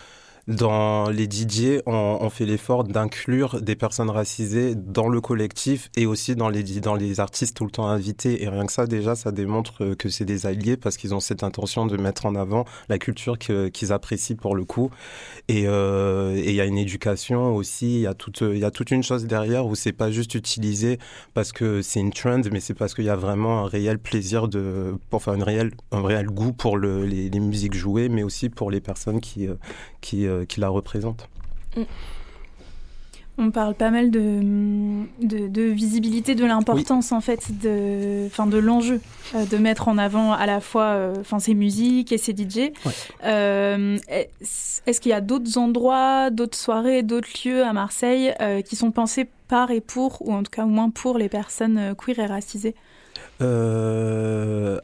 dans 0.48 1.10
les 1.10 1.26
DJ, 1.26 1.82
on, 1.86 2.30
fait 2.30 2.46
l'effort 2.46 2.84
d'inclure 2.84 3.62
des 3.62 3.76
personnes 3.76 4.10
racisées 4.10 4.76
dans 4.76 5.10
le 5.10 5.22
collectif 5.22 5.89
et 5.96 6.06
aussi 6.06 6.36
dans 6.36 6.50
les, 6.50 6.64
dans 6.80 6.96
les 6.96 7.20
artistes 7.20 7.58
tout 7.58 7.66
le 7.66 7.72
temps 7.72 7.88
invités. 7.88 8.44
Et 8.44 8.50
rien 8.50 8.66
que 8.66 8.72
ça, 8.72 8.88
déjà, 8.88 9.16
ça 9.16 9.32
démontre 9.32 9.94
que 9.96 10.10
c'est 10.10 10.26
des 10.26 10.46
alliés 10.46 10.78
parce 10.78 10.98
qu'ils 10.98 11.14
ont 11.14 11.20
cette 11.20 11.44
intention 11.44 11.86
de 11.86 11.98
mettre 11.98 12.26
en 12.26 12.36
avant 12.36 12.66
la 12.89 12.98
culture 12.98 13.38
qu'ils 13.38 13.94
apprécient 13.94 14.38
pour 14.38 14.56
le 14.56 14.66
coup. 14.66 14.89
Euh, 15.52 16.36
et 16.36 16.50
il 16.50 16.56
y 16.56 16.62
a 16.62 16.66
une 16.66 16.78
éducation 16.78 17.56
aussi, 17.56 17.96
il 17.96 18.02
y, 18.02 18.08
a 18.08 18.14
toute, 18.14 18.42
y 18.42 18.64
a 18.64 18.72
toute 18.72 18.92
une 18.92 19.04
chose 19.04 19.26
derrière 19.26 19.66
où 19.66 19.76
c'est 19.76 19.92
pas 19.92 20.12
juste 20.12 20.36
utilisé 20.36 20.98
parce 21.34 21.52
que 21.52 21.82
c'est 21.82 22.00
une 22.00 22.14
trend, 22.14 22.42
mais 22.52 22.60
c'est 22.60 22.74
parce 22.74 22.94
qu'il 22.94 23.06
y 23.06 23.10
a 23.10 23.16
vraiment 23.16 23.64
un 23.64 23.66
réel 23.66 24.00
plaisir 24.00 24.48
de, 24.48 24.96
pour 25.10 25.28
une 25.28 25.44
réelle, 25.44 25.72
un 25.92 26.02
réel 26.02 26.28
goût 26.28 26.54
pour 26.54 26.78
le, 26.78 27.06
les, 27.06 27.30
les, 27.30 27.39
musiques 27.39 27.74
jouées, 27.74 28.10
mais 28.10 28.24
aussi 28.24 28.50
pour 28.50 28.72
les 28.72 28.82
personnes 28.82 29.20
qui, 29.20 29.48
euh, 29.48 29.56
qui 30.02 30.28
euh, 30.28 30.45
qui 30.45 30.60
la 30.60 30.70
représente. 30.70 31.30
Mm. 31.78 31.84
On 33.38 33.49
parle 33.49 33.74
pas 33.74 33.91
mal 33.91 34.12
de, 34.12 35.06
de, 35.22 35.62
visibilité, 35.64 36.36
de 36.36 36.45
l'importance 36.45 37.12
en 37.12 37.22
fait, 37.22 37.58
de, 37.60 38.28
fin, 38.30 38.45
de 38.45 38.58
l'enjeu 38.58 38.99
euh, 39.34 39.45
de 39.45 39.58
mettre 39.58 39.88
en 39.88 39.97
avant 39.97 40.34
à 40.34 40.45
la 40.45 40.60
fois 40.60 40.89
euh, 40.89 41.16
ces 41.39 41.54
musiques 41.56 42.12
et 42.12 42.18
ces 42.18 42.34
DJ. 42.34 42.72
Est-ce 43.24 44.99
qu'il 44.99 45.10
y 45.10 45.14
a 45.14 45.22
d'autres 45.22 45.58
endroits, 45.58 46.30
d'autres 46.30 46.58
soirées, 46.58 47.04
d'autres 47.04 47.30
lieux 47.43 47.64
à 47.64 47.74
Marseille 47.74 48.34
qui 48.66 48.76
sont 48.76 48.91
pensés 48.91 49.28
par 49.47 49.72
et 49.72 49.82
pour, 49.82 50.22
ou 50.22 50.34
en 50.34 50.43
tout 50.43 50.52
cas 50.52 50.66
au 50.66 50.70
moins 50.70 50.89
pour 50.89 51.18
les 51.18 51.30
personnes 51.30 51.95
queer 51.95 52.20
et 52.20 52.26
racisées? 52.28 52.76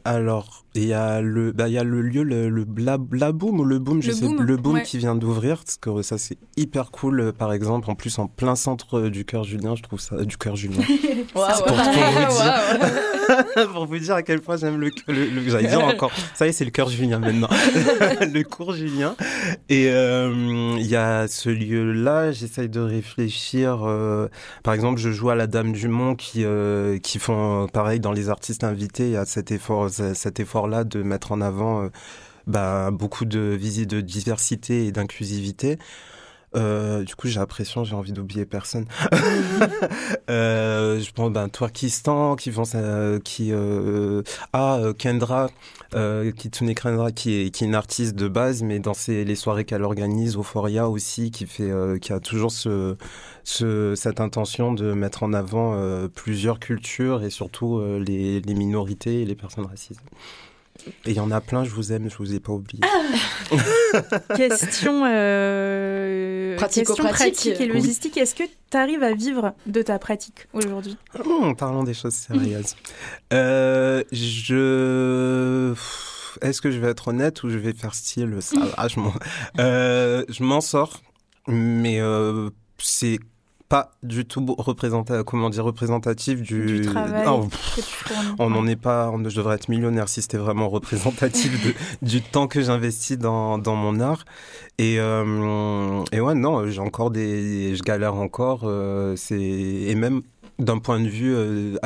Alors, 0.04 0.64
il 0.82 0.88
y 0.88 0.94
a 0.94 1.20
le, 1.20 1.52
bah, 1.52 1.68
il 1.68 1.74
y 1.74 1.78
a 1.78 1.84
le 1.84 2.02
lieu, 2.02 2.22
le, 2.22 2.48
le 2.48 2.64
Boom 2.64 3.60
ou 3.60 3.64
le 3.64 3.78
Boom, 3.78 4.02
je 4.02 4.08
le 4.08 4.14
sais, 4.14 4.26
boom, 4.26 4.42
le 4.42 4.56
Boom 4.56 4.82
qui 4.82 4.98
vient 4.98 5.14
d'ouvrir, 5.14 5.58
parce 5.58 5.76
que 5.76 6.02
ça 6.02 6.18
c'est 6.18 6.38
hyper 6.56 6.90
cool, 6.90 7.20
euh, 7.20 7.32
par 7.32 7.52
exemple, 7.52 7.90
en 7.90 7.94
plus 7.94 8.18
en 8.18 8.26
plein 8.26 8.54
centre 8.54 8.98
euh, 8.98 9.10
du 9.10 9.24
cœur 9.24 9.44
Julien, 9.44 9.74
je 9.76 9.82
trouve 9.82 10.00
ça, 10.00 10.24
du 10.24 10.36
cœur 10.36 10.56
Julien. 10.56 10.78
wow, 11.34 11.46
pour, 11.66 11.66
pour, 11.66 11.76
vous 11.76 11.82
dire, 13.56 13.68
pour 13.72 13.86
vous 13.86 13.98
dire 13.98 14.14
à 14.14 14.22
quel 14.22 14.40
point 14.40 14.56
j'aime 14.56 14.78
le, 14.78 14.90
le, 15.08 15.48
j'allais 15.48 15.68
dire 15.68 15.84
encore, 15.84 16.12
ça 16.34 16.46
y 16.46 16.50
est, 16.50 16.52
c'est 16.52 16.64
le 16.64 16.70
cœur 16.70 16.88
Julien 16.88 17.18
maintenant, 17.18 17.48
le 17.50 18.42
cours 18.42 18.74
Julien. 18.74 19.16
Et 19.68 19.88
euh, 19.88 20.76
il 20.78 20.86
y 20.86 20.96
a 20.96 21.28
ce 21.28 21.48
lieu-là, 21.48 22.32
j'essaye 22.32 22.68
de 22.68 22.80
réfléchir. 22.80 23.78
par 24.62 24.74
exemple, 24.74 25.00
je 25.00 25.10
joue 25.10 25.30
à 25.30 25.34
la 25.34 25.46
Dame 25.46 25.72
du 25.72 25.88
Mont 25.88 26.14
qui 26.14 26.44
qui 27.02 27.18
font 27.18 27.66
pareil 27.72 28.00
dans 28.00 28.12
les 28.12 28.28
artistes 28.28 28.64
invités. 28.64 29.06
Il 29.06 29.12
y 29.12 29.16
a 29.16 29.24
cet 29.24 29.50
effort, 29.50 29.90
cet 29.90 30.40
effort 30.40 30.67
de 30.84 31.02
mettre 31.02 31.32
en 31.32 31.40
avant 31.40 31.82
euh, 31.82 31.88
bah, 32.46 32.90
beaucoup 32.90 33.24
de 33.24 33.40
visites 33.40 33.90
de 33.90 34.00
diversité 34.00 34.86
et 34.86 34.92
d'inclusivité. 34.92 35.78
Euh, 36.56 37.04
du 37.04 37.14
coup, 37.14 37.28
j'ai 37.28 37.40
l'impression, 37.40 37.84
j'ai 37.84 37.94
envie 37.94 38.12
d'oublier 38.12 38.46
personne. 38.46 38.86
euh, 40.30 40.98
je 40.98 41.12
pense, 41.12 41.30
ben, 41.30 41.48
Twerkistan, 41.48 42.36
qui 42.36 42.50
vont, 42.50 42.62
euh, 42.74 43.18
qui, 43.20 43.52
Kendra, 44.98 45.50
qui 47.12 47.32
est, 47.32 47.60
une 47.60 47.74
artiste 47.74 48.14
de 48.14 48.28
base, 48.28 48.62
mais 48.62 48.78
dans 48.78 48.94
les 49.08 49.34
soirées 49.34 49.64
qu'elle 49.64 49.82
organise, 49.82 50.36
Euphoria 50.36 50.88
aussi, 50.88 51.30
qui 51.30 51.46
a 52.12 52.20
toujours 52.20 52.52
ce, 52.52 52.96
ce, 53.44 53.94
cette 53.94 54.20
intention 54.20 54.72
de 54.72 54.92
mettre 54.92 55.22
en 55.22 55.32
avant 55.34 55.76
plusieurs 56.14 56.60
cultures 56.60 57.22
et 57.24 57.30
surtout 57.30 57.80
les, 57.98 58.40
les 58.40 58.54
minorités 58.54 59.22
et 59.22 59.24
les 59.26 59.34
personnes 59.34 59.66
racisées. 59.66 60.00
Et 61.04 61.10
il 61.10 61.14
y 61.14 61.20
en 61.20 61.30
a 61.30 61.40
plein, 61.40 61.64
je 61.64 61.70
vous 61.70 61.92
aime, 61.92 62.08
je 62.10 62.16
vous 62.16 62.34
ai 62.34 62.40
pas 62.40 62.52
oublié. 62.52 62.80
question, 64.36 65.04
euh, 65.06 66.56
pratique 66.56 67.46
et 67.60 67.66
logistique. 67.66 68.16
Est-ce 68.16 68.34
que 68.34 68.44
tu 68.44 68.76
arrives 68.76 69.02
à 69.02 69.12
vivre 69.12 69.54
de 69.66 69.82
ta 69.82 69.98
pratique 69.98 70.46
aujourd'hui? 70.52 70.96
Oh, 71.24 71.54
Parlons 71.56 71.84
des 71.84 71.94
choses 71.94 72.14
sérieuses. 72.14 72.76
euh, 73.32 74.02
je... 74.12 75.74
Est-ce 76.42 76.60
que 76.60 76.70
je 76.70 76.78
vais 76.78 76.88
être 76.88 77.08
honnête 77.08 77.42
ou 77.42 77.50
je 77.50 77.58
vais 77.58 77.72
faire 77.72 77.94
style 77.94 78.36
ça 78.40 78.56
euh, 79.58 80.24
Je 80.28 80.42
m'en 80.42 80.60
sors, 80.60 81.00
mais 81.48 82.00
euh, 82.00 82.50
c'est 82.78 83.18
pas 83.68 83.92
du 84.02 84.24
tout 84.24 84.44
représentatif, 84.56 85.24
comment 85.24 85.50
dire, 85.50 85.64
représentatif 85.64 86.40
du, 86.40 86.80
travail 86.80 87.26
on 88.38 88.48
n'en 88.50 88.66
est 88.66 88.76
pas, 88.76 89.12
je 89.26 89.36
devrais 89.36 89.56
être 89.56 89.68
millionnaire 89.68 90.08
si 90.08 90.22
c'était 90.22 90.38
vraiment 90.38 90.70
représentatif 90.70 91.62
de, 91.64 91.74
du 92.06 92.22
temps 92.22 92.46
que 92.46 92.62
j'investis 92.62 93.18
dans, 93.18 93.58
dans 93.58 93.76
mon 93.76 94.00
art. 94.00 94.24
Et, 94.78 94.98
euh, 94.98 96.02
et 96.12 96.20
ouais, 96.20 96.34
non, 96.34 96.66
j'ai 96.68 96.80
encore 96.80 97.10
des, 97.10 97.76
je 97.76 97.82
galère 97.82 98.14
encore, 98.14 98.62
euh, 98.64 99.16
c'est, 99.16 99.38
et 99.38 99.94
même 99.94 100.22
d'un 100.58 100.78
point 100.78 100.98
de 100.98 101.08
vue 101.08 101.34
euh, 101.36 101.76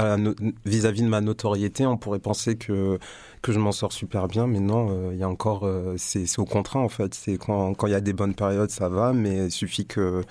vis-à-vis 0.64 1.02
de 1.02 1.08
ma 1.08 1.20
notoriété, 1.20 1.84
on 1.84 1.96
pourrait 1.96 2.20
penser 2.20 2.56
que 2.56 2.98
que 3.42 3.50
je 3.50 3.58
m'en 3.58 3.72
sors 3.72 3.92
super 3.92 4.28
bien, 4.28 4.46
mais 4.46 4.60
non, 4.60 5.10
il 5.10 5.18
y 5.18 5.24
a 5.24 5.28
encore, 5.28 5.68
c'est 5.96 6.38
au 6.38 6.44
contraire 6.44 6.80
en 6.80 6.88
fait. 6.88 7.12
C'est 7.12 7.38
quand 7.38 7.74
il 7.86 7.90
y 7.90 7.94
a 7.94 8.00
des 8.00 8.12
bonnes 8.12 8.34
périodes, 8.34 8.70
ça 8.70 8.88
va, 8.88 9.12
mais 9.12 9.46
il 9.46 9.50
suffit 9.50 9.84
que 9.84 10.22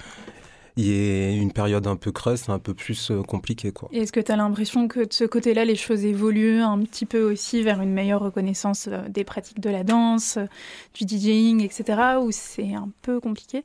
il 0.78 0.86
y 0.86 0.94
ait 0.94 1.36
une 1.36 1.52
période 1.52 1.86
un 1.88 1.96
peu 1.96 2.12
creuse, 2.12 2.48
un 2.48 2.60
peu 2.60 2.74
plus 2.74 3.12
euh, 3.12 3.22
compliqué. 3.24 3.72
Quoi. 3.72 3.90
est-ce 3.92 4.12
que 4.12 4.20
tu 4.20 4.32
as 4.32 4.36
l'impression 4.36 4.88
que 4.88 5.02
de 5.02 5.14
ce 5.14 5.24
côté-là, 5.26 5.66
les 5.66 5.76
choses 5.76 6.06
évoluent 6.06 6.62
un 6.62 6.80
petit 6.80 7.06
peu 7.06 7.22
aussi 7.22 7.62
vers 7.62 7.82
une 7.82 7.92
meilleure 7.92 8.22
reconnaissance 8.22 8.88
euh, 8.88 9.02
des 9.10 9.24
pratiques 9.24 9.60
de 9.60 9.70
la 9.70 9.84
danse, 9.84 10.38
euh, 10.38 10.46
du 10.94 11.06
DJing, 11.06 11.62
etc., 11.62 12.00
ou 12.22 12.30
c'est 12.32 12.74
un 12.74 12.90
peu 13.02 13.20
compliqué? 13.20 13.64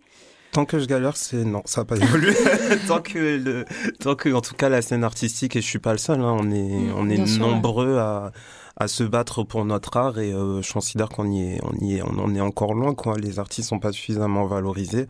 Tant 0.53 0.65
que 0.65 0.79
je 0.79 0.87
galère, 0.87 1.17
c'est 1.17 1.45
non, 1.45 1.63
ça 1.65 1.83
n'a 1.83 1.85
pas 1.85 1.97
évolué. 1.97 2.33
tant 2.89 3.01
que 3.01 3.19
le, 3.19 3.65
tant 4.01 4.15
que 4.15 4.33
en 4.33 4.41
tout 4.41 4.55
cas 4.55 4.69
la 4.69 4.83
scène 4.83 5.05
artistique 5.05 5.55
et 5.55 5.61
je 5.61 5.67
suis 5.67 5.79
pas 5.79 5.93
le 5.93 5.99
seul, 5.99 6.21
hein, 6.21 6.37
on 6.39 6.51
est 6.51 6.63
mm, 6.63 6.95
on 6.97 7.09
est 7.09 7.39
nombreux 7.39 7.99
à, 7.99 8.33
à 8.77 8.89
se 8.89 9.05
battre 9.05 9.45
pour 9.45 9.65
notre 9.65 9.97
art 9.97 10.19
et 10.19 10.33
je 10.33 10.73
considère 10.73 11.09
qu'on 11.09 11.31
y 11.31 11.43
est 11.43 11.61
on 11.63 11.85
y 11.85 11.97
est 11.97 12.03
on 12.03 12.19
en 12.19 12.35
est 12.35 12.41
encore 12.41 12.75
loin 12.75 12.95
quoi. 12.95 13.17
Les 13.19 13.39
artistes 13.39 13.69
sont 13.69 13.79
pas 13.79 13.93
suffisamment 13.93 14.47
valorisés 14.47 15.07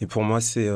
et 0.00 0.06
pour 0.06 0.22
moi 0.22 0.40
c'est 0.40 0.68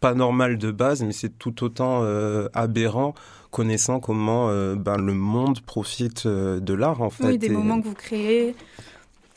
pas 0.00 0.14
normal 0.14 0.58
de 0.58 0.70
base, 0.70 1.02
mais 1.02 1.12
c'est 1.12 1.38
tout 1.38 1.64
autant 1.64 2.00
euh, 2.02 2.48
aberrant 2.52 3.14
connaissant 3.50 4.00
comment 4.00 4.48
euh, 4.48 4.74
ben, 4.74 4.96
le 4.96 5.14
monde 5.14 5.60
profite 5.60 6.26
euh, 6.26 6.58
de 6.60 6.74
l'art 6.74 7.00
en 7.02 7.10
fait. 7.10 7.24
Oui, 7.24 7.38
des 7.38 7.48
moments 7.48 7.80
que 7.80 7.86
vous 7.86 7.94
créez. 7.94 8.54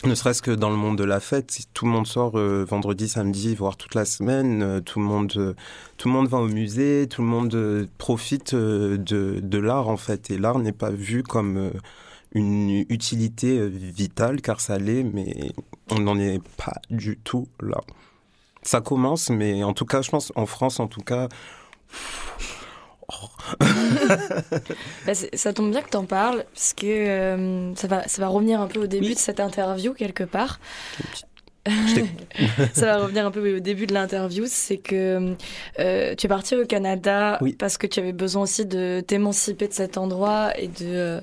Ne 0.03 0.13
serait-ce 0.13 0.41
que 0.41 0.51
dans 0.51 0.69
le 0.69 0.75
monde 0.75 0.97
de 0.97 1.03
la 1.03 1.19
fête, 1.19 1.51
si 1.51 1.65
tout 1.73 1.85
le 1.85 1.91
monde 1.91 2.05
sort 2.05 2.37
vendredi, 2.37 3.09
samedi, 3.09 3.55
voire 3.55 3.77
toute 3.77 3.95
la 3.95 4.05
semaine, 4.05 4.79
tout 4.85 4.99
le 4.99 5.05
monde, 5.05 5.55
tout 5.97 6.07
le 6.07 6.13
monde 6.13 6.27
va 6.27 6.37
au 6.37 6.47
musée, 6.47 7.07
tout 7.09 7.23
le 7.23 7.27
monde 7.27 7.87
profite 7.97 8.53
de, 8.53 8.97
de 9.41 9.57
l'art 9.57 9.87
en 9.87 9.97
fait. 9.97 10.29
Et 10.29 10.37
l'art 10.37 10.59
n'est 10.59 10.71
pas 10.71 10.91
vu 10.91 11.23
comme 11.23 11.71
une 12.31 12.85
utilité 12.89 13.67
vitale, 13.67 14.41
car 14.41 14.61
ça 14.61 14.77
l'est, 14.77 15.01
mais 15.01 15.51
on 15.89 15.99
n'en 15.99 16.19
est 16.19 16.43
pas 16.57 16.79
du 16.91 17.17
tout 17.17 17.47
là 17.59 17.81
ça 18.63 18.81
commence, 18.81 19.29
mais 19.29 19.63
en 19.63 19.73
tout 19.73 19.85
cas, 19.85 20.01
je 20.01 20.09
pense, 20.09 20.31
en 20.35 20.45
France, 20.45 20.79
en 20.79 20.87
tout 20.87 21.01
cas. 21.01 21.27
Bah, 25.05 25.13
ça 25.13 25.53
tombe 25.53 25.71
bien 25.71 25.81
que 25.81 25.89
tu 25.89 25.97
en 25.97 26.05
parles, 26.05 26.43
parce 26.53 26.73
que 26.73 26.85
euh, 26.85 27.75
ça, 27.75 27.87
va, 27.87 28.07
ça 28.07 28.21
va 28.21 28.27
revenir 28.27 28.59
un 28.59 28.67
peu 28.67 28.81
au 28.81 28.87
début 28.87 29.13
de 29.13 29.19
cette 29.19 29.39
interview, 29.39 29.93
quelque 29.93 30.25
part. 30.25 30.59
ça 32.73 32.85
va 32.85 32.97
revenir 32.97 33.25
un 33.25 33.31
peu 33.31 33.57
au 33.57 33.59
début 33.59 33.87
de 33.87 33.93
l'interview, 33.93 34.45
c'est 34.47 34.77
que 34.77 35.35
euh, 35.79 36.15
tu 36.15 36.25
es 36.25 36.29
parti 36.29 36.55
au 36.55 36.65
Canada 36.65 37.39
parce 37.59 37.77
que 37.77 37.87
tu 37.87 37.99
avais 37.99 38.13
besoin 38.13 38.43
aussi 38.43 38.65
de 38.65 39.03
t'émanciper 39.05 39.67
de 39.67 39.73
cet 39.73 39.97
endroit 39.97 40.57
et 40.57 40.67
de... 40.67 40.85
Euh, 40.85 41.21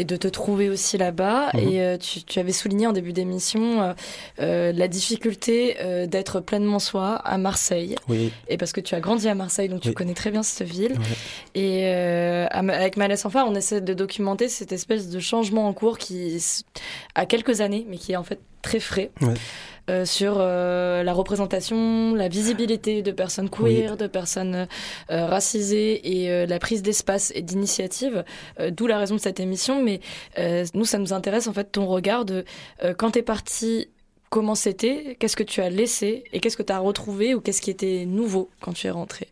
et 0.00 0.04
de 0.04 0.16
te 0.16 0.28
trouver 0.28 0.70
aussi 0.70 0.96
là-bas. 0.96 1.50
Mhm. 1.52 1.60
Et 1.60 1.82
euh, 1.82 1.98
tu, 1.98 2.22
tu, 2.24 2.38
avais 2.38 2.52
souligné 2.52 2.86
en 2.86 2.92
début 2.92 3.12
d'émission 3.12 3.82
euh, 3.82 3.92
euh 4.40 4.72
la 4.72 4.88
difficulté 4.88 5.76
d'être 6.06 6.40
pleinement 6.40 6.78
soi 6.78 7.16
à 7.16 7.36
Marseille. 7.36 7.96
Oui. 8.08 8.32
Et 8.48 8.56
parce 8.56 8.72
que 8.72 8.80
tu 8.80 8.94
as 8.94 9.00
grandi 9.00 9.28
à 9.28 9.34
Marseille, 9.34 9.68
donc 9.68 9.80
tu 9.80 9.92
connais 9.92 10.14
très 10.14 10.30
bien 10.30 10.42
cette 10.42 10.66
ville. 10.66 10.96
Et 11.54 11.86
avec 11.90 12.96
Malès 12.96 13.24
Enfant, 13.26 13.44
on 13.46 13.54
essaie 13.54 13.80
de 13.80 13.94
documenter 13.94 14.48
cette 14.48 14.72
espèce 14.72 15.10
de 15.10 15.20
changement 15.20 15.68
en 15.68 15.72
cours 15.72 15.98
qui 15.98 16.42
a 17.14 17.26
quelques 17.26 17.60
années, 17.60 17.86
mais 17.88 17.98
qui 17.98 18.12
est 18.12 18.16
en 18.16 18.24
fait 18.24 18.40
très 18.62 18.80
frais. 18.80 19.10
Sur 20.04 20.38
la 20.38 21.12
représentation, 21.12 22.14
la 22.14 22.28
visibilité 22.28 23.02
de 23.02 23.10
personnes 23.10 23.50
queer, 23.50 23.96
de 23.96 24.06
personnes 24.06 24.66
racisées 25.08 26.22
et 26.22 26.46
la 26.46 26.58
prise 26.58 26.82
d'espace 26.82 27.32
et 27.34 27.42
d'initiative, 27.42 28.24
d'où 28.70 28.86
la 28.86 28.98
raison 28.98 29.16
de 29.16 29.20
cette 29.20 29.40
émission. 29.40 29.82
Mais 29.82 30.00
nous, 30.74 30.84
ça 30.84 30.98
nous 30.98 31.12
intéresse 31.12 31.46
en 31.46 31.52
fait 31.52 31.72
ton 31.72 31.86
regard 31.86 32.24
de 32.24 32.44
quand 32.98 33.12
tu 33.12 33.20
es 33.20 33.22
parti 33.22 33.88
comment 34.30 34.54
c'était, 34.54 35.16
qu'est-ce 35.18 35.36
que 35.36 35.42
tu 35.42 35.60
as 35.60 35.68
laissé 35.68 36.24
et 36.32 36.40
qu'est-ce 36.40 36.56
que 36.56 36.62
tu 36.62 36.72
as 36.72 36.78
retrouvé 36.78 37.34
ou 37.34 37.40
qu'est-ce 37.40 37.60
qui 37.60 37.70
était 37.70 38.04
nouveau 38.06 38.48
quand 38.60 38.72
tu 38.72 38.86
es 38.86 38.90
rentré 38.90 39.28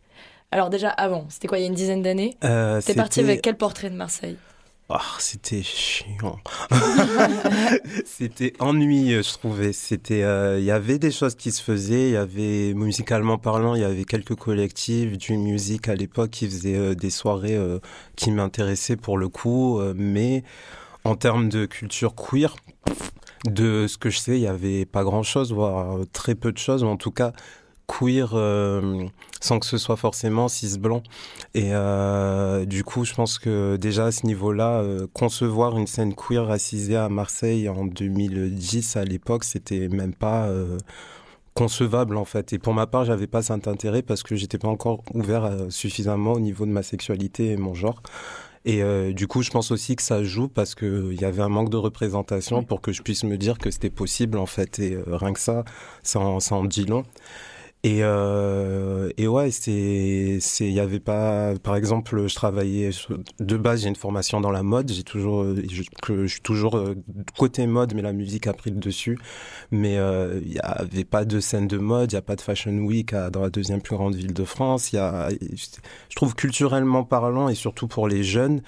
Alors 0.51 0.69
déjà 0.69 0.89
avant, 0.89 1.25
c'était 1.29 1.47
quoi 1.47 1.57
il 1.57 1.61
y 1.61 1.63
a 1.63 1.67
une 1.67 1.73
dizaine 1.73 2.01
d'années? 2.01 2.35
Euh, 2.43 2.81
T'es 2.85 2.93
parti 2.93 3.21
avec 3.21 3.41
quel 3.41 3.55
portrait 3.55 3.89
de 3.89 3.95
Marseille? 3.95 4.35
Ah, 4.91 5.01
c'était 5.19 5.61
chiant. 5.61 6.39
c'était 8.05 8.53
ennuyeux, 8.57 9.21
je 9.21 9.33
trouvais. 9.33 9.71
C'était, 9.71 10.23
euh, 10.23 10.57
il 10.57 10.65
y 10.65 10.71
avait 10.71 10.97
des 10.97 11.11
choses 11.11 11.35
qui 11.35 11.51
se 11.51 11.61
faisaient. 11.61 12.07
Il 12.09 12.13
y 12.13 12.17
avait, 12.17 12.73
musicalement 12.73 13.37
parlant, 13.37 13.75
il 13.75 13.81
y 13.81 13.85
avait 13.85 14.03
quelques 14.03 14.33
collectifs, 14.33 15.15
du 15.15 15.37
music 15.37 15.89
à 15.89 15.95
l'époque 15.95 16.31
qui 16.31 16.47
faisaient 16.47 16.75
euh, 16.75 16.95
des 16.95 17.11
soirées 17.11 17.55
euh, 17.55 17.77
qui 18.15 18.31
m'intéressaient 18.31 18.95
pour 18.95 19.19
le 19.19 19.29
coup. 19.29 19.79
mais 19.95 20.43
en 21.03 21.15
termes 21.15 21.49
de 21.49 21.67
culture 21.67 22.15
queer, 22.15 22.55
de 23.45 23.85
ce 23.87 23.99
que 23.99 24.09
je 24.09 24.17
sais, 24.17 24.37
il 24.37 24.41
n'y 24.41 24.47
avait 24.47 24.85
pas 24.85 25.03
grand-chose, 25.03 25.53
voire 25.53 25.99
très 26.13 26.33
peu 26.33 26.51
de 26.51 26.57
choses, 26.57 26.83
en 26.83 26.97
tout 26.97 27.11
cas 27.11 27.31
queer 27.89 28.31
euh, 28.33 29.05
sans 29.41 29.59
que 29.59 29.65
ce 29.65 29.77
soit 29.77 29.97
forcément 29.97 30.47
cis 30.47 30.77
blanc. 30.77 31.01
Et 31.53 31.73
euh, 31.73 32.65
du 32.65 32.83
coup, 32.83 33.05
je 33.05 33.13
pense 33.13 33.39
que 33.39 33.77
déjà 33.77 34.05
à 34.07 34.11
ce 34.11 34.25
niveau-là, 34.25 34.81
euh, 34.81 35.07
concevoir 35.13 35.77
une 35.77 35.87
scène 35.87 36.13
queer 36.13 36.45
racisée 36.45 36.95
à 36.95 37.09
Marseille 37.09 37.67
en 37.67 37.85
2010 37.85 38.95
à 38.97 39.05
l'époque, 39.05 39.43
c'était 39.43 39.89
même 39.89 40.13
pas 40.13 40.49
concevable 41.53 42.17
en 42.17 42.25
fait. 42.25 42.53
Et 42.53 42.59
pour 42.59 42.73
ma 42.73 42.87
part, 42.87 43.05
j'avais 43.05 43.27
pas 43.27 43.41
cet 43.41 43.67
intérêt 43.67 44.01
parce 44.01 44.23
que 44.23 44.35
j'étais 44.35 44.57
pas 44.57 44.67
encore 44.67 45.03
ouvert 45.13 45.51
suffisamment 45.69 46.33
au 46.33 46.39
niveau 46.39 46.65
de 46.65 46.71
ma 46.71 46.83
sexualité 46.83 47.51
et 47.51 47.57
mon 47.57 47.73
genre. 47.73 48.01
Et 48.65 48.83
euh, 48.83 49.13
du 49.13 49.27
coup, 49.27 49.41
je 49.41 49.51
pense 49.51 49.71
aussi 49.71 49.95
que 49.95 50.03
ça 50.03 50.23
joue 50.23 50.47
parce 50.47 50.75
qu'il 50.75 51.17
y 51.19 51.25
avait 51.25 51.41
un 51.41 51.49
manque 51.49 51.69
de 51.69 51.77
représentation 51.77 52.63
pour 52.63 52.81
que 52.81 52.91
je 52.91 53.01
puisse 53.01 53.23
me 53.23 53.37
dire 53.37 53.57
que 53.57 53.71
c'était 53.71 53.89
possible, 53.89 54.37
en 54.37 54.45
fait. 54.45 54.79
Et 54.79 54.93
euh, 54.93 55.03
rien 55.07 55.33
que 55.33 55.39
ça, 55.39 55.63
ça 56.03 56.19
en, 56.19 56.39
ça 56.39 56.55
en 56.55 56.65
dit 56.65 56.85
long. 56.85 57.03
Et, 57.83 57.99
euh, 58.01 59.09
et 59.17 59.29
ouais, 59.29 59.51
c'est, 59.51 60.39
c'est, 60.41 60.65
il 60.65 60.73
y 60.73 60.81
avait 60.81 60.99
pas, 60.99 61.53
par 61.63 61.77
exemple, 61.77 62.27
je 62.27 62.35
travaillais 62.35 62.89
de 63.39 63.57
base, 63.57 63.83
j'ai 63.83 63.87
une 63.87 63.95
formation 63.95 64.41
dans 64.41 64.51
la 64.51 64.63
mode, 64.63 64.91
j'ai 64.91 65.03
toujours, 65.03 65.45
je, 65.55 65.83
que 66.01 66.23
je 66.23 66.33
suis 66.33 66.41
toujours 66.41 66.75
euh, 66.75 66.95
côté 67.37 67.67
mode, 67.67 67.93
mais 67.95 68.01
la 68.01 68.11
musique 68.11 68.47
a 68.47 68.53
pris 68.53 68.71
le 68.71 68.75
dessus. 68.77 69.17
Mais 69.71 69.97
euh, 69.97 70.41
il 70.45 70.51
y 70.51 70.59
avait 70.59 71.05
pas 71.05 71.23
de 71.23 71.39
scène 71.39 71.67
de 71.67 71.77
mode, 71.77 72.11
il 72.11 72.15
y 72.15 72.17
a 72.17 72.21
pas 72.21 72.35
de 72.35 72.41
fashion 72.41 72.77
week 72.79 73.15
dans 73.15 73.41
la 73.41 73.49
deuxième 73.49 73.81
plus 73.81 73.95
grande 73.95 74.15
ville 74.15 74.33
de 74.33 74.43
France. 74.43 74.91
Il 74.91 74.97
y 74.97 74.99
a, 74.99 75.29
je 75.29 76.15
trouve 76.17 76.35
culturellement 76.35 77.05
parlant 77.05 77.47
et 77.47 77.55
surtout 77.55 77.87
pour 77.87 78.09
les 78.09 78.23
jeunes. 78.23 78.61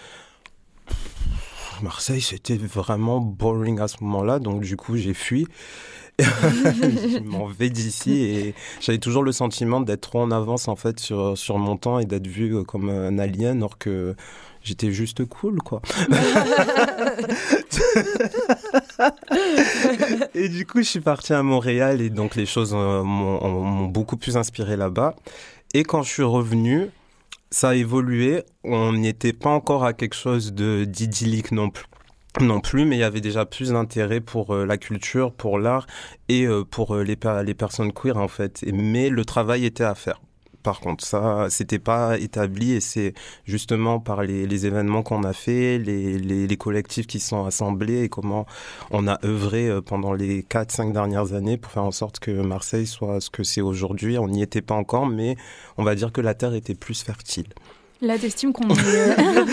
Marseille, 1.82 2.22
c'était 2.22 2.57
vraiment 2.57 3.20
boring 3.20 3.80
à 3.80 3.88
ce 3.88 3.97
moment-là, 4.03 4.39
donc 4.39 4.62
du 4.62 4.78
coup 4.78 4.95
j'ai 4.95 5.14
fui. 5.14 5.47
Je 6.22 7.24
m'en 7.24 7.45
vais 7.45 7.69
d'ici 7.69 8.24
et 8.24 8.55
j'avais 8.80 8.97
toujours 8.97 9.24
le 9.24 9.32
sentiment 9.32 9.82
d'être 9.82 10.01
trop 10.01 10.22
en 10.22 10.32
avance 10.32 10.67
en 10.67 10.76
fait 10.76 10.99
sur, 10.99 11.38
sur 11.38 11.57
mon 11.57 11.78
temps 11.78 11.99
et 11.99 12.05
d'être 12.05 12.28
vu 12.28 12.55
euh, 12.55 12.63
comme 12.63 12.89
un 12.89 13.19
alien 13.19 13.57
alors 13.57 13.78
que 13.78 14.15
j'étais 14.63 14.91
juste 14.91 15.26
cool 15.26 15.59
quoi. 15.59 15.82
et 20.36 20.49
du 20.49 20.65
coup 20.65 20.80
je 20.80 20.88
suis 20.88 21.01
parti 21.01 21.34
à 21.34 21.43
Montréal 21.43 22.01
et 22.01 22.09
donc 22.09 22.36
les 22.36 22.45
choses 22.45 22.74
euh, 22.76 23.03
m'ont 23.03 23.86
beaucoup 23.86 24.17
plus 24.17 24.38
inspiré 24.38 24.76
là-bas. 24.76 25.15
Et 25.74 25.84
quand 25.84 26.03
je 26.03 26.09
suis 26.09 26.24
revenu, 26.24 26.89
ça 27.49 27.69
a 27.69 27.76
évolué. 27.76 28.43
On 28.63 28.93
n'était 28.93 29.34
pas 29.34 29.49
encore 29.49 29.86
à 29.86 29.93
quelque 29.93 30.15
chose 30.15 30.53
de 30.53 30.86
d'idyllique 30.86 31.51
non 31.51 31.69
plus 31.69 31.86
non 32.39 32.61
plus, 32.61 32.86
mais 32.86 32.95
il 32.95 32.99
y 32.99 33.03
avait 33.03 33.21
déjà 33.21 33.45
plus 33.45 33.71
d'intérêt 33.71 34.21
pour 34.21 34.55
euh, 34.55 34.65
la 34.65 34.77
culture, 34.77 35.34
pour 35.34 35.59
l'art 35.59 35.86
et 36.29 36.45
euh, 36.45 36.63
pour 36.63 36.95
euh, 36.95 37.03
les, 37.03 37.15
personnes 37.53 37.91
queer 37.91 38.17
en 38.17 38.29
fait. 38.29 38.63
mais 38.73 39.09
le 39.09 39.25
travail 39.25 39.65
était 39.65 39.84
à 39.84 39.95
faire. 39.95 40.21
Par 40.63 40.79
contre, 40.79 41.03
ça, 41.03 41.47
c'était 41.49 41.79
pas 41.79 42.19
établi 42.19 42.73
et 42.73 42.82
c'est 42.82 43.15
justement 43.45 43.99
par 43.99 44.21
les, 44.21 44.65
événements 44.65 45.01
qu'on 45.01 45.23
a 45.23 45.34
fait, 45.34 45.79
les, 45.79 46.19
les, 46.19 46.45
les, 46.47 46.57
collectifs 46.57 47.07
qui 47.07 47.19
sont 47.19 47.45
assemblés 47.45 48.03
et 48.03 48.09
comment 48.09 48.45
on 48.91 49.07
a 49.07 49.17
œuvré 49.25 49.71
pendant 49.82 50.13
les 50.13 50.43
4-5 50.43 50.93
dernières 50.93 51.34
années 51.34 51.57
pour 51.57 51.71
faire 51.71 51.84
en 51.84 51.91
sorte 51.91 52.19
que 52.19 52.29
Marseille 52.29 52.86
soit 52.86 53.19
ce 53.21 53.32
que 53.32 53.43
c'est 53.43 53.61
aujourd'hui. 53.61 54.19
On 54.19 54.27
n'y 54.27 54.43
était 54.43 54.61
pas 54.61 54.75
encore, 54.75 55.07
mais 55.07 55.36
on 55.77 55.84
va 55.84 55.95
dire 55.95 56.11
que 56.11 56.21
la 56.21 56.36
terre 56.36 56.53
était 56.53 56.75
plus 56.75 57.01
fertile. 57.01 57.47
Là, 58.01 58.17
t'estimes 58.17 58.51
qu'on 58.51 58.67
est... 58.69 59.19
Euh, 59.19 59.45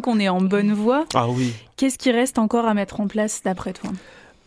qu'on 0.02 0.18
est 0.18 0.28
en 0.28 0.40
bonne 0.40 0.72
voie. 0.72 1.04
Ah 1.14 1.28
oui. 1.28 1.52
Qu'est-ce 1.76 1.98
qui 1.98 2.10
reste 2.10 2.38
encore 2.38 2.64
à 2.64 2.72
mettre 2.72 3.00
en 3.00 3.06
place 3.06 3.42
d'après 3.44 3.74
toi? 3.74 3.90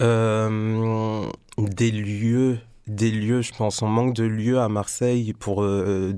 Euh, 0.01 1.25
Des 1.57 1.91
lieux 1.91 2.57
des 2.85 3.11
lieux, 3.11 3.41
je 3.41 3.53
pense. 3.53 3.81
On 3.81 3.87
manque 3.87 4.13
de 4.13 4.25
lieux 4.25 4.59
à 4.59 4.67
Marseille 4.67 5.31
pour, 5.31 5.63
euh, 5.63 6.11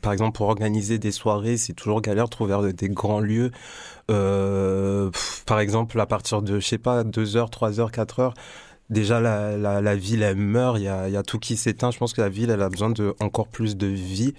par 0.00 0.12
exemple, 0.12 0.36
pour 0.36 0.48
organiser 0.48 0.98
des 0.98 1.12
soirées. 1.12 1.56
C'est 1.56 1.72
toujours 1.72 2.00
galère 2.00 2.24
de 2.24 2.30
trouver 2.30 2.72
des 2.72 2.88
grands 2.88 3.20
lieux. 3.20 3.52
par 4.08 5.60
exemple, 5.60 6.00
à 6.00 6.06
partir 6.06 6.42
de, 6.42 6.58
je 6.58 6.66
sais 6.66 6.78
pas, 6.78 7.04
2 7.04 7.36
heures, 7.36 7.48
3 7.50 7.78
heures, 7.78 7.92
4 7.92 8.18
heures, 8.18 8.34
déjà 8.90 9.20
la, 9.20 9.56
la, 9.56 9.96
ville 9.96 10.22
elle 10.22 10.36
meurt, 10.36 10.78
il 10.78 10.84
y 10.84 10.88
a, 10.88 11.08
y 11.08 11.16
a, 11.16 11.22
tout 11.22 11.38
qui 11.38 11.56
s'éteint. 11.56 11.90
Je 11.90 11.98
pense 11.98 12.12
que 12.12 12.20
la 12.20 12.28
ville 12.28 12.50
elle 12.50 12.62
a 12.62 12.68
besoin 12.68 12.90
de 12.90 13.14
encore 13.20 13.48
plus 13.48 13.76
de 13.76 13.86
vie. 13.86 14.34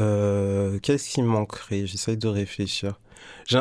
Euh, 0.00 0.78
Qu'est-ce 0.80 1.08
qui 1.08 1.22
manquerait? 1.22 1.86
J'essaye 1.86 2.16
de 2.16 2.28
réfléchir. 2.28 2.98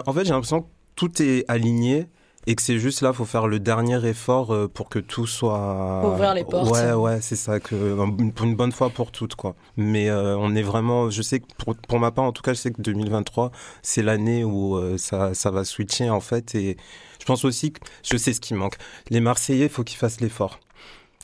En 0.06 0.14
fait, 0.14 0.26
j'ai 0.26 0.32
l'impression 0.32 0.62
que 0.62 0.68
tout 0.96 1.22
est 1.22 1.46
aligné 1.48 2.08
et 2.48 2.56
que 2.56 2.62
c'est 2.62 2.80
juste 2.80 3.02
là, 3.02 3.12
faut 3.12 3.26
faire 3.26 3.46
le 3.48 3.60
dernier 3.60 4.04
effort 4.08 4.54
euh, 4.54 4.70
pour 4.70 4.88
que 4.88 5.00
tout 5.00 5.28
soit 5.28 6.02
ouvrir 6.08 6.34
les 6.34 6.46
portes. 6.46 6.72
Ouais, 6.72 6.94
ouais, 6.94 7.20
c'est 7.22 7.36
ça 7.36 7.60
que 7.60 7.94
pour 8.32 8.46
une 8.46 8.56
bonne 8.56 8.72
fois 8.72 8.90
pour 8.90 9.12
toutes 9.12 9.36
quoi. 9.36 9.56
Mais 9.76 10.10
euh, 10.10 10.38
on 10.38 10.56
est 10.56 10.62
vraiment, 10.62 11.10
je 11.10 11.22
sais 11.22 11.42
que 11.42 11.46
pour, 11.58 11.76
pour, 11.76 12.00
ma 12.00 12.12
part 12.12 12.24
en 12.24 12.32
tout 12.32 12.42
cas, 12.42 12.54
je 12.54 12.60
sais 12.60 12.72
que 12.72 12.82
2023 12.82 13.52
c'est 13.82 14.02
l'année 14.02 14.46
où 14.46 14.78
euh, 14.78 14.98
ça 14.98 15.34
ça 15.34 15.52
va 15.52 15.66
switcher 15.66 16.10
en 16.10 16.22
fait 16.22 16.56
et 16.56 16.78
je 17.20 17.26
pense 17.26 17.44
aussi 17.44 17.74
que 17.74 17.82
je 18.02 18.16
sais 18.16 18.32
ce 18.32 18.40
qui 18.40 18.54
manque. 18.54 18.78
Les 19.10 19.20
Marseillais, 19.20 19.68
faut 19.68 19.84
qu'ils 19.84 19.98
fassent 19.98 20.22
l'effort. 20.22 20.62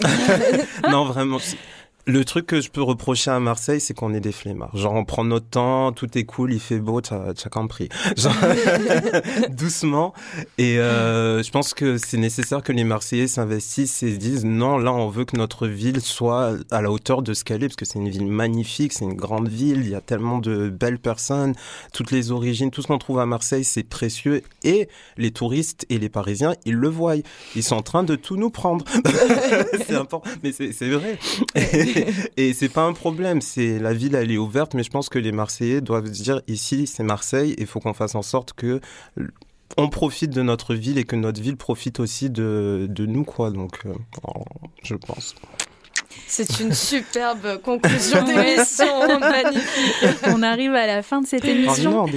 non, 0.92 1.06
vraiment. 1.06 1.38
Le 2.06 2.26
truc 2.26 2.48
que 2.48 2.60
je 2.60 2.70
peux 2.70 2.82
reprocher 2.82 3.32
à 3.32 3.40
Marseille, 3.40 3.80
c'est 3.80 3.94
qu'on 3.94 4.14
est 4.14 4.20
des 4.20 4.34
flemmards. 4.34 4.76
Genre, 4.76 4.94
on 4.94 5.06
prend 5.06 5.24
notre 5.24 5.48
temps, 5.48 5.94
tout 5.94 6.18
est 6.18 6.26
cool, 6.26 6.52
il 6.52 6.60
fait 6.60 6.80
beau, 6.80 7.00
t'as 7.00 7.34
compris. 7.50 7.88
Genre, 8.18 8.36
doucement. 9.52 10.14
Et 10.58 10.80
euh, 10.80 11.42
je 11.42 11.50
pense 11.50 11.74
que 11.74 11.98
c'est 11.98 12.18
nécessaire 12.18 12.62
que 12.62 12.74
les 12.74 12.84
Marseillais 12.84 13.28
s'investissent 13.28 14.04
et 14.04 14.18
disent 14.18 14.44
non, 14.44 14.78
là, 14.78 14.92
on 14.92 15.08
veut 15.08 15.24
que 15.24 15.38
notre 15.38 15.66
ville 15.66 16.02
soit 16.02 16.58
à 16.72 16.82
la 16.82 16.92
hauteur 16.92 17.22
de 17.22 17.34
ce 17.34 17.46
qu'elle 17.46 17.64
est, 17.64 17.68
parce 17.68 17.78
que 17.78 17.86
c'est 17.86 18.00
une 18.00 18.10
ville 18.10 18.28
magnifique, 18.28 18.92
c'est 18.92 19.06
une 19.06 19.16
grande 19.16 19.48
ville, 19.48 19.80
il 19.86 19.90
y 19.90 19.96
a 19.96 20.02
tellement 20.02 20.40
de 20.40 20.68
belles 20.68 21.00
personnes, 21.00 21.54
toutes 21.94 22.12
les 22.12 22.32
origines, 22.32 22.70
tout 22.70 22.82
ce 22.82 22.88
qu'on 22.88 22.98
trouve 22.98 23.20
à 23.20 23.26
Marseille, 23.26 23.64
c'est 23.64 23.84
précieux. 23.84 24.42
Et 24.64 24.90
les 25.16 25.32
touristes 25.32 25.86
et 25.90 26.00
les 26.00 26.10
Parisiens, 26.10 26.54
ils 26.66 26.76
le 26.76 26.90
voient. 26.90 27.16
Ils 27.56 27.64
sont 27.64 27.78
en 27.78 27.82
train 27.82 28.04
de 28.04 28.16
tout 28.16 28.36
nous 28.36 28.50
prendre. 28.50 28.84
c'est 29.88 29.96
important, 29.96 30.30
mais 30.44 30.52
c'est 30.52 30.90
vrai. 30.90 31.18
et 32.38 32.54
c'est 32.54 32.70
pas 32.70 32.84
un 32.84 32.94
problème. 32.94 33.42
C'est 33.42 33.80
la 33.80 33.94
ville, 33.94 34.16
elle 34.16 34.32
est 34.32 34.38
ouverte, 34.38 34.74
mais 34.74 34.84
je 34.84 34.90
pense 34.90 35.10
que 35.10 35.20
les 35.20 35.32
Marseillais 35.32 35.82
doivent 35.82 36.10
dire 36.10 36.42
ici, 36.48 36.88
c'est 36.88 37.04
Marseille, 37.04 37.52
et 37.52 37.62
il 37.62 37.68
faut 37.68 37.80
qu'on 37.80 37.94
fasse 37.94 38.16
en 38.16 38.22
sorte 38.22 38.54
que 38.54 38.82
on 39.78 39.90
profite 39.90 40.32
de 40.32 40.42
notre 40.42 40.76
ville 40.76 40.98
et 40.98 41.04
que 41.04 41.16
notre 41.16 41.42
ville 41.42 41.58
profite 41.58 42.00
aussi 42.00 42.30
de, 42.30 42.88
de 42.90 43.06
nous, 43.06 43.24
quoi. 43.24 43.50
Donc, 43.52 43.80
euh, 43.86 43.94
je 44.84 44.96
pense. 44.96 45.36
C'est 46.28 46.60
une 46.60 46.74
superbe 46.74 47.62
conclusion 47.62 48.24
d'émission, 48.24 49.08
magnifique. 49.20 50.18
On 50.28 50.42
arrive 50.42 50.74
à 50.74 50.88
la 50.88 51.04
fin 51.04 51.22
de 51.22 51.28
cette 51.28 51.46
émission. 51.46 52.08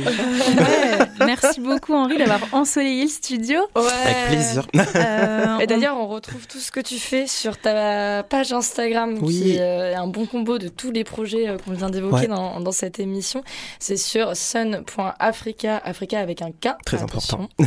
merci 1.18 1.61
beaucoup 1.61 1.94
Henri 1.94 2.16
d'avoir 2.16 2.40
ensoleillé 2.53 3.03
le 3.05 3.11
studio. 3.11 3.61
Avec 3.74 4.28
plaisir. 4.28 4.66
Euh, 4.74 5.59
et 5.59 5.66
d'ailleurs, 5.66 5.99
on 5.99 6.07
retrouve 6.07 6.47
tout 6.47 6.59
ce 6.59 6.70
que 6.70 6.80
tu 6.80 6.99
fais 6.99 7.26
sur 7.26 7.59
ta 7.59 8.22
page 8.22 8.53
Instagram, 8.53 9.20
qui 9.22 9.59
euh, 9.59 9.92
est 9.92 9.94
un 9.94 10.07
bon 10.07 10.26
combo 10.26 10.59
de 10.59 10.68
tous 10.68 10.90
les 10.90 11.05
projets 11.05 11.49
euh, 11.49 11.59
qu'on 11.59 11.72
vient 11.72 11.90
d'évoquer 11.90 12.26
dans, 12.26 12.61
dans, 12.61 12.72
cette 12.72 12.99
émission. 12.99 13.42
C'est 13.78 13.97
sur 13.97 14.36
sun.africa, 14.36 15.76
Africa 15.84 16.20
avec 16.20 16.42
un 16.42 16.51
K. 16.51 16.70
Très 16.84 17.03
important. 17.03 17.49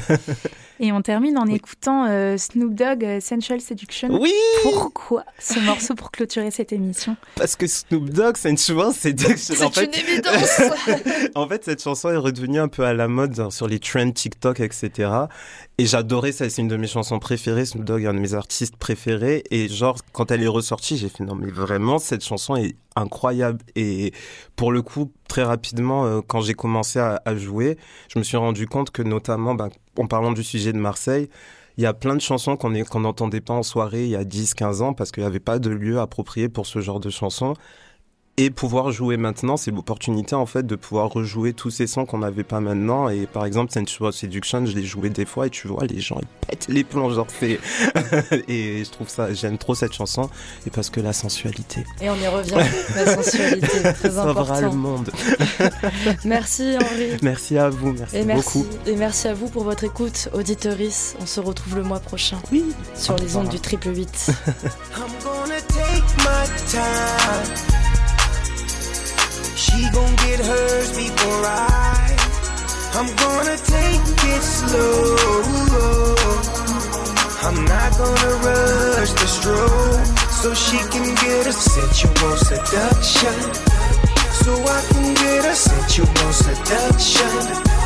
Et 0.80 0.93
on 0.93 1.01
termine 1.01 1.38
en 1.38 1.45
écoutant 1.45 2.07
Snoop 2.38 2.73
Dogg, 2.73 3.03
Essential 3.03 3.59
Seduction. 3.59 4.09
Oui 4.11 4.32
Pourquoi 4.63 5.25
ce 5.38 5.59
morceau 5.59 5.93
pour 5.93 6.09
clôturer 6.20 6.51
cette 6.51 6.74
émission 6.74 7.15
Parce 7.36 7.55
que 7.55 7.65
Snoop 7.65 8.09
Dogg, 8.09 8.36
c'est 8.36 8.49
une 8.49 8.57
chanson, 8.57 8.91
c'est 8.91 9.63
en 9.63 9.72
fait... 9.72 9.86
une 9.86 9.93
évidence. 9.93 10.61
en 11.36 11.47
fait, 11.47 11.63
cette 11.63 11.82
chanson 11.82 12.09
est 12.09 12.17
redevenue 12.17 12.59
un 12.59 12.67
peu 12.67 12.84
à 12.84 12.93
la 12.93 13.07
mode 13.07 13.49
sur 13.51 13.70
les 13.70 13.80
trends 13.80 14.11
TikTok, 14.11 14.59
etc. 14.59 15.11
Et 15.78 15.86
j'adorais 15.86 16.34
ça, 16.34 16.49
c'est 16.49 16.61
une 16.61 16.67
de 16.67 16.76
mes 16.76 16.88
chansons 16.88 17.20
préférées. 17.20 17.65
Snoop 17.65 17.86
Dogg 17.86 18.03
est 18.03 18.07
un 18.07 18.13
de 18.13 18.20
mes 18.20 18.34
artistes 18.34 18.76
préférés. 18.76 19.43
Et 19.49 19.70
genre, 19.70 19.97
quand 20.11 20.30
elle 20.30 20.43
est 20.43 20.47
ressortie, 20.47 20.97
j'ai 20.97 21.07
fait 21.07 21.24
non, 21.24 21.36
mais 21.36 21.51
vraiment, 21.51 21.99
cette 21.99 22.26
chanson 22.26 22.57
est 22.57 22.76
incroyable. 22.97 23.59
Et 23.78 24.11
pour 24.57 24.74
le 24.74 24.82
coup, 24.82 25.13
très 25.30 25.43
rapidement, 25.43 26.05
euh, 26.05 26.20
quand 26.20 26.41
j'ai 26.41 26.53
commencé 26.53 26.99
à, 26.99 27.36
jouer, 27.38 27.78
je 28.13 28.20
me 28.20 28.26
suis 28.26 28.36
rendu 28.36 28.67
compte 28.67 28.91
que 28.91 29.03
notamment, 29.03 29.55
ben, 29.55 29.70
en 29.97 30.07
parlant 30.07 30.34
du 30.34 30.43
sujet 30.43 30.74
de 30.74 30.80
Marseille, 30.80 31.30
il 31.78 31.84
y 31.84 31.86
a 31.86 31.93
plein 31.93 32.15
de 32.15 32.22
chansons 32.22 32.57
qu'on 32.57 32.70
n'entendait 32.99 33.41
pas 33.41 33.53
en 33.53 33.63
soirée 33.63 34.05
il 34.05 34.09
y 34.11 34.15
a 34.15 34.24
10-15 34.24 34.82
ans 34.82 34.93
parce 34.93 35.11
qu'il 35.11 35.24
n'y 35.24 35.28
avait 35.28 35.39
pas 35.39 35.59
de 35.59 35.70
lieu 35.70 35.99
approprié 35.99 36.49
pour 36.49 36.65
ce 36.65 36.80
genre 36.80 36.99
de 36.99 37.09
chansons 37.09 37.53
et 38.39 38.49
pouvoir 38.51 38.93
jouer 38.93 39.17
maintenant, 39.17 39.57
c'est 39.57 39.69
l'opportunité 39.69 40.33
en 40.33 40.45
fait 40.45 40.65
de 40.65 40.77
pouvoir 40.77 41.09
rejouer 41.09 41.51
tous 41.51 41.71
ces 41.71 41.87
sons 41.87 42.05
qu'on 42.05 42.19
n'avait 42.19 42.45
pas 42.45 42.61
maintenant. 42.61 43.09
Et 43.09 43.27
par 43.27 43.43
exemple, 43.45 43.73
Sensual 43.73 44.13
Seduction, 44.13 44.65
je 44.65 44.73
l'ai 44.73 44.83
joué 44.85 45.09
des 45.09 45.25
fois 45.25 45.47
et 45.47 45.49
tu 45.49 45.67
vois, 45.67 45.85
les 45.85 45.99
gens 45.99 46.15
ils 46.21 46.47
pètent 46.47 46.67
les 46.69 46.85
plombs, 46.85 47.09
genre 47.09 47.27
c'est. 47.37 47.59
et 48.47 48.85
je 48.85 48.89
trouve 48.91 49.09
ça, 49.09 49.33
j'aime 49.33 49.57
trop 49.57 49.75
cette 49.75 49.91
chanson 49.91 50.29
et 50.65 50.69
parce 50.69 50.89
que 50.89 51.01
la 51.01 51.11
sensualité. 51.11 51.83
Et 51.99 52.09
on 52.09 52.15
y 52.15 52.27
revient, 52.27 52.55
la 52.95 53.21
sensualité, 53.21 53.83
très 53.93 54.17
important. 54.17 54.61
le 54.61 54.71
monde. 54.71 55.11
merci 56.23 56.77
Henri. 56.77 57.17
Merci 57.21 57.57
à 57.57 57.69
vous, 57.69 57.91
merci, 57.91 58.15
et 58.15 58.23
beaucoup. 58.23 58.65
Et 58.85 58.95
merci 58.95 59.27
à 59.27 59.33
vous 59.33 59.49
pour 59.49 59.65
votre 59.65 59.83
écoute, 59.83 60.29
auditoris. 60.33 61.17
On 61.19 61.25
se 61.25 61.41
retrouve 61.41 61.75
le 61.75 61.83
mois 61.83 61.99
prochain. 61.99 62.37
Oui. 62.53 62.63
Sur 62.95 63.17
les 63.17 63.35
ondes 63.35 63.49
du 63.49 63.59
triple 63.59 63.93
8. 63.93 64.31
She 69.70 69.89
gon' 69.91 70.15
get 70.26 70.39
hers 70.39 70.89
before 70.97 71.45
I. 71.45 72.15
I'm 72.93 73.09
gonna 73.15 73.57
take 73.57 74.01
it 74.34 74.41
slow. 74.41 75.15
I'm 77.41 77.63
not 77.65 77.97
gonna 77.97 78.34
rush 78.45 79.11
the 79.13 79.28
stroke 79.28 80.20
so 80.30 80.53
she 80.53 80.78
can 80.89 81.15
get 81.15 81.47
a 81.47 81.53
sensual 81.53 82.36
seduction. 82.38 83.38
So 84.43 84.51
I 84.78 84.82
can 84.91 85.13
get 85.15 85.45
a 85.45 85.55
sensual 85.55 86.32
seduction. 86.34 87.78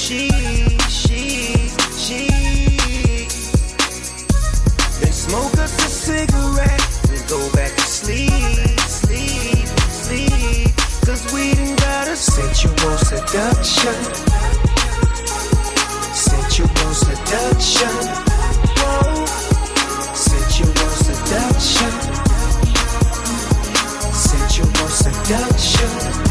She, 0.00 0.28
sheet, 0.88 1.70
sheet. 1.92 3.28
Then 4.98 5.12
smoke 5.12 5.58
us 5.58 5.76
a 5.76 5.90
cigarette 5.90 6.88
and 7.10 7.28
go 7.28 7.52
back 7.52 7.76
to 7.76 7.82
sleep, 7.82 8.80
sleep, 8.80 9.68
sleep. 9.92 10.74
Cause 11.04 11.30
we 11.34 11.54
done 11.54 11.76
got 11.76 12.08
a 12.08 12.16
sensual 12.16 12.96
seduction. 12.96 13.98
Sensual 16.14 16.94
seduction. 16.94 17.94
Whoa. 18.80 19.26
Sensual 20.14 20.90
seduction. 21.04 21.92
Sensual 24.14 24.88
seduction. 24.88 26.29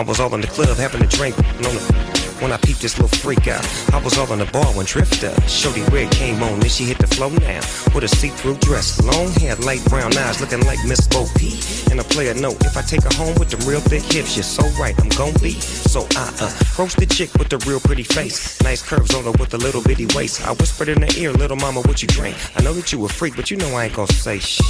I 0.00 0.02
was 0.02 0.18
all 0.18 0.34
in 0.34 0.40
the 0.40 0.46
club 0.46 0.78
having 0.78 1.02
a 1.02 1.06
drink. 1.06 1.36
On 1.36 1.74
the, 1.74 2.19
when 2.40 2.52
I 2.52 2.56
peeped 2.56 2.80
this 2.80 2.98
little 2.98 3.16
freak 3.18 3.48
out, 3.48 3.64
I 3.92 4.02
was 4.02 4.18
all 4.18 4.32
in 4.32 4.38
the 4.38 4.46
bar 4.46 4.66
when 4.74 4.86
Drifter, 4.86 5.32
Shorty 5.46 5.82
Red 5.92 6.10
came 6.10 6.42
on, 6.42 6.60
then 6.60 6.68
she 6.68 6.84
hit 6.84 6.98
the 6.98 7.06
flow 7.06 7.28
now. 7.28 7.60
With 7.94 8.04
a 8.04 8.08
see-through 8.08 8.56
dress, 8.58 9.02
long 9.02 9.30
hair, 9.32 9.56
light 9.56 9.84
brown 9.86 10.16
eyes, 10.16 10.40
looking 10.40 10.64
like 10.64 10.78
Miss 10.86 11.06
Bo 11.06 11.26
P. 11.36 11.60
And 11.90 12.00
a 12.00 12.04
player 12.04 12.34
note, 12.34 12.64
if 12.64 12.76
I 12.76 12.82
take 12.82 13.02
her 13.02 13.14
home 13.14 13.34
with 13.38 13.50
the 13.50 13.58
real 13.68 13.82
big 13.88 14.02
hips, 14.02 14.36
you're 14.36 14.44
so 14.44 14.64
right, 14.80 14.94
I'm 15.00 15.08
gon' 15.10 15.34
be. 15.42 15.52
So 15.60 16.06
I 16.16 16.32
uh, 16.40 16.52
approach 16.60 16.94
the 16.94 17.06
chick 17.06 17.32
with 17.34 17.48
the 17.48 17.58
real 17.68 17.80
pretty 17.80 18.04
face, 18.04 18.60
nice 18.62 18.82
curves 18.82 19.14
on 19.14 19.24
her 19.24 19.32
with 19.32 19.54
a 19.54 19.58
little 19.58 19.82
bitty 19.82 20.06
waist. 20.14 20.46
I 20.46 20.52
whispered 20.52 20.88
in 20.88 21.02
her 21.02 21.12
ear, 21.16 21.32
little 21.32 21.56
mama, 21.56 21.80
what 21.82 22.02
you 22.02 22.08
drink? 22.08 22.36
I 22.56 22.62
know 22.62 22.72
that 22.74 22.92
you 22.92 23.04
a 23.04 23.08
freak, 23.08 23.36
but 23.36 23.50
you 23.50 23.56
know 23.56 23.68
I 23.74 23.84
ain't 23.84 23.94
gon' 23.94 24.06
say 24.08 24.38
shh. 24.38 24.60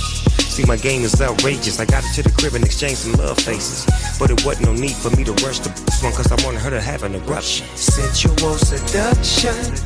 See, 0.51 0.65
my 0.67 0.77
game 0.77 1.03
is 1.03 1.21
outrageous. 1.23 1.79
I 1.79 1.85
got 1.85 2.03
her 2.03 2.13
to 2.15 2.23
the 2.23 2.31
crib 2.31 2.55
and 2.55 2.65
exchanged 2.65 2.99
some 2.99 3.13
love 3.13 3.39
faces. 3.39 3.87
But 4.19 4.31
it 4.31 4.45
wasn't 4.45 4.67
no 4.67 4.73
need 4.75 4.97
for 4.97 5.11
me 5.17 5.23
to 5.25 5.33
rush 5.45 5.61
the 5.61 5.71
one, 6.03 6.13
cause 6.13 6.33
I 6.33 6.45
wanted 6.45 6.61
her 6.61 6.71
to 6.71 6.81
have 6.81 7.05
an 7.05 7.15
eruption. 7.15 7.60
Sensual 7.77 8.57
seduction. 8.59 9.77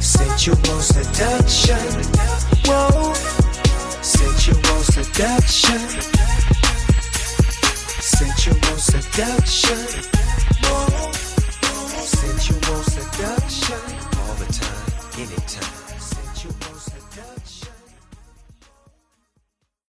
Sensual 0.00 0.80
seduction. 0.80 1.76
Whoa. 2.66 3.14
Sensual 4.02 4.80
seduction. 4.94 5.80
Sensual 8.00 8.78
seduction. 8.78 10.04
Whoa. 10.64 11.12
Sensual 12.04 12.82
seduction. 12.84 13.80
All 14.18 14.34
the 14.34 14.52
time, 14.52 15.20
anytime. 15.20 15.87